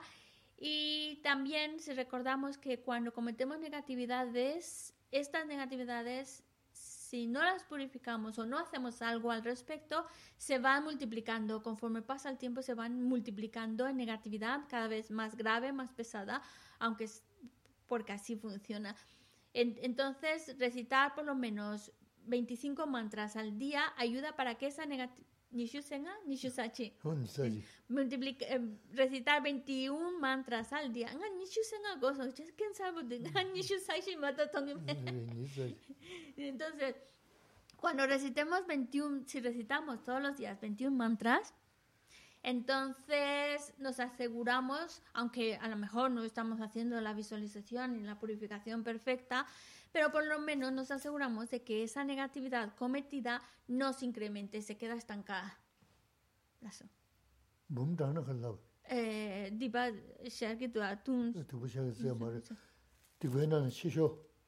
[0.55, 8.45] Y también si recordamos que cuando cometemos negatividades, estas negatividades, si no las purificamos o
[8.45, 10.05] no hacemos algo al respecto,
[10.37, 11.63] se van multiplicando.
[11.63, 16.43] Conforme pasa el tiempo, se van multiplicando en negatividad cada vez más grave, más pesada,
[16.77, 17.23] aunque es
[17.87, 18.95] porque así funciona.
[19.53, 21.91] Entonces, recitar por lo menos
[22.25, 26.93] 25 mantras al día ayuda para que esa negatividad Nishusenga, Nishusachi.
[27.89, 28.61] Multiplica, eh,
[28.91, 31.07] recitar 21 mantras al día.
[31.11, 32.23] Nga Nishusenga gozo,
[32.55, 34.49] quién sabe Nga Nishusachi mata
[36.37, 36.95] Entonces,
[37.77, 41.53] cuando recitemos 21, si recitamos todos los días 21 mantras,
[42.43, 48.83] entonces nos aseguramos, aunque a lo mejor no estamos haciendo la visualización y la purificación
[48.83, 49.45] perfecta,
[49.91, 54.77] pero por lo menos nos aseguramos de que esa negatividad cometida no se incremente, se
[54.77, 55.59] queda estancada.
[58.85, 59.49] Eh.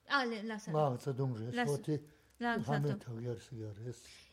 [0.07, 0.59] Ah, la.
[1.53, 1.65] La.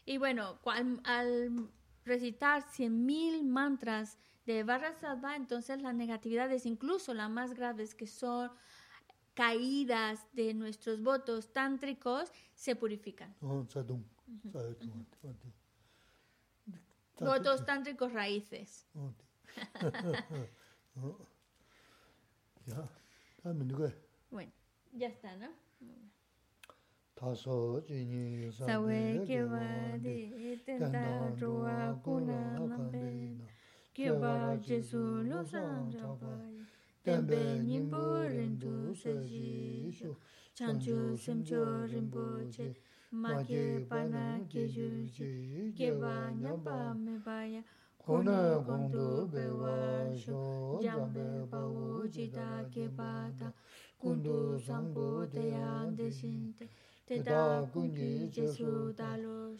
[0.07, 0.59] Y bueno,
[1.05, 1.71] al
[2.09, 8.51] recitar 100.000 mantras de Barra Salva, entonces las negatividades, incluso las más graves que son
[9.35, 13.35] caídas de nuestros votos tántricos se purifican.
[17.21, 18.87] votos tántricos raíces.
[24.31, 24.53] bueno,
[24.93, 25.49] ya está, ¿no?
[27.19, 33.45] 다소 지니 사웨 게와디 텐다 조아 고나 남베나
[33.93, 34.97] 게바 제수
[35.27, 36.23] 로산자바
[37.03, 40.15] 템베 님보렌두 세지쇼.
[40.55, 42.73] 찬주 셈조 림보체
[43.11, 46.95] 마게 파나 게주지 게바 냠바.
[46.95, 47.65] 메바야.
[47.97, 50.81] 고나 공도 베와쇼.
[50.85, 53.53] 잠베 바우지다 게바다.
[53.99, 56.69] 군도 상보대야 대신데
[57.09, 59.57] Teta kunji jesu dalo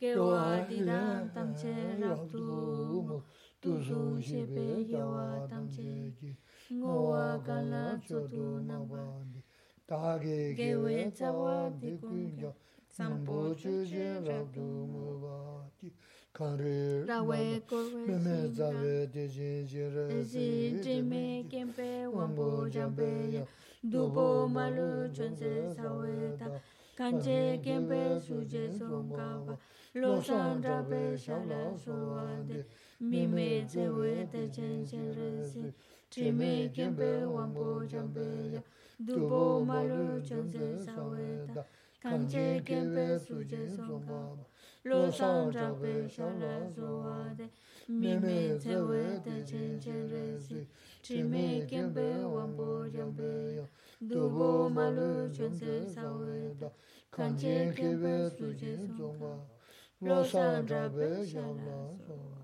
[0.00, 3.22] Kewa didan tamche rabdu
[3.60, 6.34] Tuzu shebe yewa tamche ki.
[6.72, 9.22] Ngowa kala chotu nangwa
[9.86, 12.54] Tage gewe tsawa dikunja
[12.88, 15.92] Sampo chuje rabdu muwa ki.
[16.32, 17.62] Kare rawe
[18.06, 23.46] meme zawe deje jere Ezi jime kempe wambo jambe ya.
[23.84, 26.50] Dubo malu chunze sawe ta.
[26.96, 29.58] kanche kenpe suje songkaba,
[29.94, 32.64] lo sandra pe shala suwande,
[33.00, 35.72] mime zewe te chen chen resi,
[36.10, 38.62] trime kenpe wambo jambe ya,
[38.98, 41.64] dupo malu chanse saweta,
[42.02, 44.44] kanche kenpe suje songkaba,
[44.84, 47.50] lo sandra pe shala suwande,
[47.88, 50.66] mime zewe te chen chen resi,
[51.02, 53.66] trime kenpe wambo jambe ya,
[54.00, 56.70] dupo malu chanse saweta,
[57.16, 59.32] kanche kebe suje zongba,
[60.00, 62.35] lo san drabe xiao la zongba.